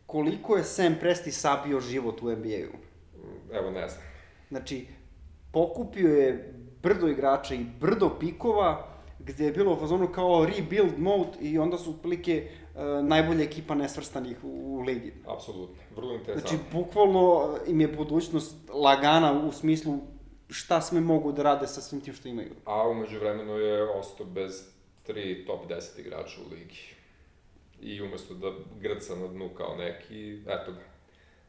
koliko 0.07 0.57
je 0.57 0.65
Sam 0.65 0.97
Presti 1.01 1.31
sabio 1.31 1.81
život 1.81 2.23
u 2.23 2.31
NBA-u? 2.31 2.77
Evo, 3.53 3.71
ne 3.71 3.89
znam. 3.89 4.03
Znači, 4.49 4.87
pokupio 5.53 6.09
je 6.09 6.55
brdo 6.83 7.09
igrača 7.09 7.55
i 7.55 7.65
brdo 7.81 8.19
pikova, 8.21 8.89
gde 9.19 9.45
je 9.45 9.53
bilo 9.53 9.73
u 9.73 9.77
fazonu 9.77 10.09
kao 10.09 10.47
rebuild 10.47 10.99
mode 10.99 11.39
i 11.41 11.59
onda 11.59 11.79
su 11.79 11.91
otprilike 11.91 12.49
najbolja 13.03 13.45
ekipa 13.45 13.75
nesvrstanih 13.75 14.45
u, 14.45 14.49
u 14.49 14.81
ligi. 14.81 15.13
Apsolutno, 15.27 15.77
vrlo 15.97 16.15
interesantno. 16.15 16.59
Znači, 16.59 16.65
bukvalno 16.73 17.57
im 17.67 17.81
je 17.81 17.89
budućnost 17.89 18.57
lagana 18.69 19.47
u 19.49 19.53
smislu 19.53 19.99
šta 20.49 20.81
sve 20.81 21.01
mogu 21.01 21.33
da 21.33 21.43
rade 21.43 21.67
sa 21.67 21.81
svim 21.81 22.01
tim 22.01 22.15
što 22.15 22.29
imaju. 22.29 22.55
A 22.65 22.89
umeđu 22.89 23.19
vremenu 23.19 23.53
je 23.53 23.91
ostao 23.91 24.27
bez 24.27 24.65
tri 25.03 25.45
top 25.47 25.71
10 25.71 26.01
igrača 26.01 26.41
u 26.47 26.55
ligi. 26.55 26.95
I 27.81 28.03
umesto 28.03 28.35
da 28.35 28.53
grca 28.81 29.17
na 29.17 29.29
dnu 29.29 29.49
kao 29.57 29.77
neki, 29.77 30.43
eto 30.47 30.73
ga, 30.73 30.85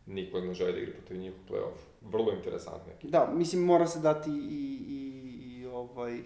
niko 0.05 0.39
ne 0.39 0.53
želi 0.53 0.71
da 0.71 0.79
igra 0.79 0.93
protiv 0.93 1.17
njih 1.17 1.33
u 1.33 1.53
play-off. 1.53 2.09
Vrlo 2.11 2.31
interesantna 2.31 2.93
ekipa. 2.93 3.17
Da, 3.17 3.33
mislim, 3.33 3.63
mora 3.63 3.87
se 3.87 3.99
dati 3.99 4.29
i, 4.29 4.79
i, 4.89 5.03
i 5.45 5.65
ovaj, 5.65 6.19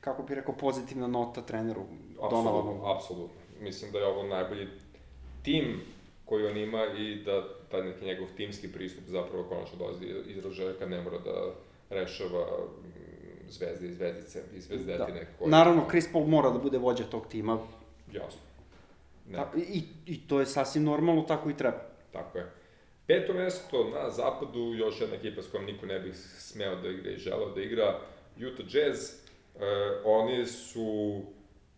kako 0.00 0.22
bih 0.22 0.36
rekao, 0.36 0.54
pozitivna 0.56 1.06
nota 1.06 1.42
treneru 1.42 1.82
Donovanu. 2.30 2.58
Apsolutno, 2.58 2.92
apsolutno. 2.92 3.41
Mislim 3.62 3.92
da 3.92 3.98
je 3.98 4.06
ovo 4.06 4.22
najbolji 4.22 4.68
tim 5.42 5.80
koji 6.24 6.46
on 6.46 6.56
ima 6.56 6.86
i 6.98 7.22
da 7.24 7.48
taj 7.70 7.82
neki 7.82 8.04
njegov 8.04 8.26
timski 8.36 8.72
pristup 8.72 9.04
zapravo 9.06 9.44
konačno 9.44 9.78
dolazi 9.78 10.06
izražaja 10.26 10.72
kad 10.78 10.90
ne 10.90 11.02
mora 11.02 11.18
da 11.18 11.54
rešava 11.90 12.46
mm, 12.82 13.50
zvezde 13.50 13.86
i 13.86 13.92
zvezdice 13.92 14.42
i 14.56 14.60
zvezdetine. 14.60 15.20
Da. 15.20 15.38
Koje... 15.38 15.50
Naravno, 15.50 15.86
Chris 15.90 16.12
Paul 16.12 16.26
mora 16.26 16.50
da 16.50 16.58
bude 16.58 16.78
vođa 16.78 17.04
tog 17.04 17.26
tima. 17.26 17.58
Jasno. 18.12 18.40
Ne. 19.28 19.36
Ta, 19.36 19.50
i, 19.56 19.82
I 20.06 20.20
to 20.28 20.40
je 20.40 20.46
sasvim 20.46 20.84
normalno, 20.84 21.22
tako 21.22 21.50
i 21.50 21.56
treba. 21.56 21.82
Tako 22.12 22.38
je. 22.38 22.50
Peto 23.06 23.34
mesto 23.34 23.90
na 23.90 24.10
zapadu, 24.10 24.74
još 24.74 25.00
jedna 25.00 25.16
ekipa 25.16 25.42
s 25.42 25.46
kojom 25.46 25.66
niko 25.66 25.86
ne 25.86 26.00
bih 26.00 26.14
smeo 26.38 26.76
da 26.76 26.88
igra 26.88 27.10
i 27.10 27.16
želeo 27.16 27.50
da 27.54 27.62
igra, 27.62 27.98
Utah 28.36 28.66
Jazz. 28.74 29.10
E, 29.10 29.64
oni 30.04 30.46
su, 30.46 31.20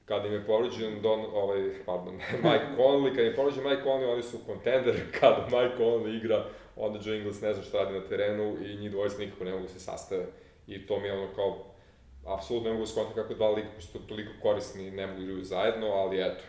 kada 0.04 0.26
im 0.26 0.32
je 0.32 0.46
povređen 0.46 1.02
Don, 1.02 1.20
ovaj, 1.34 1.72
pardon, 1.86 2.14
Mike 2.44 2.66
Conley, 2.78 3.10
kada 3.10 3.22
im 3.22 3.28
je 3.28 3.36
povređen 3.36 3.64
Mike 3.64 3.82
Conley, 3.84 4.12
oni 4.12 4.22
su 4.22 4.38
kontender, 4.46 5.00
kada 5.20 5.44
Mike 5.44 5.76
Conley 5.78 6.16
igra, 6.16 6.44
onda 6.76 6.98
Joe 7.02 7.16
Ingles 7.16 7.40
ne 7.40 7.54
zna 7.54 7.62
šta 7.62 7.78
radi 7.78 7.98
na 7.98 8.08
terenu 8.08 8.56
i 8.64 8.76
njih 8.76 8.90
dvojica 8.90 9.18
nikako 9.18 9.44
ne 9.44 9.52
mogu 9.52 9.68
se 9.68 9.80
sastave. 9.80 10.26
I 10.66 10.86
to 10.86 11.00
mi 11.00 11.06
je 11.06 11.12
ono 11.12 11.34
kao, 11.34 11.64
apsolutno 12.26 12.70
ne 12.70 12.74
mogu 12.74 12.86
skontati 12.86 13.14
kako 13.14 13.34
dva 13.34 13.50
lika 13.50 13.68
koji 13.70 13.82
su 13.82 14.06
toliko 14.06 14.32
korisni 14.42 14.90
ne 14.90 15.06
mogu 15.06 15.20
igraju 15.20 15.44
zajedno, 15.44 15.86
ali 15.86 16.20
eto. 16.20 16.44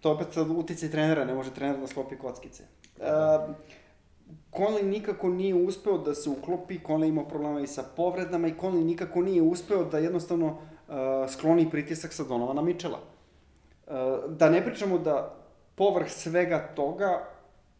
To 0.00 0.12
opet 0.12 0.26
sad 0.30 0.50
uticaj 0.50 0.90
trenera, 0.90 1.24
ne 1.24 1.34
može 1.34 1.54
trener 1.54 1.80
da 1.80 1.86
sklopi 1.86 2.18
kockice. 2.18 2.62
Uh, 2.96 3.04
Conley 4.52 4.82
nikako 4.82 5.28
nije 5.28 5.54
uspeo 5.54 5.98
da 5.98 6.14
se 6.14 6.30
uklopi, 6.30 6.78
Conley 6.78 7.08
imao 7.08 7.28
problema 7.28 7.60
i 7.60 7.66
sa 7.66 7.84
povredama 7.96 8.48
i 8.48 8.54
Conley 8.60 8.84
nikako 8.84 9.20
nije 9.20 9.42
uspeo 9.42 9.84
da 9.84 9.98
jednostavno 9.98 10.46
uh, 10.46 10.75
skloni 11.28 11.70
pritisak 11.70 12.12
sa 12.12 12.24
Donovana. 12.24 12.62
Uh, 12.62 12.68
da 14.28 14.50
ne 14.50 14.64
pričamo 14.64 14.98
da 14.98 15.36
povrh 15.74 16.10
svega 16.10 16.58
toga, 16.74 17.36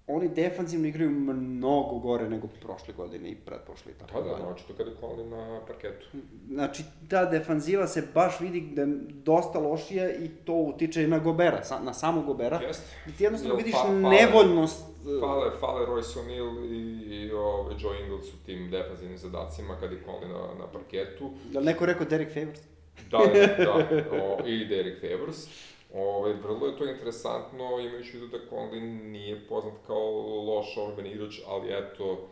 oni 0.07 0.29
defanzivno 0.29 0.87
igraju 0.87 1.11
mnogo 1.11 1.99
gore 1.99 2.29
nego 2.29 2.49
prošle 2.63 2.95
godine 2.95 3.31
i 3.31 3.35
pretprošle 3.35 3.93
i 3.93 3.95
tako 3.95 4.23
da. 4.23 4.29
Da, 4.29 4.37
da, 4.37 4.49
očito 4.49 4.75
kada 4.77 4.91
Conley 5.01 5.31
na 5.31 5.61
parketu. 5.67 6.07
Znači, 6.51 6.85
ta 7.11 7.25
defanziva 7.25 7.87
se 7.87 8.03
baš 8.15 8.41
vidi 8.41 8.61
da 8.61 8.83
je 8.83 8.89
dosta 9.09 9.59
lošija 9.59 10.11
i 10.11 10.29
to 10.29 10.53
utiče 10.53 11.05
i 11.05 11.07
na 11.07 11.19
Gobera, 11.19 11.63
na 11.83 11.95
samo 11.95 12.23
Gobera. 12.23 12.61
Jeste. 12.63 12.85
Ti 13.19 13.25
jednostavno 13.25 13.57
vidiš 13.57 13.75
fa, 13.75 13.93
nevoljnost 13.93 14.85
Fale, 15.21 15.51
fale 15.61 15.87
Royce 15.87 16.19
O'Neal 16.19 16.65
i, 16.65 16.81
i 17.15 17.33
ove, 17.33 17.75
Joe 17.79 18.01
Ingles 18.01 18.27
u 18.29 18.37
tim 18.47 18.71
defanzivnim 18.71 19.19
zadacima 19.19 19.77
kad 19.81 19.93
je 19.93 20.03
Conley 20.07 20.29
na, 20.29 20.55
na 20.59 20.67
parketu. 20.73 21.31
Da 21.53 21.59
li 21.59 21.67
neko 21.67 21.87
rekao 21.87 22.07
Derek 22.07 22.35
Favors? 22.35 22.61
Da, 23.11 23.19
da, 23.19 23.65
da 23.65 23.73
o, 24.13 24.47
i 24.47 24.65
Derek 24.65 25.01
Favors. 25.01 25.47
Ove, 25.95 26.35
vrlo 26.35 26.67
je 26.67 26.77
to 26.77 26.85
interesantno, 26.85 27.81
imajući 27.81 28.13
vidu 28.13 28.27
da 28.27 28.39
Conley 28.51 28.81
nije 29.11 29.47
poznat 29.49 29.75
kao 29.87 30.11
loš 30.45 30.77
odbrani 30.77 31.11
igrač, 31.11 31.41
ali 31.47 31.69
eto, 31.71 32.29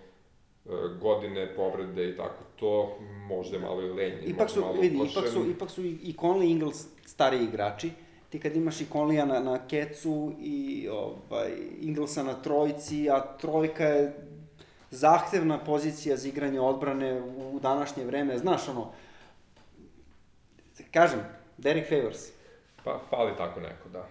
e, 0.66 0.70
godine, 1.00 1.54
povrede 1.56 2.08
i 2.08 2.16
tako 2.16 2.44
to, 2.56 2.98
možda 3.28 3.56
je 3.56 3.62
malo 3.62 3.82
i 3.82 3.88
lenje. 3.88 4.22
Ipak 4.24 4.50
su, 4.50 4.64
vidi, 4.80 4.96
ipak 5.10 5.28
su, 5.28 5.50
ipak 5.50 5.70
su 5.70 5.84
i 5.84 6.14
Conley 6.18 6.44
i 6.44 6.50
Ingles 6.50 6.86
stari 7.06 7.44
igrači, 7.44 7.90
ti 8.30 8.40
kad 8.40 8.56
imaš 8.56 8.80
i 8.80 8.86
Conleya 8.92 9.24
na, 9.24 9.40
na 9.40 9.66
kecu 9.66 10.32
i 10.40 10.88
ovaj, 10.88 11.50
Inglesa 11.80 12.22
na 12.22 12.34
trojci, 12.34 13.10
a 13.10 13.20
trojka 13.40 13.84
je 13.84 14.16
zahtevna 14.90 15.58
pozicija 15.58 16.16
za 16.16 16.28
igranje 16.28 16.60
odbrane 16.60 17.22
u 17.22 17.60
današnje 17.60 18.04
vreme, 18.04 18.38
znaš 18.38 18.68
ono, 18.68 18.90
kažem, 20.94 21.20
Derek 21.58 21.88
Favors. 21.88 22.18
Pa, 22.84 23.00
fali 23.10 23.32
tako 23.36 23.60
neko, 23.60 23.88
da. 23.88 24.08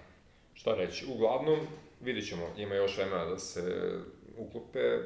Šta 0.54 0.76
reći, 0.76 1.06
uglavnom, 1.16 1.60
vidit 2.02 2.30
ćemo, 2.30 2.54
ima 2.58 2.76
još 2.76 2.98
vremena 2.98 3.26
da 3.26 3.40
se 3.40 3.92
uklope, 4.38 4.98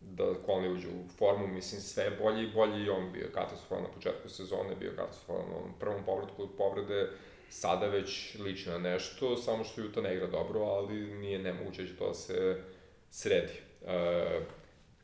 da 0.00 0.24
Conley 0.24 0.72
uđe 0.72 0.88
u 0.88 1.08
formu, 1.18 1.46
mislim, 1.46 1.80
sve 1.80 2.10
bolje 2.10 2.42
i 2.42 2.52
bolje 2.52 2.84
i 2.84 2.90
on 2.90 3.12
bio 3.12 3.28
katastrofalan 3.34 3.84
na 3.84 3.90
početku 3.90 4.28
sezone, 4.28 4.76
bio 4.80 4.92
katastrofalan 4.96 5.50
na 5.50 5.72
prvom 5.80 6.04
povratku 6.04 6.42
od 6.42 6.50
povrede, 6.58 7.08
sada 7.50 7.86
već 7.86 8.36
liči 8.38 8.68
na 8.68 8.78
nešto, 8.78 9.36
samo 9.36 9.64
što 9.64 9.82
Utah 9.82 10.02
ne 10.02 10.14
igra 10.14 10.26
dobro, 10.26 10.60
ali 10.60 10.94
nije 10.94 11.38
nemoguće 11.38 11.82
da 11.82 11.88
će 11.88 11.96
to 11.96 12.08
da 12.08 12.14
se 12.14 12.62
sredi. 13.10 13.52
E, 13.86 14.40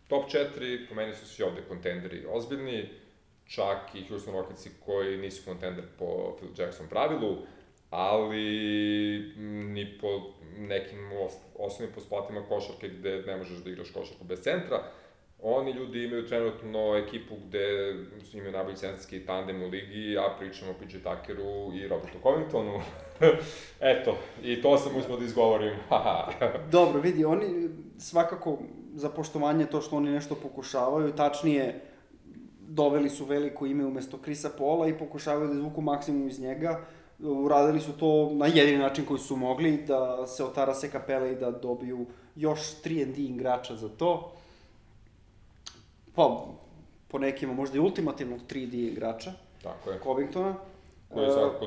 top 0.09 0.30
4, 0.30 0.88
po 0.88 0.95
meni 0.95 1.14
su 1.14 1.26
svi 1.26 1.45
ovde 1.45 1.62
kontenderi 1.68 2.26
ozbiljni, 2.28 2.88
čak 3.55 3.95
i 3.95 4.05
Houston 4.09 4.35
Rocketsi 4.35 4.71
koji 4.87 5.19
nisu 5.19 5.45
kontender 5.45 5.85
po 5.99 6.37
Phil 6.39 6.51
Jackson 6.59 6.87
pravilu, 6.89 7.37
ali 7.91 8.45
ni 9.75 9.99
po 10.01 10.09
nekim 10.59 10.99
osnovnim 11.59 11.95
posplatima 11.95 12.43
košarke 12.49 12.89
gde 12.89 13.23
ne 13.27 13.37
možeš 13.37 13.59
da 13.59 13.71
igraš 13.71 13.91
košarku 13.91 14.25
bez 14.25 14.43
centra. 14.43 14.83
Oni 15.43 15.71
ljudi 15.71 16.05
imaju 16.05 16.29
trenutno 16.29 16.97
ekipu 16.97 17.35
gde 17.47 17.95
imaju 18.33 18.53
najbolji 18.53 18.77
centarski 18.77 19.27
tandem 19.27 19.63
u 19.63 19.69
ligi, 19.69 20.13
ja 20.13 20.37
pričam 20.39 20.69
o 20.69 20.73
PJ 20.73 20.97
Tuckeru 20.97 21.73
i 21.75 21.89
Robertu 21.89 22.19
Covingtonu. 22.23 22.81
Eto, 23.81 24.17
i 24.43 24.63
to 24.63 24.79
sam 24.79 24.97
uspio 24.97 25.17
da 25.17 25.25
izgovorim. 25.25 25.75
Dobro, 26.71 27.01
vidi, 27.01 27.25
oni 27.25 27.69
svakako 27.99 28.59
za 28.95 29.09
poštovanje 29.09 29.67
to 29.67 29.81
što 29.81 29.97
oni 29.97 30.11
nešto 30.11 30.35
pokušavaju, 30.35 31.13
tačnije 31.13 31.91
doveli 32.75 33.11
su 33.11 33.25
veliko 33.25 33.66
ime 33.66 33.87
umesto 33.87 34.18
Krisa 34.18 34.51
Pola 34.59 34.89
i 34.89 34.99
pokušavaju 34.99 35.49
da 35.49 35.55
izvuku 35.55 35.81
maksimum 35.81 36.29
iz 36.29 36.41
njega. 36.41 36.81
Uradili 37.18 37.81
su 37.81 37.93
to 37.93 38.31
na 38.33 38.47
jedini 38.47 38.79
način 38.79 39.05
koji 39.05 39.20
su 39.20 39.37
mogli, 39.37 39.85
da 39.87 40.27
se 40.27 40.45
otara 40.45 40.75
se 40.75 40.91
kapele 40.91 41.33
i 41.33 41.37
da 41.37 41.51
dobiju 41.51 42.07
još 42.37 42.61
3 42.61 43.05
D 43.05 43.23
igrača 43.23 43.77
za 43.77 43.89
to 43.89 44.33
pa, 46.14 46.47
po 47.09 47.18
nekima 47.18 47.53
možda 47.53 47.77
i 47.77 47.81
ultimativnog 47.81 48.41
3D 48.51 48.75
igrača. 48.75 49.33
Tako 49.62 49.91
je. 49.91 50.01
Covingtona. 50.03 50.55
Koji 51.09 51.25
je 51.25 51.33
svakako 51.33 51.66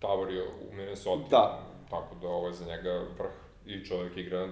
tavorio 0.00 0.44
u 0.70 0.74
Minnesota. 0.74 1.28
Da. 1.30 1.62
Tako 1.90 2.14
da 2.14 2.28
ovo 2.28 2.46
je 2.46 2.54
za 2.54 2.64
njega 2.64 3.04
vrh 3.18 3.32
i 3.66 3.84
čovjek 3.84 4.16
igra 4.16 4.48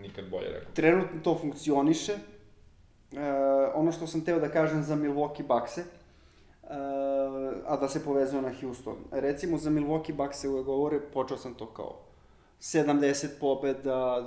nikad 0.00 0.28
bolje 0.30 0.48
rekao. 0.48 0.72
Trenutno 0.74 1.20
to 1.24 1.38
funkcioniše. 1.40 2.18
E, 3.12 3.32
ono 3.74 3.92
što 3.92 4.06
sam 4.06 4.20
teo 4.24 4.40
da 4.40 4.48
kažem 4.48 4.82
za 4.82 4.96
Milwaukee 4.96 5.46
Bucks-e, 5.46 5.84
Uh, 6.68 6.74
a 7.66 7.76
da 7.76 7.88
se 7.88 8.04
povezuje 8.04 8.42
na 8.42 8.52
Houston. 8.60 8.96
Recimo 9.10 9.58
za 9.58 9.70
Milwaukee 9.70 10.12
Bucks-e 10.12 10.48
uvek 10.48 10.64
govore, 10.66 11.00
počeo 11.00 11.36
sam 11.36 11.54
to 11.54 11.66
kao 11.66 11.96
70 12.60 13.26
pobeda, 13.40 14.26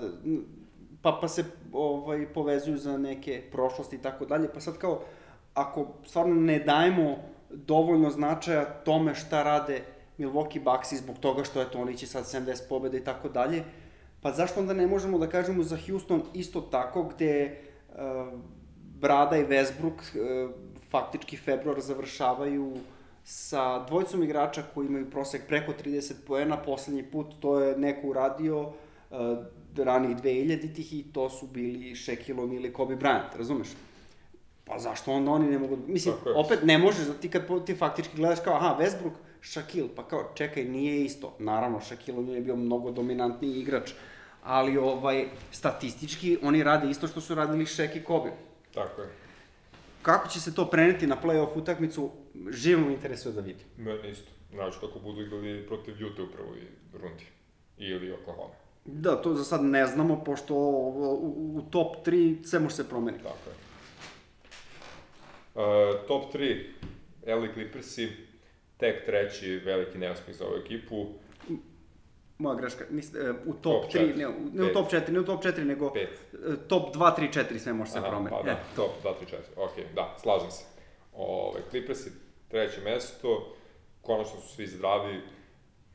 pa, 1.01 1.17
pa 1.21 1.27
se 1.27 1.43
ovaj, 1.73 2.34
povezuju 2.34 2.77
za 2.77 2.97
neke 2.97 3.41
prošlosti 3.51 3.95
i 3.95 3.99
tako 3.99 4.25
dalje, 4.25 4.49
pa 4.53 4.59
sad 4.59 4.77
kao, 4.77 5.01
ako 5.53 5.88
stvarno 6.05 6.36
ne 6.36 6.59
dajemo 6.59 7.15
dovoljno 7.49 8.09
značaja 8.09 8.65
tome 8.65 9.15
šta 9.15 9.43
rade 9.43 9.84
Milwaukee 10.17 10.63
Bucks 10.63 10.91
i 10.91 10.97
zbog 10.97 11.17
toga 11.19 11.43
što 11.43 11.61
eto 11.61 11.82
oni 11.82 11.97
će 11.97 12.07
sad 12.07 12.23
70 12.23 12.61
pobeda 12.69 12.97
i 12.97 13.03
tako 13.03 13.29
dalje, 13.29 13.63
pa 14.21 14.32
zašto 14.32 14.59
onda 14.59 14.73
ne 14.73 14.88
možemo 14.88 15.17
da 15.17 15.27
kažemo 15.27 15.63
za 15.63 15.77
Houston 15.88 16.23
isto 16.34 16.61
tako 16.61 17.03
gde 17.03 17.59
uh, 17.89 18.39
Brada 19.02 19.38
i 19.38 19.45
Westbrook 19.45 19.97
uh, 20.16 20.52
faktički 20.89 21.38
februar 21.38 21.82
završavaju 21.82 22.78
sa 23.24 23.86
dvojicom 23.86 24.24
igrača 24.24 24.64
koji 24.74 24.88
imaju 24.88 25.10
prosek 25.10 25.47
preko 25.47 25.74
30 25.86 26.14
poena, 26.28 26.58
poslednji 26.58 27.04
put 27.04 27.28
to 27.39 27.60
je 27.60 27.78
neko 27.78 28.08
uradio 28.08 28.62
uh, 28.62 28.74
ranih 29.78 30.18
2000-ih 30.18 30.93
i 30.93 31.04
to 31.14 31.30
su 31.30 31.47
bili 31.47 31.95
Shaquille 31.95 32.41
O'Neal 32.41 32.68
i 32.68 32.74
Kobe 32.74 32.95
Bryant, 32.95 33.38
razumeš? 33.38 33.68
Pa 34.66 34.80
zašto 34.80 35.12
onda 35.12 35.32
oni 35.32 35.49
ne 35.49 35.60
mogu... 35.60 35.78
Mislim, 35.88 36.16
opet 36.36 36.60
ne 36.64 36.78
možeš, 36.78 37.08
da 37.08 37.14
ti 37.14 37.30
kad 37.30 37.66
ti 37.66 37.76
faktički 37.76 38.18
gledaš 38.18 38.39
kao, 38.39 38.56
aha, 38.56 38.78
Westbrook, 38.80 39.14
Shaquille, 39.41 39.89
pa 39.95 40.08
kao, 40.08 40.32
čekaj, 40.36 40.66
nije 40.66 41.06
isto. 41.06 41.36
Naravno, 41.39 41.80
Shaquille 41.80 42.18
O'Neal 42.18 42.36
je 42.36 42.41
bio 42.41 42.56
mnogo 42.56 42.91
dominantniji 42.91 43.60
igrač, 43.60 43.91
ali 44.43 44.78
ovaj, 44.78 45.26
statistički 45.52 46.38
oni 46.43 46.64
rade 46.64 46.89
isto 46.89 47.08
što 47.08 47.22
su 47.22 47.36
radili 47.36 47.66
Shaq 47.66 47.97
i 47.97 48.04
Kobe. 48.04 48.32
Tako 48.74 49.01
je. 49.01 49.09
Kako 50.01 50.28
će 50.28 50.39
se 50.39 50.55
to 50.55 50.65
preneti 50.65 51.07
na 51.07 51.17
play-off 51.24 51.57
utakmicu, 51.57 52.11
živo 52.49 52.82
me 52.82 52.93
interesuje 52.93 53.34
da 53.34 53.41
vidim. 53.41 53.67
Mene 53.78 54.11
isto. 54.11 54.32
Znači, 54.53 54.78
ako 54.84 54.99
budu 54.99 55.22
igrali 55.22 55.67
protiv 55.67 55.95
Utah 56.05 56.26
u 56.26 56.32
prvoj 56.32 56.59
rundi. 56.93 57.26
Ili 57.78 58.11
Oklahoma. 58.11 58.53
Da, 58.86 59.22
to 59.22 59.34
za 59.34 59.43
sad 59.43 59.63
ne 59.63 59.86
znamo, 59.86 60.24
pošto 60.24 60.55
u, 60.55 61.55
u 61.57 61.61
top 61.72 62.07
3 62.07 62.45
sve 62.45 62.59
može 62.59 62.76
se 62.76 62.89
promeni. 62.89 63.17
Tako 63.17 63.49
je. 63.49 63.55
Uh, 65.55 66.07
top 66.07 66.34
3, 66.34 66.65
LA 67.28 67.53
Clippersi, 67.53 68.09
tek 68.78 69.05
treći 69.05 69.61
veliki 69.65 69.97
neuspeh 69.97 70.36
za 70.36 70.45
ovu 70.45 70.55
ekipu. 70.65 71.07
Moja 72.41 72.55
greška, 72.55 72.85
nis, 72.89 73.11
uh, 73.13 73.35
u 73.45 73.53
top, 73.53 73.83
top 73.83 73.93
3, 73.93 74.17
ne, 74.17 74.27
ne 74.53 74.63
u 74.63 74.73
top 74.73 74.91
4, 74.91 75.11
ne 75.11 75.19
u 75.19 75.25
top 75.25 75.43
4, 75.43 75.63
nego 75.63 75.93
Pet. 75.93 76.09
Uh, 76.33 76.55
top 76.67 76.95
2, 76.95 77.17
3, 77.17 77.33
4 77.39 77.57
sve 77.59 77.73
može 77.73 77.91
se 77.91 78.01
promeni. 78.01 78.29
Pa 78.29 78.43
da, 78.43 78.51
e. 78.51 78.57
top 78.75 78.91
2, 79.03 79.13
3, 79.21 79.25
4, 79.25 79.37
ok, 79.55 79.93
da, 79.95 80.15
slažem 80.21 80.51
se. 80.51 80.63
Ove, 81.13 81.61
Clippersi, 81.69 82.11
treće 82.47 82.81
mesto, 82.81 83.55
konačno 84.01 84.39
su 84.41 84.55
svi 84.55 84.67
zdravi 84.67 85.21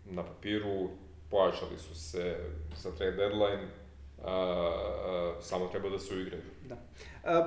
na 0.05 0.23
papiru, 0.23 0.89
pojačali 1.31 1.79
su 1.79 1.95
se 1.95 2.37
za 2.77 2.91
trade 2.91 3.17
deadline, 3.17 3.63
uh, 3.63 4.25
uh, 4.25 5.43
samo 5.43 5.67
treba 5.67 5.89
da 5.89 5.99
se 5.99 6.15
uigraju. 6.15 6.43
Da. 6.69 6.75
Uh, 6.75 7.47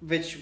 već 0.00 0.38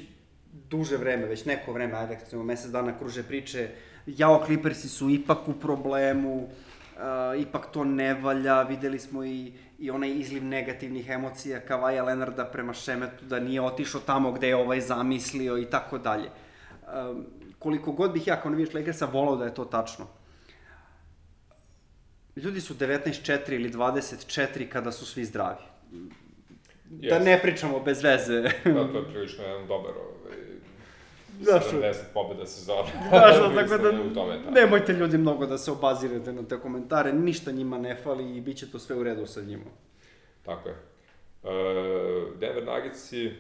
duže 0.53 0.97
vreme, 0.97 1.27
već 1.27 1.45
neko 1.45 1.73
vreme, 1.73 1.95
ajde, 1.95 2.19
recimo 2.21 2.43
mesec 2.43 2.71
dana 2.71 2.99
kruže 2.99 3.23
priče, 3.23 3.69
jao 4.07 4.43
Clippersi 4.47 4.89
su 4.89 5.11
ipak 5.11 5.49
u 5.49 5.53
problemu, 5.53 6.49
uh, 6.97 7.41
ipak 7.41 7.67
to 7.73 7.85
ne 7.85 8.15
valja, 8.15 8.63
videli 8.63 8.99
smo 8.99 9.25
i, 9.25 9.53
i 9.79 9.91
onaj 9.91 10.11
izliv 10.11 10.45
negativnih 10.45 11.11
emocija 11.11 11.61
Kavaja 11.61 12.05
Lenarda 12.05 12.45
prema 12.45 12.75
Šemetu, 12.75 13.25
da 13.25 13.41
nije 13.41 13.61
otišao 13.61 14.01
tamo 14.01 14.33
gde 14.33 14.49
je 14.49 14.57
ovaj 14.57 14.81
zamislio 14.81 15.59
i 15.59 15.65
tako 15.65 15.99
dalje. 15.99 16.31
Koliko 17.59 17.93
god 17.93 18.13
bih 18.13 18.27
ja 18.27 18.41
kao 18.41 18.51
navijač 18.51 18.75
Lakersa 18.75 19.07
volao 19.07 19.37
da 19.37 19.45
je 19.45 19.55
to 19.55 19.65
tačno, 19.65 20.07
ljudi 22.37 22.61
su 22.61 22.75
19-4 22.75 23.53
ili 23.53 23.71
24 23.71 24.69
kada 24.69 24.93
su 24.93 25.07
svi 25.07 25.25
zdravi. 25.25 25.63
Yes. 26.91 27.09
Da 27.09 27.19
ne 27.19 27.39
pričamo 27.43 27.81
bez 27.81 28.03
veze. 28.03 28.43
da, 28.43 28.93
to 28.93 28.99
je 28.99 29.05
prilično 29.13 29.45
jedan 29.45 29.67
dobar 29.67 29.91
ovaj, 29.91 30.37
Znaš, 31.45 31.65
70 31.65 31.95
pobjeda 32.15 32.47
sezona. 32.47 32.89
Znaš, 33.09 33.37
tako 33.57 33.83
da, 33.83 33.91
u 33.91 34.15
tome, 34.15 34.39
tako. 34.39 34.51
nemojte 34.51 34.93
ljudi 34.93 35.19
mnogo 35.19 35.47
da 35.47 35.59
se 35.59 35.73
obazirate 35.73 36.33
na 36.33 36.43
te 36.43 36.61
komentare, 36.61 37.13
ništa 37.13 37.53
njima 37.53 37.79
ne 37.79 37.97
fali 37.97 38.37
i 38.37 38.41
bit 38.41 38.57
će 38.57 38.71
to 38.71 38.79
sve 38.79 38.97
u 38.97 39.03
redu 39.03 39.27
sa 39.27 39.43
njima. 39.43 39.71
Tako 40.43 40.69
je. 40.69 40.75
Uh, 41.43 42.39
Denver 42.41 42.65
Nuggetsi, 42.65 43.33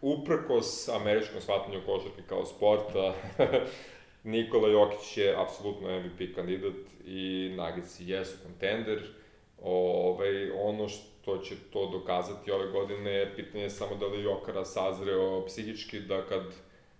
uprkos 0.00 0.88
američkom 0.88 1.40
shvatanju 1.40 1.80
košarke 1.86 2.22
kao 2.28 2.46
sporta, 2.46 3.14
Nikola 4.24 4.68
Jokić 4.68 5.16
je 5.16 5.34
apsolutno 5.36 6.00
MVP 6.00 6.34
kandidat 6.34 6.74
i 7.04 7.54
Nuggets 7.56 8.00
jesu 8.00 8.36
kontender. 8.42 9.08
Ovaj, 9.62 10.50
ono 10.50 10.88
što 10.88 11.38
će 11.38 11.54
to 11.72 11.86
dokazati 11.86 12.50
ove 12.50 12.70
godine 12.70 13.10
je 13.10 13.36
pitanje 13.36 13.70
samo 13.70 13.96
da 13.96 14.06
li 14.06 14.22
Jokara 14.22 14.64
sazreo 14.64 15.46
psihički 15.46 16.00
da 16.00 16.26
kad 16.26 16.42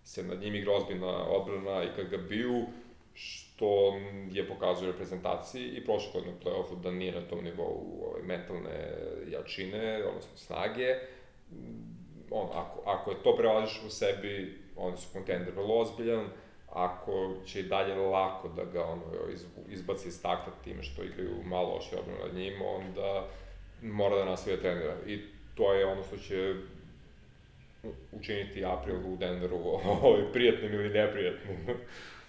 se 0.04 0.22
nad 0.22 0.40
njim 0.40 0.54
igra 0.54 0.72
ozbiljna 0.72 1.28
odbrana 1.28 1.84
i 1.84 1.88
kad 1.96 2.08
ga 2.08 2.16
biju, 2.16 2.66
što 3.14 3.92
je 4.32 4.48
pokazuje 4.48 4.92
reprezentaciji 4.92 5.68
i 5.68 5.84
prošle 5.84 6.10
godine 6.12 6.32
u 6.32 6.44
play-offu 6.44 6.80
da 6.82 6.90
nije 6.90 7.12
na 7.12 7.20
tom 7.20 7.44
nivou 7.44 8.02
ovaj, 8.02 8.22
mentalne 8.22 8.94
jačine, 9.28 10.04
odnosno 10.08 10.36
snage. 10.36 10.94
On, 12.30 12.48
ako, 12.52 12.82
ako 12.84 13.10
je 13.10 13.22
to 13.22 13.36
prevažiš 13.36 13.82
u 13.86 13.90
sebi, 13.90 14.58
oni 14.76 14.96
su 14.96 15.08
kontender 15.12 15.54
vrlo 15.54 15.80
ozbiljan, 15.80 16.28
ako 16.78 17.34
će 17.46 17.62
dalje 17.62 17.94
lako 17.94 18.48
da 18.48 18.64
ga 18.64 18.84
ono, 18.84 19.02
izbaci 19.68 20.08
iz 20.08 20.22
takta 20.22 20.50
time 20.64 20.82
što 20.82 21.02
igraju 21.02 21.30
malo 21.44 21.74
loše 21.74 21.96
odbrano 21.96 22.24
nad 22.24 22.34
njim, 22.34 22.52
onda 22.62 23.26
mora 23.82 24.16
da 24.16 24.24
nastavi 24.24 24.56
da 24.56 24.62
trenira. 24.62 24.94
I 25.06 25.20
to 25.54 25.72
je 25.72 25.86
ono 25.86 26.02
što 26.02 26.16
će 26.16 26.54
učiniti 28.12 28.64
april 28.64 28.96
u 28.96 29.16
Denveru 29.16 29.56
ovaj, 30.02 30.32
prijatnim 30.32 30.72
ili 30.72 30.88
neprijatnim. 30.88 31.56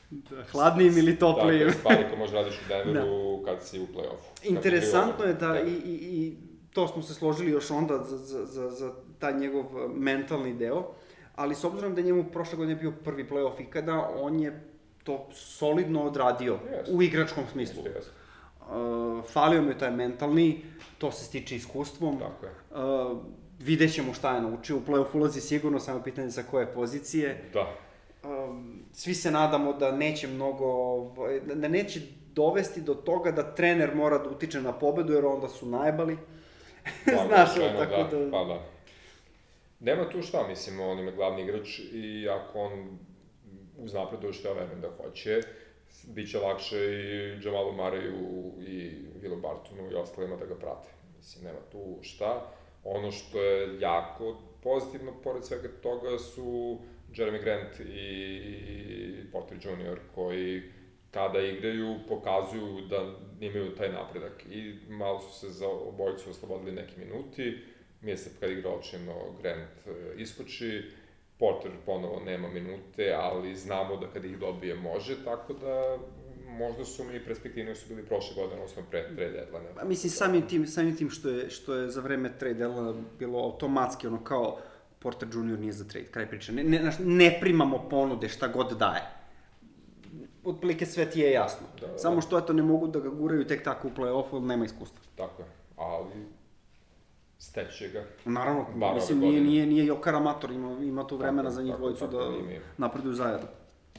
Da, 0.09 0.43
hladnijim 0.43 0.97
ili 0.97 1.19
toplijim. 1.19 1.59
Dakle, 1.59 1.73
stvari 1.73 2.03
koje 2.09 2.17
možda 2.17 2.37
radiš 2.37 2.55
u 2.55 2.67
Denveru 2.67 3.37
da. 3.37 3.45
kad 3.45 3.63
si 3.63 3.79
u 3.79 3.87
play-offu. 3.87 4.49
Interesantno 4.49 5.25
je 5.25 5.33
da 5.33 5.59
i, 5.59 5.71
i, 5.71 5.93
i 5.93 6.33
to 6.73 6.87
smo 6.87 7.01
se 7.01 7.13
složili 7.13 7.51
još 7.51 7.71
onda 7.71 7.97
za, 7.97 8.17
za, 8.17 8.45
za, 8.45 8.69
za 8.69 8.93
taj 9.19 9.33
njegov 9.33 9.65
mentalni 9.95 10.53
deo 10.53 10.93
ali 11.39 11.55
s 11.55 11.63
obzirom 11.63 11.95
da 11.95 12.01
je 12.01 12.05
njemu 12.05 12.23
prošle 12.23 12.57
godine 12.57 12.75
bio 12.75 12.93
prvi 13.03 13.29
playoff 13.29 13.61
ikada, 13.61 14.09
on 14.15 14.39
je 14.39 14.63
to 15.03 15.27
solidno 15.31 16.03
odradio 16.03 16.53
yes. 16.53 16.95
u 16.95 17.01
igračkom 17.01 17.43
smislu. 17.51 17.83
Yes, 17.83 17.87
yes. 17.87 19.19
Uh, 19.19 19.25
falio 19.25 19.61
mu 19.61 19.69
je 19.69 19.77
taj 19.77 19.91
mentalni, 19.91 20.61
to 20.97 21.11
se 21.11 21.25
stiče 21.25 21.55
iskustvom. 21.55 22.19
Tako 22.19 22.45
je. 22.45 22.51
Uh, 22.51 23.17
vidjet 23.59 23.93
ćemo 23.93 24.13
šta 24.13 24.35
je 24.35 24.41
naučio, 24.41 24.77
u 24.77 24.81
playoff 24.87 25.15
ulazi 25.15 25.41
sigurno, 25.41 25.79
samo 25.79 26.03
pitanje 26.03 26.31
sa 26.31 26.43
koje 26.43 26.73
pozicije. 26.73 27.49
Da. 27.53 27.61
Uh, 27.61 28.29
svi 28.93 29.13
se 29.13 29.31
nadamo 29.31 29.73
da 29.73 29.91
neće 29.91 30.27
mnogo, 30.27 30.65
ovaj, 30.65 31.39
da 31.39 31.67
neće 31.67 32.01
dovesti 32.35 32.81
do 32.81 32.93
toga 32.93 33.31
da 33.31 33.55
trener 33.55 33.95
mora 33.95 34.17
da 34.17 34.29
utiče 34.29 34.61
na 34.61 34.71
pobedu, 34.71 35.13
jer 35.13 35.25
onda 35.25 35.47
su 35.47 35.65
najbali. 35.65 36.17
Znaš, 37.27 37.55
tako 37.55 38.09
da... 38.11 38.17
da... 38.17 38.31
Pa 38.31 38.43
da. 38.43 38.78
Nema 39.79 40.09
tu 40.09 40.21
šta, 40.21 40.47
mislim, 40.47 40.79
on 40.79 40.99
ima 40.99 41.11
glavni 41.11 41.41
igrač 41.41 41.79
i 41.93 42.29
ako 42.29 42.59
on 42.59 42.99
uznapreduje 43.77 44.33
što 44.33 44.47
ja 44.47 44.53
verujem 44.53 44.81
da 44.81 44.89
hoće, 44.97 45.41
bit 46.07 46.31
će 46.31 46.39
lakše 46.39 46.77
i 46.77 47.45
Jamalu 47.45 47.71
Mareju 47.71 48.53
i 48.67 48.91
Vilo 49.21 49.35
Bartonu 49.35 49.91
i 49.91 49.95
ostalima 49.95 50.35
da 50.35 50.45
ga 50.45 50.55
prate. 50.55 50.89
Mislim, 51.17 51.43
nema 51.43 51.59
tu 51.71 51.99
šta. 52.01 52.51
Ono 52.83 53.11
što 53.11 53.41
je 53.41 53.79
jako 53.79 54.41
pozitivno, 54.63 55.13
pored 55.23 55.45
svega 55.45 55.69
toga, 55.81 56.17
su 56.17 56.79
Jeremy 57.13 57.41
Grant 57.43 57.79
i 57.79 59.31
Porter 59.31 59.57
Jr. 59.57 59.99
koji 60.15 60.61
kada 61.11 61.39
igraju 61.39 61.95
pokazuju 62.07 62.81
da 62.89 63.15
imaju 63.39 63.75
taj 63.75 63.89
napredak 63.89 64.45
i 64.51 64.73
malo 64.89 65.19
su 65.19 65.39
se 65.39 65.49
za 65.49 65.67
obojicu 65.67 66.29
oslobodili 66.29 66.71
neki 66.71 66.99
minuti 66.99 67.57
mislim, 68.01 68.35
kad 68.39 68.49
igra 68.49 68.69
očino 68.69 69.13
Grant 69.41 69.87
e, 69.87 70.21
iskoči, 70.21 70.83
Porter 71.39 71.71
ponovo 71.85 72.19
nema 72.25 72.47
minute, 72.47 73.13
ali 73.19 73.55
znamo 73.55 73.97
da 73.97 74.07
kad 74.07 74.25
ih 74.25 74.39
dobije 74.39 74.75
može, 74.75 75.23
tako 75.23 75.53
da 75.53 75.97
možda 76.49 76.85
su 76.85 77.03
mi 77.03 77.25
perspektivni 77.25 77.75
su 77.75 77.89
bili 77.89 78.07
prošle 78.07 78.35
godine, 78.35 78.61
odnosno 78.61 78.83
pre 78.91 79.03
trade 79.03 79.31
deadline. 79.31 79.75
Pa 79.75 79.85
mislim, 79.85 80.09
samim 80.11 80.47
tim, 80.47 80.67
samim 80.67 80.95
tim 80.95 81.09
što 81.09 81.29
je, 81.29 81.49
što 81.49 81.75
je 81.75 81.89
za 81.89 82.01
vreme 82.01 82.37
trade 82.37 82.53
deadline 82.53 82.93
bilo 83.19 83.39
automatski 83.39 84.07
ono 84.07 84.23
kao 84.23 84.57
Porter 84.99 85.29
Jr. 85.33 85.59
nije 85.59 85.71
za 85.71 85.87
trade, 85.87 86.07
kraj 86.07 86.29
priče. 86.29 86.51
Ne, 86.51 86.63
ne, 86.63 86.91
ne 86.99 87.37
primamo 87.41 87.89
ponude 87.89 88.29
šta 88.29 88.47
god 88.47 88.77
daje. 88.77 89.01
Otprilike 90.43 90.85
sve 90.85 91.09
ti 91.11 91.19
je 91.19 91.31
jasno. 91.31 91.67
Da, 91.81 91.87
da, 91.87 91.97
Samo 91.97 92.21
što 92.21 92.37
eto 92.37 92.53
ne 92.53 92.63
mogu 92.63 92.87
da 92.87 92.99
ga 92.99 93.09
guraju 93.09 93.47
tek 93.47 93.63
tako 93.63 93.87
u 93.87 93.91
play-offu, 93.91 94.45
nema 94.45 94.65
iskustva. 94.65 94.99
Tako 95.15 95.41
je. 95.41 95.47
Ali 95.77 96.25
steće 97.39 97.89
ga. 97.89 98.05
Naravno, 98.25 98.65
Bar 98.75 98.95
mislim, 98.95 99.19
nije, 99.19 99.41
nije, 99.41 99.65
nije 99.65 99.85
Jokar 99.85 100.15
amator, 100.15 100.51
ima, 100.51 100.83
ima 100.83 101.07
tu 101.07 101.17
vremena 101.17 101.49
tako, 101.49 101.55
za 101.55 101.61
njih 101.61 101.75
dvojicu 101.75 102.07
da 102.07 102.31
napreduju 102.77 103.13
zajedno. 103.13 103.47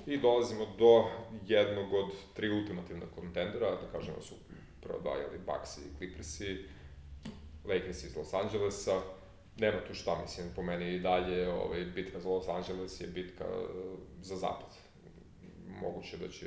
I 0.07 0.17
dolazimo 0.17 0.67
do 0.79 1.05
jednog 1.47 1.93
od 1.93 2.11
tri 2.35 2.51
ultimativna 2.51 3.07
kontendera, 3.15 3.71
da 3.71 3.93
kažemo 3.93 4.17
da 4.17 4.23
su 4.23 4.35
prvo 4.83 4.99
dva, 5.01 5.17
jeli, 5.17 5.39
Bucks 5.47 5.79
i 5.79 5.97
Clippersi, 5.99 6.65
Lakers 7.65 8.05
iz 8.05 8.17
Los 8.17 8.35
Angelesa, 8.35 9.01
nema 9.57 9.79
tu 9.89 9.95
šta, 9.95 10.19
mislim, 10.23 10.47
po 10.57 10.63
meni 10.63 10.95
i 10.95 11.01
dalje, 11.01 11.53
ovaj, 11.53 11.85
bitka 11.85 12.21
za 12.21 12.29
Los 12.29 12.49
Angeles 12.49 13.01
je 13.01 13.07
bitka 13.07 13.45
za 14.23 14.37
zapad. 14.37 14.77
Moguće 15.83 16.17
da 16.17 16.29
će 16.29 16.47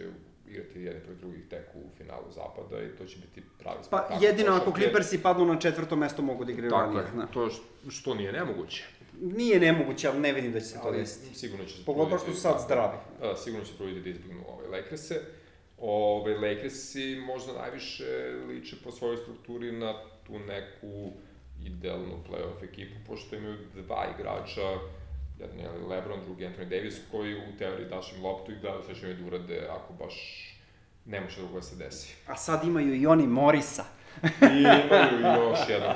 igrati 0.53 0.81
jedni 0.81 1.01
protiv 1.01 1.19
drugih 1.19 1.47
tek 1.49 1.65
u 1.75 1.97
finalu 1.97 2.31
zapada 2.31 2.83
i 2.83 2.95
to 2.97 3.05
će 3.05 3.17
biti 3.17 3.41
pravi 3.59 3.83
spektakl. 3.83 4.13
Pa 4.13 4.25
jedino 4.25 4.51
ako 4.51 4.71
Clippersi 4.71 5.21
padnu 5.23 5.45
na 5.45 5.59
četvrto 5.59 5.95
mesto 5.95 6.21
mogu 6.21 6.45
da 6.45 6.51
igraju 6.51 6.71
ranije. 6.71 7.03
Tako 7.05 7.21
je, 7.21 7.27
to 7.33 7.49
što 7.89 8.15
nije 8.15 8.31
nemoguće. 8.31 8.83
Nije 9.21 9.59
nemoguće, 9.59 10.07
ali 10.07 10.19
ne 10.19 10.33
vidim 10.33 10.51
da 10.51 10.59
će 10.59 10.65
se 10.65 10.79
to 10.83 10.91
desiti. 10.91 11.35
sigurno 11.35 11.65
će 11.65 11.77
se 11.77 11.85
Pogotovo 11.85 12.17
što 12.17 12.31
su 12.31 12.41
sad 12.41 12.53
da, 12.53 12.59
zdravi. 12.59 12.97
Da, 13.21 13.35
sigurno 13.35 13.65
će 13.65 13.77
truditi 13.77 14.01
da 14.01 14.09
izbignu 14.09 14.43
ove 14.47 14.77
Lakerse. 14.77 15.21
Ove 15.77 16.37
Lakersi 16.37 17.21
možda 17.27 17.53
najviše 17.53 18.03
liče 18.47 18.75
po 18.83 18.91
svojoj 18.91 19.17
strukturi 19.17 19.71
na 19.71 19.93
tu 20.27 20.39
neku 20.39 21.11
idealnu 21.65 22.23
playoff 22.29 22.63
ekipu, 22.63 22.95
pošto 23.07 23.35
imaju 23.35 23.57
dva 23.75 24.07
igrača, 24.15 24.79
jedan 25.43 25.59
je 25.59 25.87
Lebron, 25.87 26.19
drugi 26.25 26.45
Anthony 26.45 26.69
Davis, 26.69 27.01
koji 27.11 27.35
u 27.35 27.57
teoriji 27.57 27.89
daš 27.89 28.13
im 28.13 28.23
loptu 28.25 28.51
i 28.51 28.55
gledaju 28.61 28.83
sve 28.83 28.95
što 28.95 29.05
imaju 29.05 29.21
da 29.21 29.27
urade 29.27 29.67
ako 29.69 29.93
baš 29.93 30.15
ne 31.05 31.21
može 31.21 31.37
drugo 31.37 31.55
da 31.55 31.61
se 31.61 31.75
desi. 31.75 32.15
A 32.27 32.35
sad 32.35 32.63
imaju 32.63 32.95
i 32.95 33.07
oni 33.07 33.27
Morisa. 33.27 33.83
I 34.23 34.59
imaju 34.59 35.49
još 35.49 35.59
jednog 35.69 35.95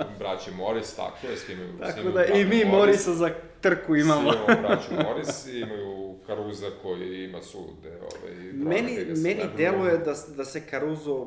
od 0.00 0.06
braće 0.18 0.50
Morris, 0.50 0.96
tako 0.96 1.26
je, 1.26 1.36
svi 1.36 1.52
imaju... 1.52 1.78
Tako 1.80 2.00
imaju 2.00 2.14
da 2.14 2.24
i 2.24 2.44
mi 2.44 2.64
Morisa 2.64 3.14
za 3.14 3.30
trku 3.60 3.96
imamo. 3.96 4.32
Svi 4.32 4.38
imamo 4.38 4.68
braću 4.68 4.94
Morris, 5.08 5.46
imaju 5.46 6.18
Karuza 6.26 6.70
koji 6.82 7.24
ima 7.24 7.42
sulude 7.42 7.98
ovaj, 8.00 8.34
Meni, 8.52 9.04
meni 9.22 9.42
deluje 9.56 9.98
da, 9.98 10.14
da 10.36 10.44
se 10.44 10.62
Caruso 10.70 11.26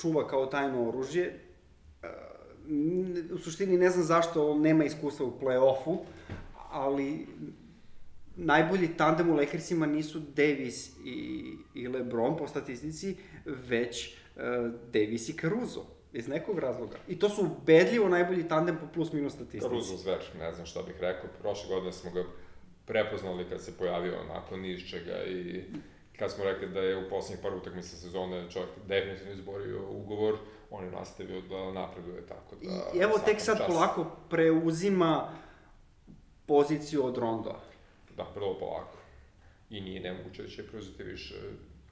čuva 0.00 0.28
kao 0.28 0.46
tajno 0.46 0.88
oružje. 0.88 1.40
E, 2.02 2.08
U 3.34 3.38
suštini 3.38 3.78
ne 3.78 3.90
znam 3.90 4.04
zašto 4.04 4.50
on 4.50 4.60
nema 4.60 4.84
iskustva 4.84 5.26
u 5.26 5.32
play-offu, 5.40 5.98
ali 6.72 7.26
najbolji 8.36 8.96
tandem 8.96 9.30
u 9.30 9.34
Lakersima 9.34 9.86
nisu 9.86 10.20
Davis 10.20 10.96
i, 11.04 11.44
i 11.74 11.88
LeBron 11.88 12.36
po 12.36 12.48
statistici, 12.48 13.16
već 13.44 14.16
uh, 14.36 14.42
Davis 14.92 15.28
i 15.28 15.36
Caruso. 15.40 15.86
Iz 16.12 16.28
nekog 16.28 16.58
razloga. 16.58 16.96
I 17.08 17.18
to 17.18 17.28
su 17.28 17.42
ubedljivo 17.42 18.08
najbolji 18.08 18.48
tandem 18.48 18.76
po 18.80 18.86
plus 18.94 19.12
minus 19.12 19.32
statistici. 19.32 19.68
Karuzo 19.68 19.96
zver, 19.96 20.18
ne 20.38 20.52
znam 20.52 20.66
šta 20.66 20.82
bih 20.82 20.94
rekao. 21.00 21.30
Prošle 21.40 21.68
godine 21.68 21.92
smo 21.92 22.10
ga 22.10 22.24
prepoznali 22.84 23.48
kad 23.48 23.62
se 23.64 23.78
pojavio 23.78 24.20
onako 24.20 24.56
ni 24.56 24.70
iz 24.70 24.80
čega 24.80 25.24
i 25.24 25.64
kad 26.18 26.32
smo 26.32 26.44
rekli 26.44 26.68
da 26.68 26.80
je 26.80 27.06
u 27.06 27.08
poslednjih 27.08 27.42
par 27.42 27.54
utakmica 27.54 27.96
sezone 27.96 28.50
čovjek 28.50 28.70
definitivno 28.86 29.32
izborio 29.32 29.88
ugovor, 29.90 30.34
on 30.70 30.84
je 30.84 30.90
nastavio 30.90 31.40
da 31.40 31.72
napreduje 31.72 32.26
tako 32.26 32.56
da... 32.62 32.70
I 32.94 33.02
evo 33.02 33.18
tek 33.24 33.40
sad 33.40 33.58
čast. 33.58 33.70
polako 33.70 34.06
preuzima 34.30 35.32
poziciju 36.46 37.04
od 37.06 37.18
Rondoa. 37.18 37.60
Da, 38.16 38.26
vrlo 38.34 38.58
polako. 38.58 38.98
I 39.70 39.80
nije 39.80 40.00
nemoguće 40.00 40.42
da 40.42 40.48
će 40.48 40.66
preuzeti 40.66 41.02
više, 41.02 41.34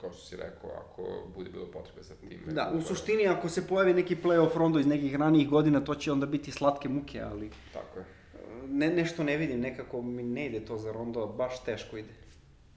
kao 0.01 0.13
što 0.13 0.23
si 0.23 0.37
rekao, 0.37 0.71
ako 0.71 1.03
bude 1.35 1.51
bilo 1.51 1.67
potrebe 1.67 2.03
za 2.03 2.15
tim. 2.15 2.41
Da, 2.47 2.73
u 2.75 2.83
suštini 2.83 3.27
ako 3.27 3.49
se 3.49 3.69
pojavi 3.69 3.95
neki 3.95 4.17
playoff 4.17 4.57
rondo 4.57 4.79
iz 4.79 4.87
nekih 4.87 5.17
ranijih 5.17 5.49
godina, 5.49 5.81
to 5.81 5.95
će 5.95 6.13
onda 6.13 6.27
biti 6.27 6.51
slatke 6.51 6.89
muke, 6.89 7.21
ali 7.21 7.51
Tako 7.73 7.99
je. 7.99 8.05
ne, 8.69 8.89
nešto 8.89 9.25
ne 9.25 9.37
vidim, 9.37 9.61
nekako 9.61 10.03
mi 10.03 10.23
ne 10.23 10.47
ide 10.47 10.61
to 10.65 10.79
za 10.79 10.93
rondo, 10.93 11.27
baš 11.27 11.65
teško 11.65 11.97
ide. 11.97 12.15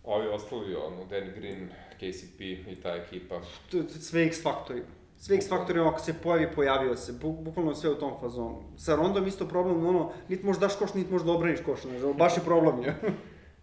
Ovi 0.04 0.28
ostali, 0.28 0.76
ono, 0.76 1.06
Danny 1.06 1.36
Green, 1.36 1.70
KCP 1.96 2.42
i 2.42 2.76
ta 2.84 2.96
ekipa, 2.96 3.42
sve 3.88 4.26
X 4.26 4.44
faktori. 4.44 4.82
Sve 5.24 5.36
X 5.36 5.50
faktori, 5.50 5.80
ako 5.80 6.00
se 6.00 6.14
pojavi, 6.14 6.56
pojavio 6.56 6.96
se, 6.96 7.14
bu, 7.14 7.32
bukvalno 7.32 7.76
sve 7.76 7.90
u 7.90 7.96
tom 7.96 8.20
fazonu. 8.20 8.64
Sa 8.78 8.96
rondom 8.96 9.28
isto 9.28 9.48
problem, 9.48 9.86
ono, 9.86 10.12
niti 10.30 10.46
možeš 10.46 10.60
daš 10.60 10.76
koš, 10.76 10.94
niti 10.94 11.12
možeš 11.12 11.26
da 11.26 11.32
obraniš 11.32 11.60
koš, 11.66 11.82
znaš, 11.82 12.16
baš 12.18 12.38
je 12.38 12.44
problem. 12.44 12.84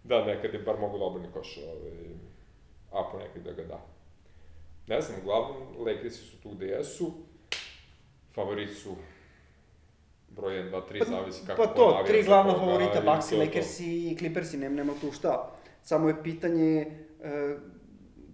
Da, 0.03 0.25
nekad 0.25 0.53
je 0.53 0.59
bar 0.59 0.79
mogu 0.79 0.97
da 0.97 1.05
obrani 1.05 1.27
koš, 1.33 1.57
ovaj, 1.57 1.91
a 2.91 3.09
ponekad 3.11 3.43
da 3.43 3.51
ga 3.51 3.63
da. 3.63 3.85
Ne 4.87 5.01
znam, 5.01 5.19
uglavnom, 5.21 5.57
Lakersi 5.85 6.17
su 6.17 6.37
tu 6.41 6.49
gde 6.49 6.65
jesu, 6.65 7.11
favoriti 8.35 8.73
su 8.73 8.95
broj 10.29 10.53
1, 10.53 10.71
2, 10.71 10.81
3, 10.91 11.09
zavisi 11.09 11.45
kako 11.47 11.63
pa 11.63 11.73
to, 11.73 12.03
tri 12.07 12.23
glavna 12.23 12.53
favorita, 12.53 12.99
i 12.99 13.05
Bucks, 13.05 13.29
to. 13.29 13.37
Lakersi 13.37 14.09
i 14.11 14.17
Clippersi, 14.17 14.57
nema, 14.57 14.75
nema 14.75 14.93
tu 15.01 15.11
šta. 15.11 15.51
Samo 15.83 16.07
je 16.07 16.23
pitanje 16.23 16.97
e, 17.23 17.55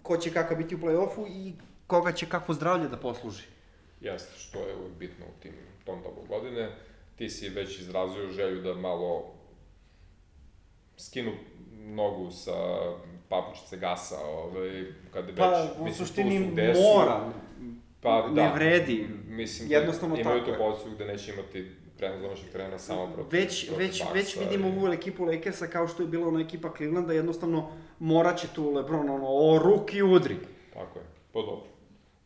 ko 0.04 0.18
će 0.18 0.34
kakav 0.34 0.58
biti 0.58 0.76
u 0.76 0.80
play-offu 0.80 1.28
i 1.30 1.54
koga 1.88 2.12
će 2.12 2.26
kakvo 2.26 2.54
zdravlje 2.54 2.88
da 2.88 2.98
posluži. 2.98 3.44
Jeste, 4.02 4.40
što 4.40 4.60
je 4.60 4.76
uvijek 4.76 4.94
bitno 4.94 5.26
u 5.28 5.42
tim, 5.42 5.54
tom 5.86 6.00
dobu 6.04 6.22
godine. 6.30 6.70
Ti 7.16 7.30
si 7.30 7.50
već 7.50 7.80
izrazio 7.80 8.30
želju 8.30 8.62
da 8.62 8.74
malo 8.74 9.34
skinu 10.98 11.32
nogu 11.74 12.32
sa 12.32 12.54
papučice 13.30 13.78
gasa, 13.78 14.18
ovaj, 14.22 14.86
kada 15.14 15.28
Pa, 15.36 15.50
već, 15.50 15.70
u 15.72 15.84
mislim, 15.84 15.88
tu 15.88 16.06
suštini 16.06 16.40
su 16.40 16.52
gde 16.52 16.76
su, 16.76 16.82
mora, 16.84 17.32
pa, 18.02 18.28
ne 18.28 18.34
da, 18.34 18.54
vredi. 18.54 19.08
Mislim 19.28 19.72
Jednostavno 19.72 20.16
da 20.16 20.22
imaju 20.22 20.40
tako 20.40 20.46
tu 20.48 20.52
je. 20.54 20.58
poziciju 20.60 20.96
gde 20.96 21.06
neće 21.06 21.34
imati 21.34 21.72
prenos 21.98 22.22
domaćeg 22.22 22.50
terena 22.52 22.80
samo 22.80 23.14
protiv 23.14 23.40
Već, 23.40 23.66
protiv 23.68 23.80
već, 23.80 24.00
Bucksa 24.00 24.14
već 24.14 24.38
vidimo 24.40 24.68
i- 24.68 24.72
ovu 24.72 24.88
ekipu 24.88 25.26
Lakersa 25.26 25.68
kao 25.68 25.88
što 25.88 26.04
je 26.04 26.08
bila 26.08 26.28
ona 26.28 26.40
ekipa 26.42 26.74
Clevelanda, 26.78 27.14
jednostavno 27.14 27.70
morat 28.00 28.40
će 28.40 28.48
tu 28.48 28.72
Lebron 28.72 29.10
ono, 29.10 29.28
o 29.28 29.60
ruki 29.60 30.02
udri. 30.04 30.38
Tako 30.74 31.00
je, 31.00 31.06
pa 31.34 31.40
dobro. 31.40 31.66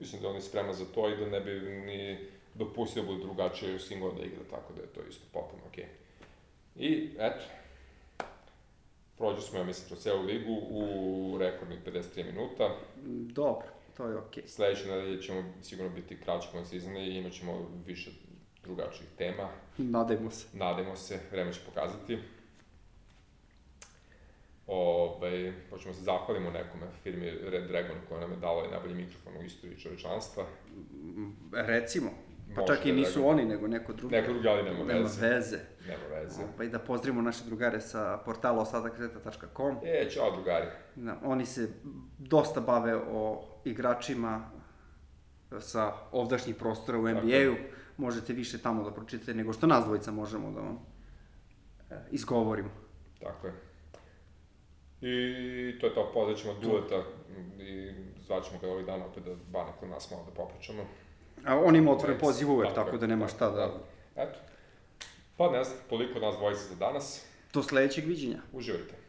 Mislim 0.01 0.21
da 0.21 0.29
on 0.29 0.35
je 0.35 0.41
spreman 0.41 0.73
za 0.73 0.85
to 0.85 1.09
i 1.09 1.17
da 1.17 1.25
ne 1.25 1.39
bi 1.39 1.51
ni 1.61 2.17
dopustio 2.53 3.03
da 3.03 3.07
bude 3.07 3.23
drugačije 3.23 3.79
s 3.79 3.87
kim 3.87 3.99
god 3.99 4.17
da 4.17 4.23
igra, 4.23 4.43
tako 4.49 4.73
da 4.73 4.81
je 4.81 4.87
to 4.87 5.01
isto 5.09 5.25
potpuno 5.33 5.63
okej. 5.67 5.85
I, 6.75 7.09
eto, 7.19 7.43
prođu 9.17 9.41
smo, 9.41 9.59
ja 9.59 9.63
mislim, 9.63 9.87
kroz 9.87 9.99
celu 9.99 10.23
ligu 10.23 10.53
u 10.69 11.37
rekordnih 11.39 11.79
53 11.85 12.25
minuta. 12.25 12.75
Dobro, 13.33 13.67
to 13.97 14.07
je 14.07 14.17
okej. 14.17 14.43
Sledeće 14.47 14.87
nedelje 14.87 15.21
ćemo 15.21 15.43
sigurno 15.63 15.91
biti 15.95 16.21
kraći 16.21 16.47
koncizani 16.51 17.07
i 17.07 17.17
imat 17.17 17.33
ćemo 17.33 17.69
više 17.85 18.11
drugačijih 18.63 19.09
tema. 19.17 19.49
Nadajmo 19.77 20.31
se. 20.31 20.57
Nademo 20.57 20.95
se, 20.95 21.19
vreme 21.31 21.53
će 21.53 21.59
pokazati. 21.65 22.17
Ove, 24.73 25.53
hoćemo 25.69 25.93
se 25.93 26.01
zahvalimo 26.01 26.49
nekome 26.51 26.85
firmi 27.03 27.31
Red 27.31 27.67
Dragon 27.67 27.95
koja 28.09 28.21
nam 28.21 28.31
je 28.31 28.37
dala 28.37 28.65
i 28.65 28.71
najbolji 28.71 28.95
mikrofon 28.95 29.33
u 29.37 29.43
istoriji 29.43 29.79
čovečanstva. 29.79 30.45
Recimo, 31.51 32.09
pa 32.55 32.65
čak 32.65 32.85
i 32.85 32.89
da 32.89 32.95
nisu 32.95 33.13
Dragon. 33.19 33.33
oni, 33.33 33.45
nego 33.45 33.67
neko 33.67 33.93
drugi. 33.93 34.15
Neko 34.15 34.31
drugi, 34.33 34.47
ali 34.47 34.63
nema 34.63 34.83
Nema 34.83 34.99
veze. 34.99 35.27
veze. 35.29 35.59
Nema 35.87 36.19
veze. 36.19 36.41
Pa 36.57 36.63
i 36.63 36.69
da 36.69 36.79
pozdravimo 36.79 37.21
naše 37.21 37.45
drugare 37.45 37.81
sa 37.81 38.17
portala 38.25 38.61
ostataksveta.com. 38.61 39.77
E, 39.83 40.09
čao 40.09 40.31
drugari. 40.31 40.65
Da, 40.95 41.17
oni 41.23 41.45
se 41.45 41.69
dosta 42.17 42.61
bave 42.61 42.95
o 42.95 43.43
igračima 43.65 44.49
sa 45.59 45.93
ovdašnjih 46.11 46.55
prostora 46.55 46.97
u 46.97 47.07
NBA-u. 47.09 47.55
Možete 47.97 48.33
više 48.33 48.57
tamo 48.57 48.83
da 48.83 48.91
pročitate 48.93 49.33
nego 49.33 49.53
što 49.53 49.67
nas 49.67 49.85
dvojica 49.85 50.11
možemo 50.11 50.51
da 50.51 50.59
vam 50.59 50.79
e, 51.91 51.95
izgovorimo. 52.11 52.69
Tako 53.23 53.47
je. 53.47 53.53
I 55.01 55.79
to 55.79 55.87
je 55.87 55.93
to, 55.93 56.11
pozvat 56.13 56.37
ćemo 56.37 56.53
dueta 56.53 57.03
i 57.59 57.91
zvaćemo 58.25 58.59
ga 58.59 58.71
ovih 58.71 58.85
dana 58.85 59.05
opet 59.05 59.23
da 59.23 59.31
Bane 59.51 59.71
kod 59.79 59.89
nas 59.89 60.11
malo 60.11 60.23
da 60.25 60.31
popričamo. 60.31 60.83
A 61.45 61.59
on 61.59 61.75
ima 61.75 61.91
otvoren 61.91 62.15
Tako 62.15 62.25
poziv 62.25 62.51
uvek, 62.51 62.69
je, 62.69 62.75
tako 62.75 62.97
da 62.97 63.07
nema 63.07 63.27
šta 63.27 63.49
da... 63.49 63.73
Eto. 64.15 64.39
Pa 65.37 65.51
ne 65.51 65.63
znam, 65.63 65.77
toliko 65.89 66.19
nas 66.19 66.35
dvojice 66.35 66.63
za 66.63 66.75
danas. 66.75 67.25
Do 67.53 67.63
sledećeg 67.63 68.05
viđenja. 68.05 68.39
Uživajte. 68.53 69.00